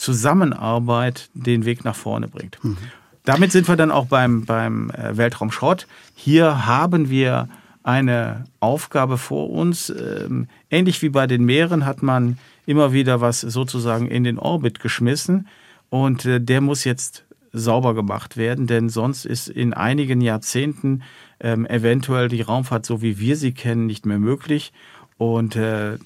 Zusammenarbeit 0.01 1.29
den 1.35 1.63
Weg 1.63 1.85
nach 1.85 1.95
vorne 1.95 2.27
bringt. 2.27 2.57
Mhm. 2.63 2.77
Damit 3.23 3.51
sind 3.51 3.67
wir 3.67 3.75
dann 3.75 3.91
auch 3.91 4.07
beim, 4.07 4.45
beim 4.45 4.89
äh, 4.89 5.15
Weltraumschrott. 5.15 5.85
Hier 6.15 6.65
haben 6.65 7.11
wir 7.11 7.49
eine 7.83 8.45
Aufgabe 8.59 9.19
vor 9.19 9.51
uns. 9.51 9.91
Ähm, 9.91 10.47
ähnlich 10.71 11.03
wie 11.03 11.09
bei 11.09 11.27
den 11.27 11.45
Meeren 11.45 11.85
hat 11.85 12.01
man 12.01 12.39
immer 12.65 12.93
wieder 12.93 13.21
was 13.21 13.41
sozusagen 13.41 14.07
in 14.07 14.23
den 14.23 14.39
Orbit 14.39 14.79
geschmissen 14.79 15.47
und 15.91 16.25
äh, 16.25 16.41
der 16.41 16.61
muss 16.61 16.83
jetzt 16.83 17.25
sauber 17.53 17.93
gemacht 17.93 18.37
werden, 18.37 18.65
denn 18.65 18.89
sonst 18.89 19.25
ist 19.25 19.49
in 19.49 19.73
einigen 19.73 20.21
Jahrzehnten 20.21 21.03
ähm, 21.39 21.67
eventuell 21.67 22.27
die 22.27 22.41
Raumfahrt, 22.41 22.87
so 22.87 23.03
wie 23.03 23.19
wir 23.19 23.35
sie 23.35 23.51
kennen, 23.51 23.85
nicht 23.85 24.05
mehr 24.05 24.19
möglich. 24.19 24.71
Und 25.17 25.55
äh, 25.55 25.97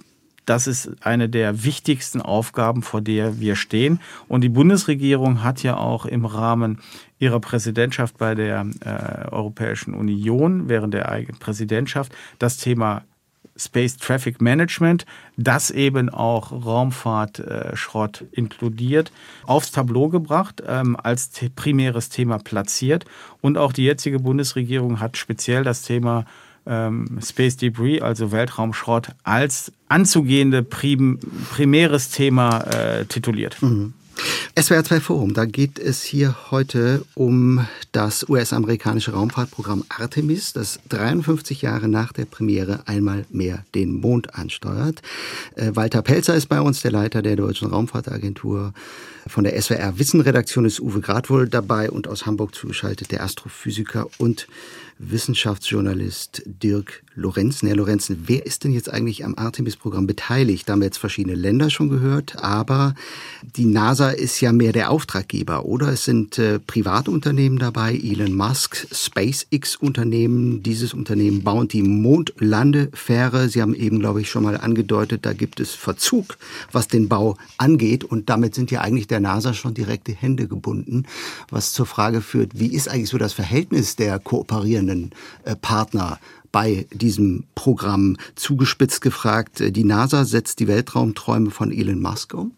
das 0.45 0.67
ist 0.67 0.91
eine 1.01 1.29
der 1.29 1.63
wichtigsten 1.63 2.21
Aufgaben, 2.21 2.83
vor 2.83 3.01
der 3.01 3.39
wir 3.39 3.55
stehen. 3.55 3.99
Und 4.27 4.41
die 4.41 4.49
Bundesregierung 4.49 5.43
hat 5.43 5.63
ja 5.63 5.77
auch 5.77 6.05
im 6.05 6.25
Rahmen 6.25 6.79
ihrer 7.19 7.39
Präsidentschaft 7.39 8.17
bei 8.17 8.35
der 8.35 8.65
äh, 8.81 9.29
Europäischen 9.29 9.93
Union 9.93 10.69
während 10.69 10.93
der 10.93 11.09
eigenen 11.09 11.39
Präsidentschaft 11.39 12.13
das 12.39 12.57
Thema 12.57 13.03
Space 13.57 13.95
Traffic 13.97 14.41
Management, 14.41 15.05
das 15.37 15.71
eben 15.71 16.09
auch 16.09 16.51
Raumfahrtschrott 16.51 18.21
äh, 18.21 18.25
inkludiert, 18.33 19.11
aufs 19.45 19.71
Tableau 19.71 20.09
gebracht, 20.09 20.61
ähm, 20.67 20.97
als 21.01 21.29
primäres 21.55 22.09
Thema 22.09 22.37
platziert. 22.37 23.05
Und 23.41 23.57
auch 23.57 23.71
die 23.71 23.85
jetzige 23.85 24.19
Bundesregierung 24.19 24.99
hat 24.99 25.15
speziell 25.15 25.63
das 25.63 25.83
Thema 25.83 26.25
ähm, 26.65 27.19
Space 27.23 27.57
Debris, 27.57 28.01
also 28.01 28.31
Weltraumschrott, 28.31 29.09
als 29.23 29.71
anzugehende 29.87 30.63
prim 30.63 31.19
primäres 31.51 32.09
Thema 32.09 32.61
äh, 32.61 33.05
tituliert. 33.05 33.61
Mhm. 33.61 33.93
SWR 34.57 34.85
2 34.85 34.99
Forum, 35.01 35.33
da 35.33 35.43
geht 35.43 35.79
es 35.79 36.01
hier 36.01 36.35
heute 36.49 37.03
um 37.13 37.67
das 37.91 38.27
US-amerikanische 38.29 39.11
Raumfahrtprogramm 39.11 39.83
Artemis, 39.89 40.53
das 40.53 40.79
53 40.87 41.61
Jahre 41.61 41.89
nach 41.89 42.13
der 42.13 42.23
Premiere 42.23 42.79
einmal 42.85 43.25
mehr 43.29 43.65
den 43.75 43.99
Mond 43.99 44.35
ansteuert. 44.35 45.01
Äh, 45.55 45.71
Walter 45.73 46.01
Pelzer 46.01 46.35
ist 46.35 46.47
bei 46.47 46.61
uns, 46.61 46.81
der 46.81 46.91
Leiter 46.91 47.21
der 47.21 47.35
Deutschen 47.35 47.67
Raumfahrtagentur. 47.67 48.73
Von 49.27 49.43
der 49.43 49.61
SWR 49.61 49.99
Wissenredaktion 49.99 50.65
ist 50.65 50.79
Uwe 50.79 51.01
Gradwohl 51.01 51.49
dabei 51.49 51.91
und 51.91 52.07
aus 52.07 52.25
Hamburg 52.25 52.55
zugeschaltet 52.55 53.11
der 53.11 53.23
Astrophysiker 53.23 54.07
und 54.19 54.47
Wissenschaftsjournalist 54.97 56.43
Dirk 56.45 57.03
Lorenzen. 57.15 57.67
Herr 57.67 57.77
Lorenzen, 57.77 58.23
wer 58.27 58.45
ist 58.45 58.63
denn 58.63 58.73
jetzt 58.73 58.89
eigentlich 58.89 59.23
am 59.25 59.35
Artemis-Programm 59.37 60.07
beteiligt? 60.07 60.67
Da 60.67 60.73
haben 60.73 60.81
wir 60.81 60.87
jetzt 60.87 60.97
verschiedene 60.97 61.35
Länder 61.35 61.69
schon 61.69 61.89
gehört, 61.89 62.43
aber 62.43 62.93
die 63.55 63.65
NASA 63.65 64.09
ist 64.09 64.39
ja 64.41 64.51
mehr 64.51 64.73
der 64.73 64.91
Auftraggeber, 64.91 65.65
oder? 65.65 65.89
Es 65.89 66.05
sind 66.05 66.37
äh, 66.37 66.59
Privatunternehmen 66.59 67.59
dabei, 67.59 67.93
Elon 67.95 68.35
Musk, 68.35 68.87
SpaceX-Unternehmen. 68.91 70.63
Dieses 70.63 70.93
Unternehmen 70.93 71.43
baut 71.43 71.73
die 71.73 71.83
Mondlandefähre. 71.83 73.49
Sie 73.49 73.61
haben 73.61 73.75
eben, 73.75 73.99
glaube 73.99 74.21
ich, 74.21 74.29
schon 74.29 74.43
mal 74.43 74.57
angedeutet, 74.57 75.25
da 75.25 75.33
gibt 75.33 75.59
es 75.59 75.73
Verzug, 75.73 76.37
was 76.71 76.87
den 76.87 77.07
Bau 77.07 77.37
angeht. 77.57 78.03
Und 78.03 78.29
damit 78.29 78.55
sind 78.55 78.71
ja 78.71 78.81
eigentlich 78.81 79.07
der 79.07 79.19
NASA 79.19 79.53
schon 79.53 79.73
direkte 79.73 80.13
Hände 80.13 80.47
gebunden, 80.47 81.03
was 81.49 81.73
zur 81.73 81.85
Frage 81.85 82.21
führt, 82.21 82.59
wie 82.59 82.73
ist 82.73 82.89
eigentlich 82.89 83.09
so 83.09 83.17
das 83.17 83.33
Verhältnis 83.33 83.95
der 83.95 84.19
kooperierenden 84.19 84.84
koopierenden 84.85 85.11
äh, 85.43 85.55
Partner 85.55 86.19
bei 86.51 86.87
diesem 86.91 87.45
Programm. 87.55 88.17
Zugespitzt 88.35 89.01
gefragt, 89.01 89.61
äh, 89.61 89.71
die 89.71 89.83
NASA 89.83 90.25
setzt 90.25 90.59
die 90.59 90.67
Weltraumträume 90.67 91.51
von 91.51 91.71
Elon 91.71 92.01
Musk 92.01 92.33
um? 92.33 92.53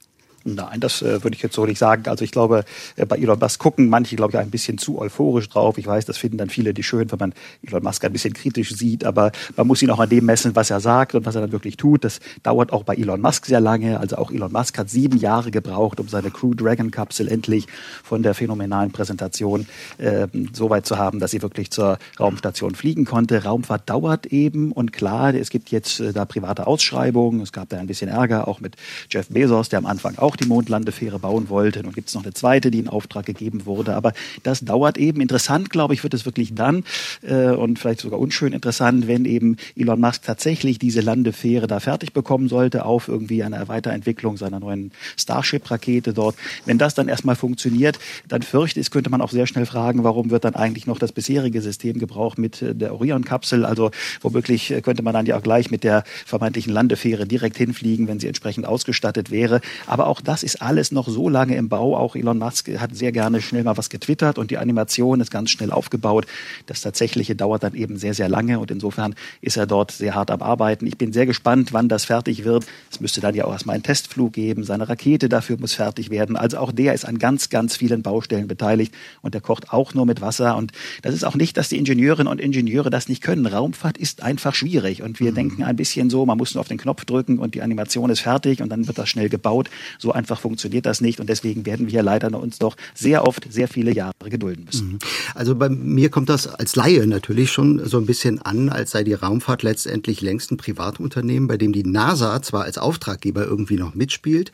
Nein, 0.56 0.80
das 0.80 1.02
äh, 1.02 1.24
würde 1.24 1.36
ich 1.36 1.42
jetzt 1.42 1.56
so 1.56 1.66
nicht 1.66 1.78
sagen. 1.78 2.04
Also 2.08 2.24
ich 2.24 2.32
glaube, 2.32 2.64
äh, 2.96 3.06
bei 3.06 3.18
Elon 3.18 3.38
Musk 3.38 3.60
gucken 3.60 3.90
manche, 3.90 4.16
glaube 4.16 4.32
ich, 4.32 4.40
ein 4.40 4.50
bisschen 4.50 4.78
zu 4.78 4.98
euphorisch 4.98 5.50
drauf. 5.50 5.78
Ich 5.78 5.86
weiß, 5.86 6.06
das 6.06 6.18
finden 6.18 6.38
dann 6.38 6.50
viele 6.50 6.74
die 6.74 6.84
schön, 6.84 7.12
wenn 7.12 7.20
man 7.20 7.34
Elon 7.66 7.84
Musk 7.84 8.06
ein 8.06 8.14
bisschen 8.14 8.34
kritisch 8.34 8.74
sieht, 8.74 9.04
aber 9.04 9.34
man 9.58 9.68
muss 9.68 9.82
ihn 9.82 9.90
auch 9.90 10.00
an 10.00 10.08
dem 10.08 10.24
messen, 10.26 10.56
was 10.56 10.70
er 10.70 10.80
sagt 10.80 11.16
und 11.16 11.26
was 11.26 11.36
er 11.36 11.42
dann 11.42 11.52
wirklich 11.52 11.76
tut. 11.76 12.06
Das 12.06 12.22
dauert 12.44 12.72
auch 12.72 12.84
bei 12.84 12.96
Elon 12.96 13.20
Musk 13.20 13.46
sehr 13.46 13.60
lange. 13.60 14.00
Also 14.00 14.16
auch 14.16 14.32
Elon 14.32 14.54
Musk 14.54 14.78
hat 14.78 14.90
sieben 14.90 15.18
Jahre 15.18 15.52
gebraucht, 15.52 16.00
um 16.00 16.08
seine 16.08 16.32
Crew 16.32 16.54
Dragon 16.54 16.92
Kapsel 16.92 17.28
endlich 17.28 17.68
von 18.04 18.24
der 18.24 18.34
phänomenalen 18.34 18.92
Präsentation 18.92 19.68
äh, 19.98 20.28
so 20.54 20.70
weit 20.70 20.86
zu 20.86 20.98
haben, 20.98 21.20
dass 21.20 21.32
sie 21.32 21.42
wirklich 21.42 21.72
zur 21.72 21.98
Raumstation 22.20 22.74
fliegen 22.74 23.04
konnte. 23.04 23.44
Raumfahrt 23.44 23.90
dauert 23.90 24.28
eben 24.28 24.72
und 24.72 24.94
klar, 24.94 25.34
es 25.34 25.50
gibt 25.50 25.72
jetzt 25.72 26.00
äh, 26.00 26.14
da 26.14 26.24
private 26.24 26.68
Ausschreibungen. 26.68 27.42
Es 27.42 27.52
gab 27.52 27.68
da 27.68 27.78
ein 27.80 27.88
bisschen 27.88 28.08
Ärger 28.08 28.48
auch 28.48 28.62
mit 28.62 28.78
Jeff 29.10 29.28
Bezos, 29.28 29.68
der 29.68 29.80
am 29.80 29.86
Anfang 29.86 30.18
auch 30.18 30.37
die 30.39 30.45
Mondlandefähre 30.45 31.19
bauen 31.19 31.50
wollte. 31.50 31.84
Nun 31.84 31.93
gibt 31.93 32.10
es 32.10 32.15
noch 32.15 32.23
eine 32.23 32.34
zweite, 32.34 32.71
die 32.71 32.80
in 32.80 32.88
Auftrag 32.88 33.26
gegeben 33.26 33.65
wurde. 33.65 33.95
Aber 33.95 34.13
das 34.43 34.62
dauert 34.62 34.97
eben. 34.97 35.21
Interessant, 35.21 35.69
glaube 35.69 35.93
ich, 35.93 36.04
wird 36.04 36.13
es 36.13 36.26
wirklich 36.26 36.56
dann 36.56 36.84
äh, 37.21 37.50
und 37.50 37.80
vielleicht 37.80 38.02
sogar 38.02 38.19
unschön 38.19 38.54
interessant, 38.54 39.08
wenn 39.08 39.26
eben 39.26 39.58
Elon 39.76 40.00
Musk 40.00 40.23
tatsächlich 40.23 40.80
diese 40.80 41.02
Landefähre 41.02 41.67
da 41.67 41.80
fertig 41.80 42.13
bekommen 42.13 42.50
sollte 42.50 42.86
auf 42.86 43.08
irgendwie 43.08 43.43
einer 43.43 43.67
Weiterentwicklung 43.67 44.38
seiner 44.38 44.60
neuen 44.60 44.91
Starship-Rakete 45.17 46.13
dort. 46.13 46.36
Wenn 46.65 46.78
das 46.78 46.95
dann 46.95 47.08
erstmal 47.08 47.36
funktioniert, 47.36 48.00
dann 48.28 48.41
fürchte 48.41 48.80
ich, 48.80 48.91
könnte 48.91 49.10
man 49.10 49.21
auch 49.21 49.32
sehr 49.32 49.47
schnell 49.47 49.65
fragen, 49.65 50.04
warum 50.04 50.30
wird 50.30 50.45
dann 50.45 50.56
eigentlich 50.56 50.88
noch 50.88 51.00
das 51.00 51.12
bisherige 51.12 51.62
System 51.62 52.00
gebraucht 52.00 52.38
mit 52.38 52.62
äh, 52.62 52.76
der 52.76 52.93
Orion-Kapsel? 52.93 53.65
Also 53.65 53.91
womöglich 54.21 54.71
äh, 54.71 54.82
könnte 54.82 55.04
man 55.04 55.13
dann 55.13 55.26
ja 55.26 55.38
auch 55.38 55.43
gleich 55.43 55.71
mit 55.71 55.84
der 55.84 56.04
vermeintlichen 56.26 56.73
Landefähre 56.73 57.26
direkt 57.26 57.58
hinfliegen, 57.58 58.08
wenn 58.08 58.19
sie 58.19 58.28
entsprechend 58.28 58.65
ausgestattet 58.65 59.32
wäre. 59.32 59.62
Aber 59.86 60.08
auch 60.08 60.16
das 60.21 60.43
ist 60.43 60.62
alles 60.62 60.91
noch 60.91 61.08
so 61.08 61.30
lange 61.30 61.56
im 61.56 61.69
Bau. 61.69 61.95
Auch 61.95 62.15
Elon 62.15 62.38
Musk 62.38 62.69
hat 62.80 62.95
sehr 62.95 63.12
gerne 63.12 63.41
schnell 63.41 63.63
mal 63.63 63.77
was 63.77 63.89
getwittert 63.89 64.38
und 64.38 64.51
die 64.51 64.58
Animation 64.58 65.19
ist 65.21 65.32
ganz 65.32 65.49
schnell 65.51 65.71
aufgebaut. 65.71 66.25
Das 66.65 66.82
Tatsächliche 66.82 67.36
dauert 67.36 67.63
dann 67.63 67.73
eben 67.73 67.97
sehr, 67.97 68.13
sehr 68.13 68.30
lange 68.30 68.60
und 68.60 68.71
insofern 68.71 69.15
ist 69.41 69.58
er 69.58 69.65
dort 69.67 69.91
sehr 69.91 70.15
hart 70.15 70.32
am 70.32 70.41
Arbeiten. 70.41 70.86
Ich 70.88 70.97
bin 70.97 71.13
sehr 71.13 71.25
gespannt, 71.25 71.73
wann 71.73 71.89
das 71.89 72.06
fertig 72.06 72.43
wird. 72.43 72.65
Es 72.91 72.99
müsste 72.99 73.21
dann 73.21 73.36
ja 73.36 73.45
auch 73.45 73.51
erstmal 73.51 73.75
einen 73.75 73.84
Testflug 73.84 74.34
geben. 74.34 74.63
Seine 74.63 74.89
Rakete 74.89 75.30
dafür 75.30 75.58
muss 75.60 75.73
fertig 75.73 76.10
werden. 76.10 76.36
Also 76.36 76.58
auch 76.58 76.71
der 76.71 76.93
ist 76.93 77.06
an 77.06 77.19
ganz, 77.19 77.49
ganz 77.49 77.77
vielen 77.77 78.01
Baustellen 78.01 78.47
beteiligt 78.47 78.93
und 79.21 79.34
der 79.34 79.41
kocht 79.41 79.71
auch 79.71 79.93
nur 79.93 80.06
mit 80.06 80.21
Wasser. 80.21 80.56
Und 80.58 80.71
das 81.01 81.13
ist 81.13 81.23
auch 81.23 81.36
nicht, 81.36 81.58
dass 81.58 81.69
die 81.69 81.77
Ingenieurinnen 81.77 82.32
und 82.32 82.39
Ingenieure 82.39 82.89
das 82.89 83.10
nicht 83.10 83.21
können. 83.21 83.45
Raumfahrt 83.45 83.97
ist 83.97 84.23
einfach 84.23 84.56
schwierig 84.56 85.01
und 85.01 85.19
wir 85.19 85.32
mhm. 85.32 85.36
denken 85.36 85.63
ein 85.63 85.75
bisschen 85.75 86.10
so, 86.10 86.25
man 86.25 86.38
muss 86.38 86.53
nur 86.53 86.62
auf 86.62 86.67
den 86.67 86.77
Knopf 86.77 87.06
drücken 87.06 87.39
und 87.39 87.56
die 87.56 87.62
Animation 87.62 88.10
ist 88.10 88.21
fertig 88.21 88.62
und 88.62 88.69
dann 88.69 88.88
wird 88.88 88.97
das 88.97 89.10
schnell 89.10 89.30
gebaut. 89.30 89.69
So 89.99 90.07
einfach 90.12 90.39
funktioniert 90.39 90.86
das 90.86 91.02
nicht 91.02 91.20
und 91.20 91.28
deswegen 91.28 91.65
werden 91.65 91.89
wir 91.89 92.04
leider 92.04 92.28
uns 92.39 92.60
doch 92.60 92.76
sehr 92.93 93.26
oft 93.28 93.52
sehr 93.52 93.67
viele 93.67 93.93
Jahre 93.93 94.13
gedulden 94.30 94.65
müssen. 94.65 94.93
Mhm. 94.93 95.00
Also 95.36 95.56
bei 95.56 95.70
mir 95.70 96.10
kommt 96.10 96.30
das 96.30 96.48
als 96.48 96.76
Laie 96.76 97.08
natürlich 97.08 97.52
schon 97.52 97.86
so 97.86 97.98
ein 97.98 98.06
bisschen 98.06 98.41
an, 98.41 98.70
als 98.70 98.91
sei 98.91 99.04
die 99.04 99.13
Raumfahrt 99.13 99.63
letztendlich 99.63 100.22
längst 100.22 100.52
ein 100.52 100.58
Privatunternehmen, 100.58 101.48
bei 101.48 101.58
dem 101.58 101.74
die 101.74 101.84
NASA 101.84 102.41
zwar 102.41 102.63
als 102.63 102.78
Auftraggeber 102.78 103.46
irgendwie 103.46 103.78
noch 103.78 103.96
mitspielt, 103.96 104.52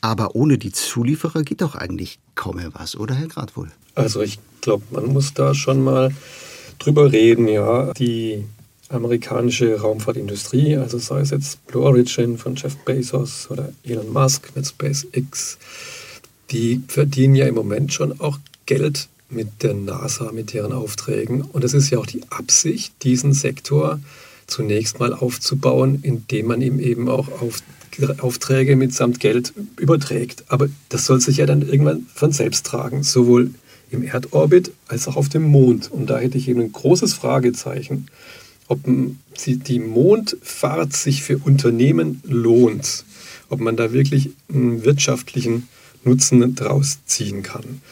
aber 0.00 0.34
ohne 0.34 0.58
die 0.58 0.72
Zulieferer 0.72 1.42
geht 1.42 1.60
doch 1.60 1.74
eigentlich 1.74 2.18
kaum 2.34 2.56
mehr 2.56 2.70
was, 2.74 2.96
oder 2.96 3.14
Herr 3.14 3.28
Gradwohl? 3.28 3.70
Also 3.94 4.22
ich 4.22 4.38
glaube, 4.60 4.84
man 4.90 5.06
muss 5.06 5.34
da 5.34 5.54
schon 5.54 5.82
mal 5.82 6.12
drüber 6.78 7.12
reden, 7.12 7.48
ja. 7.48 7.92
Die 7.94 8.44
amerikanische 8.92 9.80
Raumfahrtindustrie, 9.80 10.76
also 10.76 10.98
sei 10.98 11.20
es 11.20 11.30
jetzt 11.30 11.66
Blue 11.66 11.84
Origin 11.84 12.38
von 12.38 12.56
Jeff 12.56 12.76
Bezos 12.84 13.48
oder 13.50 13.72
Elon 13.84 14.12
Musk 14.12 14.50
mit 14.54 14.66
SpaceX, 14.66 15.58
die 16.50 16.82
verdienen 16.88 17.34
ja 17.34 17.46
im 17.46 17.54
Moment 17.54 17.92
schon 17.92 18.20
auch 18.20 18.38
Geld 18.66 19.08
mit 19.30 19.62
der 19.62 19.74
NASA, 19.74 20.30
mit 20.32 20.52
deren 20.52 20.72
Aufträgen. 20.72 21.42
Und 21.42 21.64
es 21.64 21.74
ist 21.74 21.90
ja 21.90 21.98
auch 21.98 22.06
die 22.06 22.22
Absicht, 22.30 22.92
diesen 23.02 23.32
Sektor 23.32 24.00
zunächst 24.46 25.00
mal 25.00 25.14
aufzubauen, 25.14 26.00
indem 26.02 26.46
man 26.46 26.60
ihm 26.60 26.78
eben 26.78 27.08
auch 27.08 27.28
auf, 27.40 27.62
Aufträge 28.18 28.76
mitsamt 28.76 29.20
Geld 29.20 29.52
überträgt. 29.78 30.44
Aber 30.48 30.68
das 30.88 31.06
soll 31.06 31.20
sich 31.20 31.38
ja 31.38 31.46
dann 31.46 31.62
irgendwann 31.62 32.06
von 32.14 32.32
selbst 32.32 32.66
tragen, 32.66 33.02
sowohl 33.02 33.50
im 33.90 34.02
Erdorbit 34.02 34.72
als 34.88 35.08
auch 35.08 35.16
auf 35.16 35.28
dem 35.28 35.42
Mond. 35.42 35.90
Und 35.90 36.08
da 36.08 36.18
hätte 36.18 36.38
ich 36.38 36.48
eben 36.48 36.60
ein 36.60 36.72
großes 36.72 37.14
Fragezeichen, 37.14 38.06
ob 38.72 38.80
die 39.36 39.78
Mondfahrt 39.78 40.94
sich 40.94 41.22
für 41.22 41.38
Unternehmen 41.38 42.22
lohnt, 42.24 43.04
ob 43.48 43.60
man 43.60 43.76
da 43.76 43.92
wirklich 43.92 44.30
einen 44.52 44.84
wirtschaftlichen 44.84 45.68
Nutzen 46.04 46.54
draus 46.54 46.98
ziehen 47.04 47.42
kann. 47.42 47.82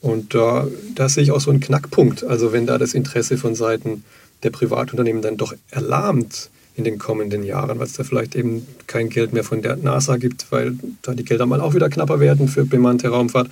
Und 0.00 0.34
da, 0.34 0.66
da 0.94 1.08
sehe 1.08 1.22
ich 1.22 1.30
auch 1.30 1.40
so 1.40 1.50
einen 1.50 1.60
Knackpunkt. 1.60 2.24
Also 2.24 2.52
wenn 2.52 2.66
da 2.66 2.78
das 2.78 2.94
Interesse 2.94 3.38
von 3.38 3.54
Seiten 3.54 4.04
der 4.42 4.50
Privatunternehmen 4.50 5.22
dann 5.22 5.36
doch 5.36 5.54
erlahmt 5.70 6.50
in 6.76 6.84
den 6.84 6.98
kommenden 6.98 7.42
Jahren, 7.42 7.78
weil 7.78 7.86
es 7.86 7.94
da 7.94 8.04
vielleicht 8.04 8.36
eben 8.36 8.66
kein 8.86 9.08
Geld 9.08 9.32
mehr 9.32 9.42
von 9.44 9.62
der 9.62 9.76
NASA 9.76 10.16
gibt, 10.16 10.50
weil 10.50 10.78
da 11.02 11.14
die 11.14 11.24
Gelder 11.24 11.46
mal 11.46 11.60
auch 11.60 11.74
wieder 11.74 11.88
knapper 11.88 12.20
werden 12.20 12.46
für 12.46 12.64
bemannte 12.64 13.08
Raumfahrt 13.08 13.50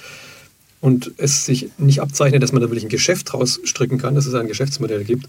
und 0.80 1.12
es 1.16 1.44
sich 1.44 1.70
nicht 1.78 2.00
abzeichnet, 2.00 2.42
dass 2.42 2.52
man 2.52 2.62
da 2.62 2.68
wirklich 2.68 2.84
ein 2.84 2.90
Geschäft 2.90 3.34
rausstricken 3.34 3.98
kann, 3.98 4.14
dass 4.14 4.26
es 4.26 4.34
ein 4.34 4.46
Geschäftsmodell 4.46 5.02
gibt, 5.02 5.26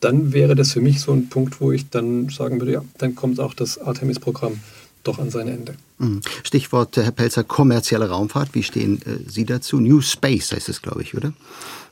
dann 0.00 0.32
wäre 0.32 0.54
das 0.54 0.72
für 0.72 0.80
mich 0.80 1.00
so 1.00 1.12
ein 1.12 1.28
Punkt, 1.28 1.60
wo 1.60 1.72
ich 1.72 1.90
dann 1.90 2.28
sagen 2.28 2.60
würde, 2.60 2.72
ja, 2.72 2.84
dann 2.98 3.14
kommt 3.14 3.40
auch 3.40 3.54
das 3.54 3.78
Artemis-Programm 3.78 4.60
doch 5.04 5.18
an 5.18 5.30
sein 5.30 5.48
Ende. 5.48 5.74
Mhm. 5.98 6.20
Stichwort, 6.42 6.96
Herr 6.96 7.10
Pelzer, 7.10 7.44
kommerzielle 7.44 8.08
Raumfahrt. 8.08 8.50
Wie 8.52 8.62
stehen 8.62 9.00
äh, 9.02 9.28
Sie 9.28 9.44
dazu? 9.44 9.80
New 9.80 10.00
Space 10.00 10.52
heißt 10.52 10.68
es, 10.68 10.82
glaube 10.82 11.02
ich, 11.02 11.16
oder? 11.16 11.32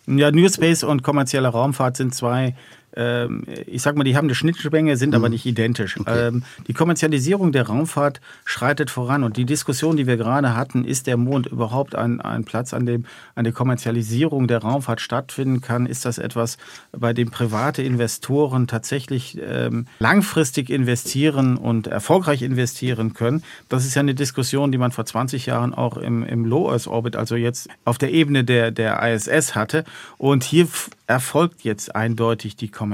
Ja, 0.06 0.30
New 0.30 0.48
Space 0.48 0.84
und 0.84 1.02
kommerzielle 1.02 1.48
Raumfahrt 1.48 1.96
sind 1.96 2.14
zwei 2.14 2.54
ähm, 2.96 3.44
ich 3.66 3.82
sag 3.82 3.96
mal, 3.96 4.04
die 4.04 4.16
haben 4.16 4.26
eine 4.26 4.34
Schnittmenge, 4.34 4.96
sind 4.96 5.14
aber 5.14 5.28
mhm. 5.28 5.32
nicht 5.32 5.46
identisch. 5.46 5.98
Okay. 6.00 6.28
Ähm, 6.28 6.42
die 6.66 6.72
Kommerzialisierung 6.72 7.52
der 7.52 7.66
Raumfahrt 7.66 8.20
schreitet 8.44 8.90
voran 8.90 9.22
und 9.22 9.36
die 9.36 9.44
Diskussion, 9.44 9.96
die 9.96 10.06
wir 10.06 10.16
gerade 10.16 10.56
hatten, 10.56 10.84
ist 10.84 11.06
der 11.06 11.16
Mond 11.16 11.46
überhaupt 11.46 11.94
ein, 11.94 12.20
ein 12.20 12.44
Platz, 12.44 12.72
an 12.72 12.86
dem 12.86 13.04
eine 13.34 13.52
Kommerzialisierung 13.52 14.48
der 14.48 14.58
Raumfahrt 14.58 15.00
stattfinden 15.00 15.60
kann? 15.60 15.86
Ist 15.86 16.04
das 16.04 16.18
etwas, 16.18 16.56
bei 16.92 17.12
dem 17.12 17.30
private 17.30 17.82
Investoren 17.82 18.66
tatsächlich 18.66 19.38
ähm, 19.46 19.86
langfristig 19.98 20.70
investieren 20.70 21.56
und 21.56 21.86
erfolgreich 21.86 22.42
investieren 22.42 23.12
können? 23.12 23.42
Das 23.68 23.84
ist 23.84 23.94
ja 23.94 24.00
eine 24.00 24.14
Diskussion, 24.14 24.72
die 24.72 24.78
man 24.78 24.90
vor 24.90 25.04
20 25.04 25.46
Jahren 25.46 25.74
auch 25.74 25.98
im, 25.98 26.24
im 26.24 26.44
Low 26.44 26.70
Earth 26.70 26.86
Orbit, 26.86 27.16
also 27.16 27.36
jetzt 27.36 27.68
auf 27.84 27.98
der 27.98 28.12
Ebene 28.12 28.44
der, 28.44 28.70
der 28.70 29.02
ISS 29.02 29.54
hatte. 29.54 29.84
Und 30.16 30.44
hier 30.44 30.66
erfolgt 31.06 31.62
jetzt 31.62 31.94
eindeutig 31.94 32.56
die 32.56 32.68
Kommerzialisierung. 32.68 32.85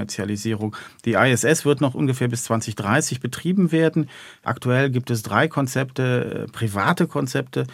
Die 1.05 1.15
ISS 1.15 1.65
wird 1.65 1.81
noch 1.81 1.95
ungefähr 1.95 2.29
bis 2.29 2.45
2030 2.45 3.21
betrieben 3.21 3.73
werden. 3.73 4.09
Aktuell 4.43 4.91
gibt 4.91 5.11
es 5.11 5.23
drei 5.23 5.49
Konzepte, 5.49 6.47
äh, 6.47 6.53
private 6.53 7.07
Konzepte, 7.07 7.67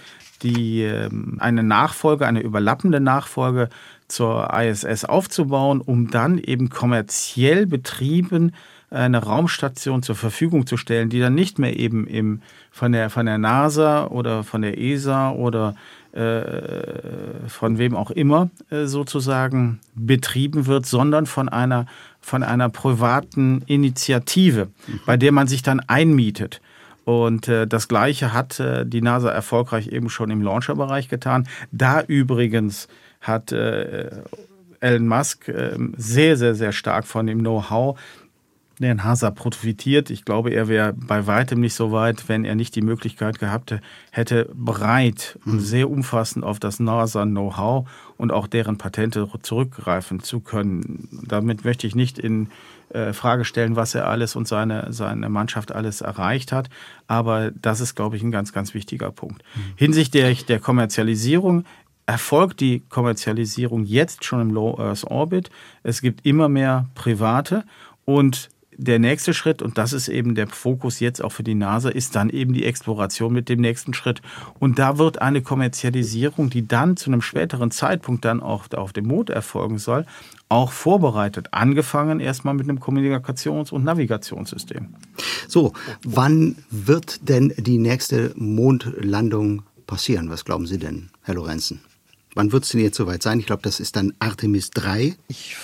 die 0.42 0.82
ähm, 0.82 1.36
eine 1.40 1.62
Nachfolge, 1.62 2.26
eine 2.26 2.40
überlappende 2.40 3.00
Nachfolge 3.00 3.68
zur 4.08 4.52
ISS 4.52 5.04
aufzubauen, 5.04 5.80
um 5.80 6.10
dann 6.10 6.38
eben 6.38 6.70
kommerziell 6.70 7.66
betrieben 7.66 8.52
eine 8.90 9.18
Raumstation 9.18 10.02
zur 10.02 10.14
Verfügung 10.14 10.66
zu 10.66 10.76
stellen, 10.76 11.10
die 11.10 11.20
dann 11.20 11.34
nicht 11.34 11.58
mehr 11.58 11.78
eben 11.78 12.06
im, 12.06 12.40
von, 12.70 12.92
der, 12.92 13.10
von 13.10 13.26
der 13.26 13.38
NASA 13.38 14.06
oder 14.06 14.44
von 14.44 14.62
der 14.62 14.78
ESA 14.78 15.30
oder 15.30 15.74
äh, 16.12 17.48
von 17.48 17.78
wem 17.78 17.94
auch 17.94 18.10
immer 18.10 18.48
äh, 18.70 18.86
sozusagen 18.86 19.80
betrieben 19.94 20.66
wird, 20.66 20.86
sondern 20.86 21.26
von 21.26 21.48
einer, 21.48 21.86
von 22.20 22.42
einer 22.42 22.70
privaten 22.70 23.62
Initiative, 23.66 24.68
bei 25.04 25.16
der 25.16 25.32
man 25.32 25.48
sich 25.48 25.62
dann 25.62 25.80
einmietet. 25.80 26.62
Und 27.04 27.48
äh, 27.48 27.66
das 27.66 27.88
Gleiche 27.88 28.32
hat 28.32 28.58
äh, 28.60 28.86
die 28.86 29.02
NASA 29.02 29.30
erfolgreich 29.30 29.88
eben 29.88 30.10
schon 30.10 30.30
im 30.30 30.42
Launcher-Bereich 30.42 31.08
getan. 31.08 31.46
Da 31.72 32.02
übrigens 32.02 32.88
hat 33.20 33.52
äh, 33.52 34.10
Elon 34.80 35.08
Musk 35.08 35.48
äh, 35.48 35.76
sehr, 35.96 36.36
sehr, 36.36 36.54
sehr 36.54 36.72
stark 36.72 37.06
von 37.06 37.26
dem 37.26 37.40
Know-how 37.40 37.98
der 38.82 38.94
NASA 38.94 39.30
profitiert. 39.30 40.10
Ich 40.10 40.24
glaube, 40.24 40.50
er 40.50 40.68
wäre 40.68 40.92
bei 40.92 41.26
weitem 41.26 41.60
nicht 41.60 41.74
so 41.74 41.92
weit, 41.92 42.28
wenn 42.28 42.44
er 42.44 42.54
nicht 42.54 42.74
die 42.76 42.82
Möglichkeit 42.82 43.38
gehabt 43.38 43.74
hätte, 44.10 44.50
breit 44.54 45.38
und 45.44 45.54
mhm. 45.54 45.60
sehr 45.60 45.90
umfassend 45.90 46.44
auf 46.44 46.58
das 46.58 46.80
NASA-Know-how 46.80 47.88
und 48.16 48.32
auch 48.32 48.46
deren 48.46 48.78
Patente 48.78 49.28
zurückgreifen 49.42 50.20
zu 50.20 50.40
können. 50.40 51.08
Damit 51.26 51.64
möchte 51.64 51.86
ich 51.86 51.94
nicht 51.94 52.18
in 52.18 52.48
äh, 52.90 53.12
Frage 53.12 53.44
stellen, 53.44 53.76
was 53.76 53.94
er 53.94 54.08
alles 54.08 54.36
und 54.36 54.48
seine, 54.48 54.92
seine 54.92 55.28
Mannschaft 55.28 55.72
alles 55.72 56.00
erreicht 56.00 56.52
hat. 56.52 56.70
Aber 57.06 57.50
das 57.50 57.80
ist, 57.80 57.94
glaube 57.94 58.16
ich, 58.16 58.22
ein 58.22 58.30
ganz, 58.30 58.52
ganz 58.52 58.74
wichtiger 58.74 59.10
Punkt. 59.10 59.42
Mhm. 59.54 59.60
Hinsichtlich 59.76 60.46
der 60.46 60.58
Kommerzialisierung 60.58 61.64
erfolgt 62.06 62.60
die 62.60 62.80
Kommerzialisierung 62.88 63.84
jetzt 63.84 64.24
schon 64.24 64.40
im 64.40 64.50
Low 64.50 64.78
Earth 64.78 65.04
Orbit. 65.04 65.50
Es 65.82 66.00
gibt 66.00 66.24
immer 66.24 66.48
mehr 66.48 66.86
Private 66.94 67.64
und 68.06 68.48
der 68.78 69.00
nächste 69.00 69.34
Schritt, 69.34 69.60
und 69.60 69.76
das 69.76 69.92
ist 69.92 70.08
eben 70.08 70.36
der 70.36 70.46
Fokus 70.46 71.00
jetzt 71.00 71.22
auch 71.22 71.32
für 71.32 71.42
die 71.42 71.56
NASA, 71.56 71.88
ist 71.88 72.14
dann 72.14 72.30
eben 72.30 72.52
die 72.52 72.64
Exploration 72.64 73.32
mit 73.32 73.48
dem 73.48 73.60
nächsten 73.60 73.92
Schritt. 73.92 74.22
Und 74.60 74.78
da 74.78 74.98
wird 74.98 75.20
eine 75.20 75.42
Kommerzialisierung, 75.42 76.48
die 76.48 76.66
dann 76.66 76.96
zu 76.96 77.10
einem 77.10 77.20
späteren 77.20 77.72
Zeitpunkt 77.72 78.24
dann 78.24 78.40
auch 78.40 78.72
auf 78.72 78.92
dem 78.92 79.08
Mond 79.08 79.30
erfolgen 79.30 79.78
soll, 79.78 80.06
auch 80.48 80.70
vorbereitet. 80.70 81.48
Angefangen 81.50 82.20
erstmal 82.20 82.54
mit 82.54 82.68
einem 82.68 82.78
Kommunikations- 82.78 83.72
und 83.72 83.82
Navigationssystem. 83.82 84.94
So, 85.48 85.72
wann 86.04 86.56
wird 86.70 87.28
denn 87.28 87.52
die 87.58 87.78
nächste 87.78 88.32
Mondlandung 88.36 89.62
passieren? 89.88 90.30
Was 90.30 90.44
glauben 90.44 90.66
Sie 90.66 90.78
denn, 90.78 91.10
Herr 91.22 91.34
Lorenzen? 91.34 91.80
Wann 92.34 92.52
wird 92.52 92.62
es 92.62 92.70
denn 92.70 92.80
jetzt 92.80 92.96
soweit 92.96 93.24
sein? 93.24 93.40
Ich 93.40 93.46
glaube, 93.46 93.62
das 93.62 93.80
ist 93.80 93.96
dann 93.96 94.12
Artemis 94.20 94.70
3. 94.70 95.16
Ich 95.26 95.56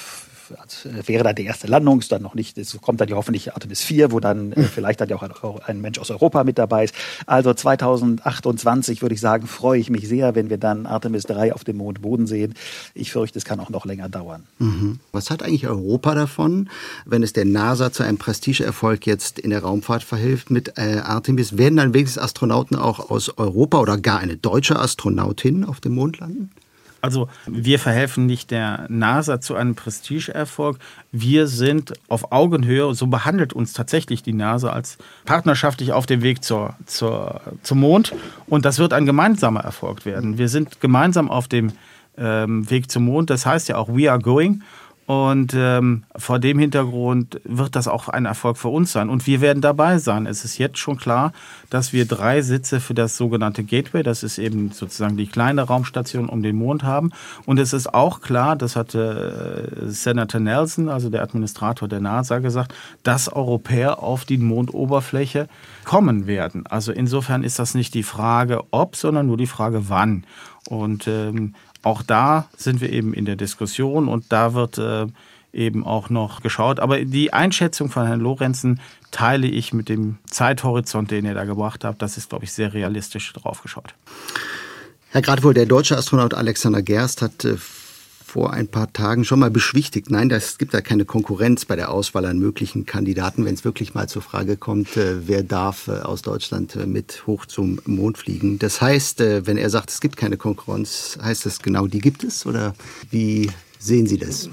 also, 0.50 1.08
wäre 1.08 1.24
dann 1.24 1.34
die 1.34 1.44
erste 1.44 1.66
Landung, 1.66 2.00
ist 2.00 2.12
dann 2.12 2.22
noch 2.22 2.34
nicht, 2.34 2.58
es 2.58 2.78
kommt 2.80 3.00
dann 3.00 3.08
ja 3.08 3.16
hoffentlich 3.16 3.52
Artemis 3.54 3.82
4, 3.82 4.12
wo 4.12 4.20
dann 4.20 4.52
äh, 4.52 4.62
vielleicht 4.64 5.00
dann 5.00 5.08
ja 5.08 5.16
auch 5.16 5.22
ein, 5.22 5.32
ein, 5.66 5.80
Mensch 5.80 5.98
aus 5.98 6.10
Europa 6.10 6.44
mit 6.44 6.58
dabei 6.58 6.84
ist. 6.84 6.94
Also 7.26 7.52
2028 7.52 9.02
würde 9.02 9.14
ich 9.14 9.20
sagen, 9.20 9.46
freue 9.46 9.78
ich 9.78 9.90
mich 9.90 10.08
sehr, 10.08 10.34
wenn 10.34 10.50
wir 10.50 10.58
dann 10.58 10.86
Artemis 10.86 11.24
3 11.24 11.52
auf 11.52 11.64
dem 11.64 11.76
Mondboden 11.76 12.26
sehen. 12.26 12.54
Ich 12.94 13.12
fürchte, 13.12 13.38
es 13.38 13.44
kann 13.44 13.60
auch 13.60 13.70
noch 13.70 13.86
länger 13.86 14.08
dauern. 14.08 14.44
Mhm. 14.58 14.98
Was 15.12 15.30
hat 15.30 15.42
eigentlich 15.42 15.66
Europa 15.66 16.14
davon, 16.14 16.68
wenn 17.04 17.22
es 17.22 17.32
der 17.32 17.44
NASA 17.44 17.92
zu 17.92 18.02
einem 18.02 18.18
Prestigeerfolg 18.18 19.06
jetzt 19.06 19.38
in 19.38 19.50
der 19.50 19.62
Raumfahrt 19.62 20.02
verhilft 20.02 20.50
mit 20.50 20.78
äh, 20.78 20.98
Artemis? 20.98 21.58
Werden 21.58 21.76
dann 21.76 21.94
wenigstens 21.94 22.22
Astronauten 22.22 22.76
auch 22.76 23.10
aus 23.10 23.36
Europa 23.38 23.80
oder 23.80 23.98
gar 23.98 24.18
eine 24.18 24.36
deutsche 24.36 24.78
Astronautin 24.78 25.64
auf 25.64 25.80
dem 25.80 25.94
Mond 25.94 26.18
landen? 26.18 26.50
Also 27.04 27.28
wir 27.44 27.78
verhelfen 27.78 28.24
nicht 28.24 28.50
der 28.50 28.86
NASA 28.88 29.38
zu 29.38 29.54
einem 29.56 29.74
Prestigeerfolg. 29.74 30.78
Wir 31.12 31.48
sind 31.48 31.92
auf 32.08 32.32
Augenhöhe, 32.32 32.94
so 32.94 33.08
behandelt 33.08 33.52
uns 33.52 33.74
tatsächlich 33.74 34.22
die 34.22 34.32
NASA 34.32 34.70
als 34.70 34.96
partnerschaftlich 35.26 35.92
auf 35.92 36.06
dem 36.06 36.22
Weg 36.22 36.42
zur, 36.42 36.76
zur, 36.86 37.42
zum 37.62 37.80
Mond. 37.80 38.14
Und 38.46 38.64
das 38.64 38.78
wird 38.78 38.94
ein 38.94 39.04
gemeinsamer 39.04 39.60
Erfolg 39.60 40.06
werden. 40.06 40.38
Wir 40.38 40.48
sind 40.48 40.80
gemeinsam 40.80 41.30
auf 41.30 41.46
dem 41.46 41.72
ähm, 42.16 42.70
Weg 42.70 42.90
zum 42.90 43.04
Mond. 43.04 43.28
Das 43.28 43.44
heißt 43.44 43.68
ja 43.68 43.76
auch 43.76 43.88
We 43.90 44.10
are 44.10 44.18
going. 44.18 44.62
Und 45.06 45.52
ähm, 45.54 46.04
vor 46.16 46.38
dem 46.38 46.58
Hintergrund 46.58 47.38
wird 47.44 47.76
das 47.76 47.88
auch 47.88 48.08
ein 48.08 48.24
Erfolg 48.24 48.56
für 48.56 48.68
uns 48.68 48.92
sein. 48.92 49.10
Und 49.10 49.26
wir 49.26 49.42
werden 49.42 49.60
dabei 49.60 49.98
sein. 49.98 50.26
Es 50.26 50.46
ist 50.46 50.56
jetzt 50.56 50.78
schon 50.78 50.96
klar, 50.96 51.32
dass 51.68 51.92
wir 51.92 52.06
drei 52.06 52.40
Sitze 52.40 52.80
für 52.80 52.94
das 52.94 53.18
sogenannte 53.18 53.64
Gateway, 53.64 54.02
das 54.02 54.22
ist 54.22 54.38
eben 54.38 54.70
sozusagen 54.72 55.18
die 55.18 55.26
kleine 55.26 55.62
Raumstation 55.62 56.30
um 56.30 56.42
den 56.42 56.56
Mond 56.56 56.84
haben. 56.84 57.10
Und 57.44 57.58
es 57.58 57.74
ist 57.74 57.92
auch 57.92 58.22
klar, 58.22 58.56
das 58.56 58.76
hatte 58.76 59.76
äh, 59.76 59.90
Senator 59.90 60.40
Nelson, 60.40 60.88
also 60.88 61.10
der 61.10 61.22
Administrator 61.22 61.86
der 61.86 62.00
NASA, 62.00 62.38
gesagt, 62.38 62.72
dass 63.02 63.30
Europäer 63.30 64.02
auf 64.02 64.24
die 64.24 64.38
Mondoberfläche 64.38 65.48
kommen 65.84 66.26
werden. 66.26 66.66
Also 66.66 66.92
insofern 66.92 67.42
ist 67.42 67.58
das 67.58 67.74
nicht 67.74 67.92
die 67.92 68.04
Frage 68.04 68.62
ob, 68.70 68.96
sondern 68.96 69.26
nur 69.26 69.36
die 69.36 69.46
Frage 69.46 69.90
wann. 69.90 70.24
Und 70.66 71.06
ähm, 71.08 71.54
auch 71.84 72.02
da 72.02 72.48
sind 72.56 72.80
wir 72.80 72.90
eben 72.90 73.14
in 73.14 73.24
der 73.24 73.36
Diskussion 73.36 74.08
und 74.08 74.26
da 74.30 74.54
wird 74.54 74.78
äh, 74.78 75.06
eben 75.52 75.84
auch 75.84 76.10
noch 76.10 76.42
geschaut. 76.42 76.80
Aber 76.80 77.04
die 77.04 77.32
Einschätzung 77.32 77.90
von 77.90 78.06
Herrn 78.06 78.20
Lorenzen 78.20 78.80
teile 79.10 79.46
ich 79.46 79.72
mit 79.72 79.88
dem 79.88 80.18
Zeithorizont, 80.28 81.10
den 81.10 81.24
ihr 81.24 81.34
da 81.34 81.44
gebracht 81.44 81.84
habt. 81.84 82.02
Das 82.02 82.16
ist, 82.16 82.28
glaube 82.28 82.44
ich, 82.44 82.52
sehr 82.52 82.74
realistisch 82.74 83.32
drauf 83.32 83.62
geschaut. 83.62 83.94
Herr 85.10 85.22
Gradwohl, 85.22 85.54
der 85.54 85.66
deutsche 85.66 85.96
Astronaut 85.96 86.34
Alexander 86.34 86.82
Gerst 86.82 87.22
hat 87.22 87.44
äh, 87.44 87.56
vor 88.34 88.52
ein 88.52 88.66
paar 88.66 88.92
Tagen 88.92 89.24
schon 89.24 89.38
mal 89.38 89.52
beschwichtigt. 89.52 90.10
Nein, 90.10 90.28
es 90.32 90.58
gibt 90.58 90.74
da 90.74 90.80
keine 90.80 91.04
Konkurrenz 91.04 91.66
bei 91.66 91.76
der 91.76 91.92
Auswahl 91.92 92.24
an 92.24 92.40
möglichen 92.40 92.84
Kandidaten, 92.84 93.44
wenn 93.44 93.54
es 93.54 93.64
wirklich 93.64 93.94
mal 93.94 94.08
zur 94.08 94.22
Frage 94.22 94.56
kommt, 94.56 94.96
äh, 94.96 95.28
wer 95.28 95.44
darf 95.44 95.86
äh, 95.86 95.92
aus 96.00 96.22
Deutschland 96.22 96.74
äh, 96.74 96.84
mit 96.84 97.28
hoch 97.28 97.46
zum 97.46 97.80
Mond 97.86 98.18
fliegen. 98.18 98.58
Das 98.58 98.80
heißt, 98.80 99.20
wenn 99.20 99.56
er 99.56 99.70
sagt, 99.70 99.90
es 99.90 100.00
gibt 100.00 100.16
keine 100.16 100.36
Konkurrenz, 100.36 101.16
heißt 101.22 101.46
das 101.46 101.60
genau, 101.60 101.86
die 101.86 102.00
gibt 102.00 102.24
es? 102.24 102.44
Oder 102.44 102.74
wie 103.08 103.52
sehen 103.78 104.08
Sie 104.08 104.18
das? 104.18 104.50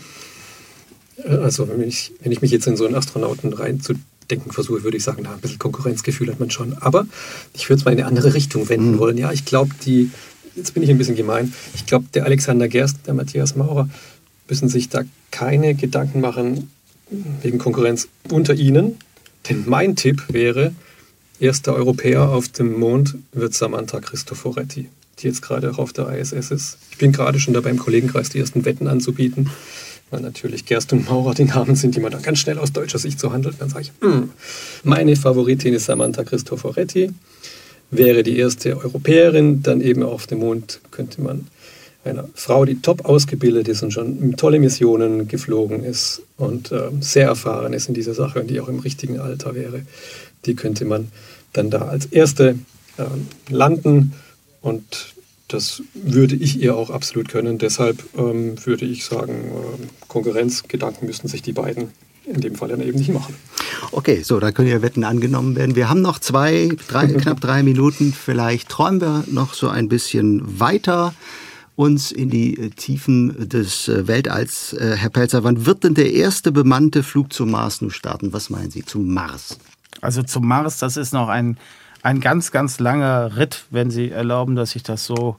Also 1.26 1.68
wenn 1.68 1.82
ich, 1.82 2.12
wenn 2.22 2.32
ich 2.32 2.44
mich 2.44 2.52
jetzt 2.52 2.68
in 2.68 2.78
so 2.78 2.86
einen 2.86 2.94
Astronauten 2.94 3.52
reinzudenken 3.52 4.52
versuche, 4.52 4.84
würde 4.84 4.98
ich 4.98 5.04
sagen, 5.04 5.24
na, 5.24 5.34
ein 5.34 5.42
bisschen 5.42 5.58
Konkurrenzgefühl 5.58 6.30
hat 6.30 6.40
man 6.40 6.52
schon. 6.52 6.78
Aber 6.82 7.08
ich 7.56 7.68
würde 7.68 7.80
es 7.80 7.86
mal 7.86 7.94
in 7.94 7.98
eine 7.98 8.08
andere 8.08 8.36
Richtung 8.36 8.70
wenden 8.70 8.92
mhm. 8.92 9.00
wollen. 9.00 9.18
Ja, 9.18 9.32
ich 9.32 9.44
glaube, 9.44 9.72
die, 9.84 10.12
jetzt 10.56 10.74
bin 10.74 10.84
ich 10.84 10.90
ein 10.90 10.98
bisschen 10.98 11.16
gemein, 11.16 11.54
ich 11.74 11.86
glaube, 11.86 12.06
der 12.14 12.26
Alexander 12.26 12.68
Gerst, 12.68 12.98
der 13.08 13.14
Matthias 13.14 13.56
Maurer 13.56 13.90
müssen 14.48 14.70
sich 14.70 14.90
da 14.90 15.04
keine 15.32 15.76
Gedanken 15.76 16.22
machen 16.22 16.72
wegen 17.42 17.58
Konkurrenz 17.58 18.08
unter 18.30 18.54
ihnen. 18.54 18.98
Denn 19.50 19.64
mein 19.68 19.96
Tipp 19.96 20.24
wäre, 20.30 20.74
erster 21.40 21.74
Europäer 21.74 22.30
auf 22.30 22.50
dem 22.50 22.80
Mond 22.80 23.18
wird 23.32 23.54
Samantha 23.54 24.00
Cristoforetti, 24.00 24.90
die 25.20 25.28
jetzt 25.28 25.42
gerade 25.42 25.72
auch 25.72 25.80
auf 25.80 25.94
der 25.94 26.10
ISS 26.10 26.52
ist. 26.52 26.78
Ich 26.92 26.98
bin 26.98 27.12
gerade 27.12 27.40
schon 27.40 27.54
dabei, 27.54 27.70
im 27.70 27.80
Kollegenkreis 27.80 28.30
die 28.30 28.40
ersten 28.40 28.66
Wetten 28.66 28.88
anzubieten 28.88 29.50
weil 30.12 30.22
natürlich 30.22 30.66
Gerst 30.66 30.94
und 30.94 31.06
Maurer 31.06 31.34
die 31.34 31.46
Namen 31.46 31.76
sind, 31.76 31.96
die 31.96 32.00
man 32.00 32.12
dann 32.12 32.22
ganz 32.22 32.40
schnell 32.40 32.60
aus 32.60 32.72
deutscher 32.72 33.00
Sicht 33.00 33.20
so 33.20 33.32
handelt. 33.32 33.56
Dann 33.60 33.70
sage 33.70 33.86
ich, 33.86 33.92
hm, 34.02 34.30
meine 34.84 35.16
Favoritin 35.16 35.74
ist 35.74 35.86
Samantha 35.86 36.24
Cristoforetti, 36.24 37.12
wäre 37.92 38.24
die 38.24 38.38
erste 38.38 38.78
Europäerin, 38.78 39.62
dann 39.62 39.82
eben 39.82 40.04
auf 40.04 40.26
dem 40.28 40.40
Mond 40.40 40.80
könnte 40.92 41.22
man 41.22 41.48
einer 42.04 42.28
Frau, 42.34 42.66
die 42.66 42.82
top 42.82 43.06
ausgebildet 43.06 43.68
ist 43.68 43.84
und 43.84 43.92
schon 43.92 44.36
tolle 44.36 44.60
Missionen 44.60 45.28
geflogen 45.28 45.84
ist 45.84 46.24
und 46.38 46.72
äh, 46.72 46.90
sehr 47.00 47.28
erfahren 47.28 47.74
ist 47.74 47.90
in 47.90 47.94
dieser 47.94 48.16
Sache 48.16 48.40
und 48.42 48.50
die 48.50 48.60
auch 48.60 48.70
im 48.70 48.80
richtigen 48.80 49.20
Alter 49.20 49.54
wäre, 49.54 49.84
die 50.46 50.56
könnte 50.56 50.86
man 50.86 51.10
dann 51.54 51.70
da 51.70 51.84
als 51.84 52.08
erste 52.08 52.56
äh, 52.98 53.04
landen 53.54 54.14
und 54.62 55.14
das 55.48 55.84
würde 55.94 56.36
ich 56.36 56.62
ihr 56.62 56.76
auch 56.76 56.90
absolut 56.90 57.28
können. 57.28 57.58
Deshalb 57.58 58.02
ähm, 58.18 58.56
würde 58.66 58.86
ich 58.86 59.04
sagen, 59.04 59.34
äh, 59.34 59.88
Konkurrenzgedanken 60.08 61.06
müssten 61.08 61.28
sich 61.28 61.42
die 61.42 61.52
beiden 61.52 61.90
in 62.26 62.42
dem 62.42 62.56
Fall 62.56 62.70
dann 62.70 62.82
eben 62.82 62.98
nicht 62.98 63.14
machen. 63.14 63.36
Okay, 63.92 64.22
so, 64.22 64.40
da 64.40 64.52
können 64.52 64.70
ja 64.70 64.82
Wetten 64.82 65.04
angenommen 65.04 65.56
werden. 65.56 65.76
Wir 65.76 65.90
haben 65.90 66.02
noch 66.02 66.20
zwei, 66.20 66.70
drei, 66.88 67.08
knapp 67.14 67.42
drei 67.42 67.64
Minuten. 67.64 68.14
Vielleicht 68.14 68.70
träumen 68.70 69.02
wir 69.02 69.24
noch 69.28 69.54
so 69.54 69.70
ein 69.70 69.90
bisschen 69.90 70.60
weiter 70.60 71.14
uns 71.76 72.12
in 72.12 72.30
die 72.30 72.58
äh, 72.58 72.70
Tiefen 72.70 73.50
des 73.50 73.88
äh, 73.88 74.08
Weltalls. 74.08 74.74
Äh, 74.74 74.96
Herr 74.98 75.10
Pelzer, 75.10 75.44
wann 75.44 75.66
wird 75.66 75.84
denn 75.84 75.96
der 75.96 76.14
erste 76.14 76.52
bemannte 76.52 77.02
Flug 77.02 77.34
zum 77.34 77.52
Mars 77.52 77.82
nun 77.82 77.92
starten? 77.92 78.34
Was 78.34 78.50
meinen 78.50 78.72
Sie 78.72 78.86
zum 78.86 79.14
Mars? 79.14 79.58
Also 80.02 80.22
zum 80.22 80.48
Mars, 80.48 80.78
das 80.78 80.98
ist 80.98 81.14
noch 81.14 81.28
ein 81.28 81.58
ein 82.04 82.20
ganz, 82.20 82.52
ganz 82.52 82.80
langer 82.80 83.38
Ritt, 83.38 83.66
wenn 83.70 83.92
Sie 83.92 84.10
erlauben, 84.10 84.56
dass 84.56 84.76
ich 84.76 84.84
das 84.84 85.06
so, 85.06 85.38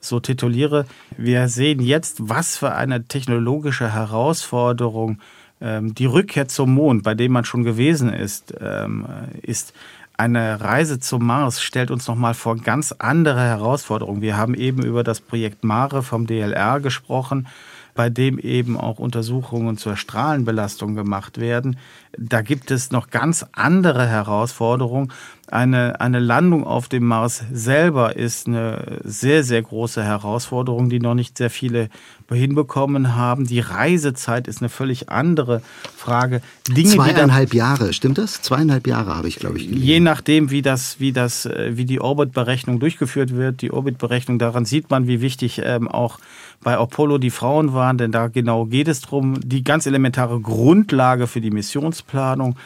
so 0.00 0.20
tituliere. 0.20 0.86
Wir 1.16 1.48
sehen 1.48 1.80
jetzt, 1.80 2.18
was 2.20 2.56
für 2.56 2.74
eine 2.74 3.04
technologische 3.04 3.92
Herausforderung 3.92 5.10
ähm, 5.10 5.20
die 5.62 6.06
Rückkehr 6.06 6.48
zum 6.48 6.74
Mond, 6.74 7.02
bei 7.04 7.14
dem 7.14 7.32
man 7.32 7.44
schon 7.44 7.62
gewesen 7.62 8.12
ist, 8.12 8.54
ähm, 8.60 9.06
ist. 9.42 9.72
Eine 10.18 10.60
Reise 10.60 11.00
zum 11.00 11.26
Mars 11.26 11.62
stellt 11.62 11.90
uns 11.90 12.06
nochmal 12.06 12.34
vor 12.34 12.56
ganz 12.56 12.92
andere 12.92 13.40
Herausforderungen. 13.40 14.20
Wir 14.20 14.36
haben 14.36 14.54
eben 14.54 14.84
über 14.84 15.02
das 15.02 15.20
Projekt 15.20 15.64
Mare 15.64 16.02
vom 16.02 16.26
DLR 16.26 16.80
gesprochen 16.80 17.48
bei 17.94 18.08
dem 18.08 18.38
eben 18.38 18.78
auch 18.78 18.98
Untersuchungen 18.98 19.76
zur 19.76 19.96
Strahlenbelastung 19.96 20.94
gemacht 20.94 21.38
werden. 21.38 21.78
Da 22.16 22.40
gibt 22.42 22.70
es 22.70 22.90
noch 22.90 23.10
ganz 23.10 23.44
andere 23.52 24.06
Herausforderungen. 24.06 25.12
Eine, 25.52 26.00
eine 26.00 26.18
Landung 26.18 26.66
auf 26.66 26.88
dem 26.88 27.04
Mars 27.04 27.44
selber 27.52 28.16
ist 28.16 28.46
eine 28.46 29.00
sehr, 29.04 29.44
sehr 29.44 29.60
große 29.60 30.02
Herausforderung, 30.02 30.88
die 30.88 30.98
noch 30.98 31.14
nicht 31.14 31.36
sehr 31.36 31.50
viele 31.50 31.90
hinbekommen 32.30 33.14
haben. 33.14 33.46
Die 33.46 33.60
Reisezeit 33.60 34.48
ist 34.48 34.62
eine 34.62 34.70
völlig 34.70 35.10
andere 35.10 35.60
Frage. 35.94 36.40
Dinge, 36.68 36.88
Zweieinhalb 36.88 37.52
Jahre, 37.52 37.92
stimmt 37.92 38.16
das? 38.16 38.40
Zweieinhalb 38.40 38.86
Jahre 38.86 39.14
habe 39.14 39.28
ich, 39.28 39.36
glaube 39.36 39.58
ich. 39.58 39.68
Gelesen. 39.68 39.86
Je 39.86 40.00
nachdem, 40.00 40.50
wie 40.50 40.62
das, 40.62 40.98
wie 41.00 41.12
das, 41.12 41.44
äh, 41.44 41.72
wie 41.76 41.84
die 41.84 42.00
Orbitberechnung 42.00 42.80
durchgeführt 42.80 43.34
wird. 43.36 43.60
Die 43.60 43.72
Orbitberechnung, 43.72 44.38
daran 44.38 44.64
sieht 44.64 44.88
man, 44.90 45.06
wie 45.06 45.20
wichtig 45.20 45.60
ähm, 45.62 45.86
auch 45.86 46.18
bei 46.62 46.76
Apollo 46.76 47.18
die 47.18 47.30
Frauen 47.30 47.74
waren, 47.74 47.98
denn 47.98 48.12
da 48.12 48.28
genau 48.28 48.66
geht 48.66 48.88
es 48.88 49.00
darum, 49.00 49.40
die 49.40 49.64
ganz 49.64 49.86
elementare 49.86 50.40
Grundlage 50.40 51.26
für 51.26 51.40
die 51.40 51.50
Missionsplanung. 51.50 52.56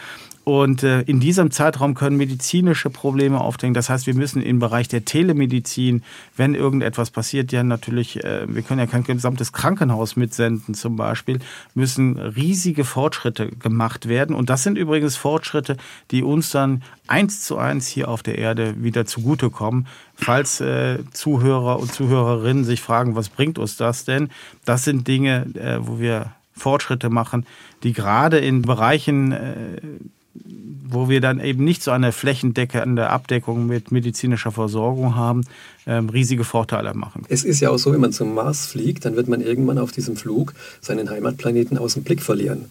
Und 0.49 0.85
äh, 0.85 1.01
in 1.01 1.19
diesem 1.19 1.51
Zeitraum 1.51 1.95
können 1.95 2.17
medizinische 2.17 2.89
Probleme 2.89 3.41
auftreten. 3.41 3.75
Das 3.75 3.91
heißt, 3.91 4.07
wir 4.07 4.15
müssen 4.15 4.41
im 4.41 4.61
Bereich 4.61 4.87
der 4.87 5.05
Telemedizin, 5.05 6.05
wenn 6.37 6.55
irgendetwas 6.55 7.11
passiert, 7.11 7.51
ja 7.51 7.65
natürlich, 7.65 8.23
äh, 8.23 8.47
wir 8.47 8.63
können 8.63 8.79
ja 8.79 8.87
kein 8.87 9.03
gesamtes 9.03 9.53
Krankenhaus 9.53 10.15
mitsenden 10.15 10.75
zum 10.75 10.95
Beispiel, 10.95 11.41
müssen 11.75 12.17
riesige 12.17 12.85
Fortschritte 12.85 13.49
gemacht 13.49 14.07
werden. 14.07 14.37
Und 14.37 14.49
das 14.49 14.63
sind 14.63 14.79
übrigens 14.79 15.17
Fortschritte, 15.17 15.79
die 16.13 16.23
uns 16.23 16.53
dann 16.53 16.85
eins 17.09 17.43
zu 17.43 17.59
eins 17.59 17.89
hier 17.89 18.07
auf 18.07 18.23
der 18.23 18.39
Erde 18.39 18.81
wieder 18.81 19.05
zugutekommen. 19.05 19.89
Falls 20.15 20.61
äh, 20.61 21.01
Zuhörer 21.11 21.81
und 21.81 21.93
Zuhörerinnen 21.93 22.63
sich 22.63 22.83
fragen, 22.83 23.17
was 23.17 23.31
bringt 23.31 23.59
uns 23.59 23.77
das 23.77 24.05
denn? 24.05 24.29
Das 24.65 24.85
sind 24.85 25.09
Dinge, 25.09 25.47
äh, 25.55 25.79
wo 25.81 25.99
wir 25.99 26.31
Fortschritte 26.53 27.11
machen, 27.11 27.47
die 27.83 27.93
gerade 27.93 28.39
in 28.39 28.63
Bereichen 28.63 29.33
äh, 29.33 29.81
wo 30.89 31.09
wir 31.09 31.21
dann 31.21 31.41
eben 31.41 31.65
nicht 31.65 31.83
so 31.83 31.91
eine 31.91 32.13
flächendeckende 32.13 33.11
Abdeckung 33.11 33.67
mit 33.67 33.91
medizinischer 33.91 34.53
Versorgung 34.53 35.17
haben, 35.17 35.43
ähm, 35.87 36.09
riesige 36.09 36.45
Vorteile 36.45 36.95
machen. 36.95 37.25
Es 37.29 37.45
ist 37.45 37.61
ja 37.61 37.71
auch 37.71 37.79
so, 37.79 37.93
wenn 37.93 38.01
man 38.01 38.13
zum 38.13 38.35
Mars 38.35 38.67
fliegt, 38.67 39.05
dann 39.05 39.17
wird 39.17 39.29
man 39.29 39.41
irgendwann 39.41 39.79
auf 39.79 39.93
diesem 39.93 40.17
Flug 40.17 40.55
seinen 40.81 41.11
Heimatplaneten 41.11 41.79
aus 41.79 41.95
dem 41.95 42.05
Blick 42.05 42.23
verlieren. 42.23 42.67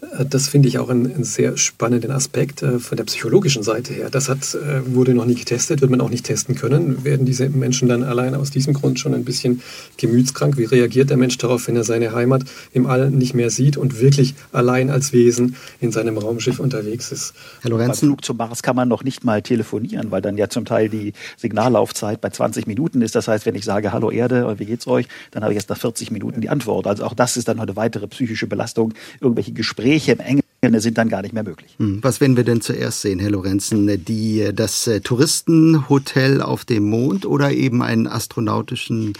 Äh, 0.00 0.24
das 0.24 0.48
finde 0.48 0.68
ich 0.68 0.78
auch 0.78 0.88
einen, 0.88 1.24
sehr 1.24 1.56
spannenden 1.56 2.10
Aspekt 2.10 2.62
äh, 2.62 2.78
von 2.78 2.96
der 2.96 3.04
psychologischen 3.04 3.62
Seite 3.62 3.92
her. 3.94 4.10
Das 4.10 4.28
hat, 4.28 4.54
äh, 4.54 4.94
wurde 4.94 5.14
noch 5.14 5.24
nie 5.24 5.34
getestet, 5.34 5.80
wird 5.80 5.90
man 5.90 6.00
auch 6.00 6.10
nicht 6.10 6.26
testen 6.26 6.54
können. 6.54 7.04
Werden 7.04 7.26
diese 7.26 7.48
Menschen 7.48 7.88
dann 7.88 8.02
allein 8.02 8.34
aus 8.34 8.50
diesem 8.50 8.74
Grund 8.74 9.00
schon 9.00 9.14
ein 9.14 9.24
bisschen 9.24 9.62
gemütskrank? 9.96 10.56
Wie 10.58 10.64
reagiert 10.64 11.10
der 11.10 11.16
Mensch 11.16 11.38
darauf, 11.38 11.66
wenn 11.68 11.76
er 11.76 11.84
seine 11.84 12.12
Heimat 12.14 12.42
im 12.72 12.86
All 12.86 13.10
nicht 13.10 13.34
mehr 13.34 13.50
sieht 13.50 13.76
und 13.76 14.00
wirklich 14.00 14.34
allein 14.52 14.90
als 14.90 15.12
Wesen 15.12 15.56
in 15.80 15.92
seinem 15.92 16.18
Raumschiff 16.18 16.60
unterwegs 16.60 17.12
ist? 17.12 17.34
Herr 17.62 17.70
Lorenzen. 17.70 17.88
Beim 17.88 17.98
Flug 17.98 18.24
zum 18.24 18.36
Mars 18.36 18.62
kann 18.62 18.76
man 18.76 18.88
noch 18.88 19.04
nicht 19.04 19.24
mal 19.24 19.42
telefonieren, 19.42 20.10
weil 20.10 20.22
dann 20.22 20.36
ja 20.36 20.48
zum 20.48 20.64
Teil 20.64 20.88
die 20.88 21.12
Signallaufzeit 21.36 22.20
bei 22.20 22.30
20 22.30 22.66
Minuten 22.66 23.02
ist. 23.02 23.14
Das 23.14 23.28
heißt, 23.28 23.46
wenn 23.46 23.54
ich 23.54 23.64
sage, 23.64 23.92
hallo 23.92 24.10
Erde, 24.10 24.54
wie 24.58 24.66
geht's 24.66 24.86
euch, 24.86 25.06
dann 25.30 25.42
habe 25.42 25.52
ich 25.52 25.56
erst 25.56 25.70
nach 25.70 25.78
40 25.78 26.10
Minuten 26.10 26.40
die 26.40 26.48
Antwort. 26.48 26.86
Also 26.86 27.04
auch 27.04 27.14
das 27.14 27.36
ist 27.36 27.48
dann 27.48 27.58
eine 27.58 27.76
weitere 27.76 28.06
psychische 28.06 28.46
Belastung. 28.46 28.94
Irgendwelche 29.20 29.52
Gespräche 29.52 29.85
Gespräche 29.86 30.12
im 30.12 30.20
engen 30.20 30.80
sind 30.80 30.98
dann 30.98 31.08
gar 31.08 31.22
nicht 31.22 31.32
mehr 31.32 31.44
möglich. 31.44 31.76
Hm, 31.78 32.00
was 32.02 32.20
werden 32.20 32.36
wir 32.36 32.42
denn 32.42 32.60
zuerst 32.60 33.02
sehen, 33.02 33.20
Herr 33.20 33.30
Lorenzen? 33.30 34.04
Die, 34.04 34.50
das 34.52 34.86
äh, 34.88 35.00
Touristenhotel 35.00 36.42
auf 36.42 36.64
dem 36.64 36.90
Mond 36.90 37.24
oder 37.24 37.52
eben 37.52 37.82
einen 37.82 38.08
astronautischen 38.08 39.12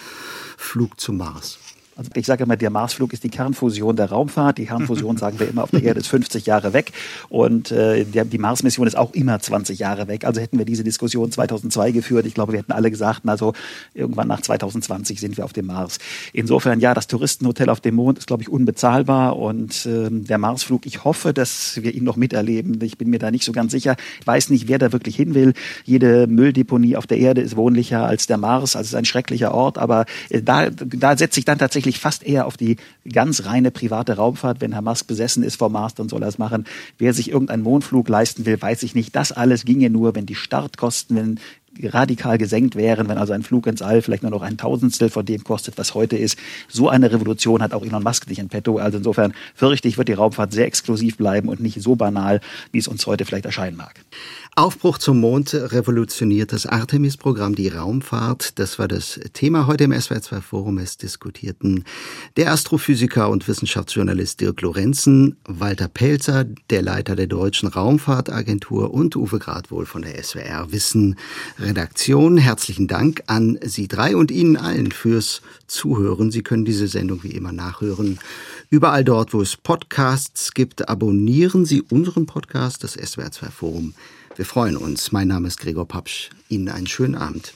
Flug 0.56 0.98
zum 0.98 1.18
Mars? 1.18 1.58
Also 1.96 2.10
ich 2.14 2.26
sage 2.26 2.44
immer, 2.44 2.56
der 2.56 2.68
Marsflug 2.68 3.14
ist 3.14 3.24
die 3.24 3.30
Kernfusion 3.30 3.96
der 3.96 4.10
Raumfahrt. 4.10 4.58
Die 4.58 4.66
Kernfusion, 4.66 5.16
sagen 5.16 5.40
wir 5.40 5.48
immer, 5.48 5.62
auf 5.62 5.70
der 5.70 5.82
Erde 5.82 6.00
ist 6.00 6.08
50 6.08 6.44
Jahre 6.44 6.74
weg. 6.74 6.92
Und 7.30 7.70
äh, 7.72 8.04
die 8.04 8.38
Mars-Mission 8.38 8.86
ist 8.86 8.96
auch 8.96 9.14
immer 9.14 9.40
20 9.40 9.78
Jahre 9.78 10.06
weg. 10.06 10.24
Also 10.24 10.40
hätten 10.40 10.58
wir 10.58 10.66
diese 10.66 10.84
Diskussion 10.84 11.32
2002 11.32 11.92
geführt, 11.92 12.26
ich 12.26 12.34
glaube, 12.34 12.52
wir 12.52 12.60
hätten 12.60 12.72
alle 12.72 12.90
gesagt, 12.90 13.22
also 13.26 13.54
irgendwann 13.94 14.28
nach 14.28 14.42
2020 14.42 15.20
sind 15.20 15.38
wir 15.38 15.44
auf 15.44 15.54
dem 15.54 15.66
Mars. 15.66 15.98
Insofern, 16.34 16.80
ja, 16.80 16.92
das 16.92 17.06
Touristenhotel 17.06 17.70
auf 17.70 17.80
dem 17.80 17.94
Mond 17.94 18.18
ist, 18.18 18.26
glaube 18.26 18.42
ich, 18.42 18.50
unbezahlbar. 18.50 19.36
Und 19.38 19.86
äh, 19.86 20.10
der 20.10 20.38
Marsflug, 20.38 20.84
ich 20.84 21.04
hoffe, 21.04 21.32
dass 21.32 21.82
wir 21.82 21.94
ihn 21.94 22.04
noch 22.04 22.16
miterleben. 22.16 22.78
Ich 22.82 22.98
bin 22.98 23.08
mir 23.08 23.18
da 23.18 23.30
nicht 23.30 23.44
so 23.44 23.52
ganz 23.52 23.72
sicher. 23.72 23.96
Ich 24.20 24.26
weiß 24.26 24.50
nicht, 24.50 24.68
wer 24.68 24.78
da 24.78 24.92
wirklich 24.92 25.16
hin 25.16 25.34
will. 25.34 25.54
Jede 25.84 26.26
Mülldeponie 26.26 26.96
auf 26.96 27.06
der 27.06 27.18
Erde 27.18 27.40
ist 27.40 27.56
wohnlicher 27.56 28.04
als 28.04 28.26
der 28.26 28.36
Mars. 28.36 28.76
Also 28.76 28.84
es 28.84 28.88
ist 28.88 28.94
ein 28.94 29.06
schrecklicher 29.06 29.54
Ort. 29.54 29.78
Aber 29.78 30.04
äh, 30.28 30.42
da, 30.42 30.68
da 30.68 31.16
setze 31.16 31.40
ich 31.40 31.46
dann 31.46 31.58
tatsächlich 31.58 31.85
tatsächlich 31.86 32.00
fast 32.00 32.24
eher 32.24 32.46
auf 32.46 32.56
die 32.56 32.76
ganz 33.12 33.44
reine 33.44 33.70
private 33.70 34.16
Raumfahrt. 34.16 34.60
Wenn 34.60 34.72
Herr 34.72 34.82
Musk 34.82 35.06
besessen 35.06 35.44
ist 35.44 35.56
vom 35.56 35.72
Mars, 35.72 35.94
dann 35.94 36.08
soll 36.08 36.22
er 36.22 36.28
es 36.28 36.38
machen. 36.38 36.64
Wer 36.98 37.14
sich 37.14 37.30
irgendeinen 37.30 37.62
Mondflug 37.62 38.08
leisten 38.08 38.44
will, 38.44 38.60
weiß 38.60 38.82
ich 38.82 38.94
nicht. 38.94 39.14
Das 39.14 39.30
alles 39.30 39.64
ginge 39.64 39.88
nur, 39.88 40.14
wenn 40.14 40.26
die 40.26 40.34
Startkosten, 40.34 41.16
wenn 41.16 41.40
radikal 41.82 42.38
gesenkt 42.38 42.74
wären, 42.74 43.08
wenn 43.08 43.18
also 43.18 43.34
ein 43.34 43.42
Flug 43.42 43.66
ins 43.66 43.82
All 43.82 44.00
vielleicht 44.02 44.22
nur 44.22 44.30
noch 44.30 44.42
ein 44.42 44.56
Tausendstel 44.56 45.10
von 45.10 45.26
dem 45.26 45.44
kostet, 45.44 45.76
was 45.78 45.94
heute 45.94 46.16
ist. 46.16 46.38
So 46.68 46.88
eine 46.88 47.12
Revolution 47.12 47.62
hat 47.62 47.72
auch 47.72 47.84
Elon 47.84 48.02
Musk 48.02 48.28
nicht 48.28 48.38
in 48.38 48.48
petto. 48.48 48.78
Also 48.78 48.98
insofern 48.98 49.34
fürchte 49.54 49.86
ich, 49.86 49.98
wird 49.98 50.08
die 50.08 50.14
Raumfahrt 50.14 50.52
sehr 50.52 50.66
exklusiv 50.66 51.16
bleiben 51.16 51.48
und 51.48 51.60
nicht 51.60 51.80
so 51.82 51.94
banal, 51.94 52.40
wie 52.72 52.78
es 52.78 52.88
uns 52.88 53.06
heute 53.06 53.24
vielleicht 53.24 53.44
erscheinen 53.44 53.76
mag. 53.76 53.94
Aufbruch 54.58 54.96
zum 54.96 55.20
Mond 55.20 55.52
revolutioniert 55.52 56.50
das 56.50 56.64
Artemis-Programm, 56.64 57.54
die 57.54 57.68
Raumfahrt. 57.68 58.58
Das 58.58 58.78
war 58.78 58.88
das 58.88 59.20
Thema 59.34 59.66
heute 59.66 59.84
im 59.84 59.92
SWR2 59.92 60.40
Forum. 60.40 60.78
Es 60.78 60.96
diskutierten 60.96 61.84
der 62.38 62.52
Astrophysiker 62.52 63.28
und 63.28 63.46
Wissenschaftsjournalist 63.46 64.40
Dirk 64.40 64.62
Lorenzen, 64.62 65.36
Walter 65.46 65.88
Pelzer, 65.88 66.46
der 66.70 66.80
Leiter 66.80 67.16
der 67.16 67.26
Deutschen 67.26 67.68
Raumfahrtagentur 67.68 68.94
und 68.94 69.14
Uwe 69.14 69.38
Gradwohl 69.38 69.84
von 69.84 70.00
der 70.00 70.22
SWR 70.22 70.72
Wissen 70.72 71.16
Redaktion. 71.58 72.38
Herzlichen 72.38 72.88
Dank 72.88 73.24
an 73.26 73.58
Sie 73.62 73.88
drei 73.88 74.16
und 74.16 74.30
Ihnen 74.30 74.56
allen 74.56 74.90
fürs 74.90 75.42
Zuhören. 75.66 76.30
Sie 76.30 76.42
können 76.42 76.64
diese 76.64 76.88
Sendung 76.88 77.22
wie 77.24 77.32
immer 77.32 77.52
nachhören. 77.52 78.18
Überall 78.70 79.04
dort, 79.04 79.34
wo 79.34 79.42
es 79.42 79.54
Podcasts 79.54 80.54
gibt, 80.54 80.88
abonnieren 80.88 81.66
Sie 81.66 81.82
unseren 81.82 82.24
Podcast, 82.24 82.84
das 82.84 82.98
SWR2 82.98 83.50
Forum 83.50 83.92
wir 84.36 84.44
freuen 84.44 84.76
uns. 84.76 85.12
Mein 85.12 85.28
Name 85.28 85.48
ist 85.48 85.60
Gregor 85.60 85.88
Papsch. 85.88 86.30
Ihnen 86.48 86.68
einen 86.68 86.86
schönen 86.86 87.14
Abend. 87.14 87.54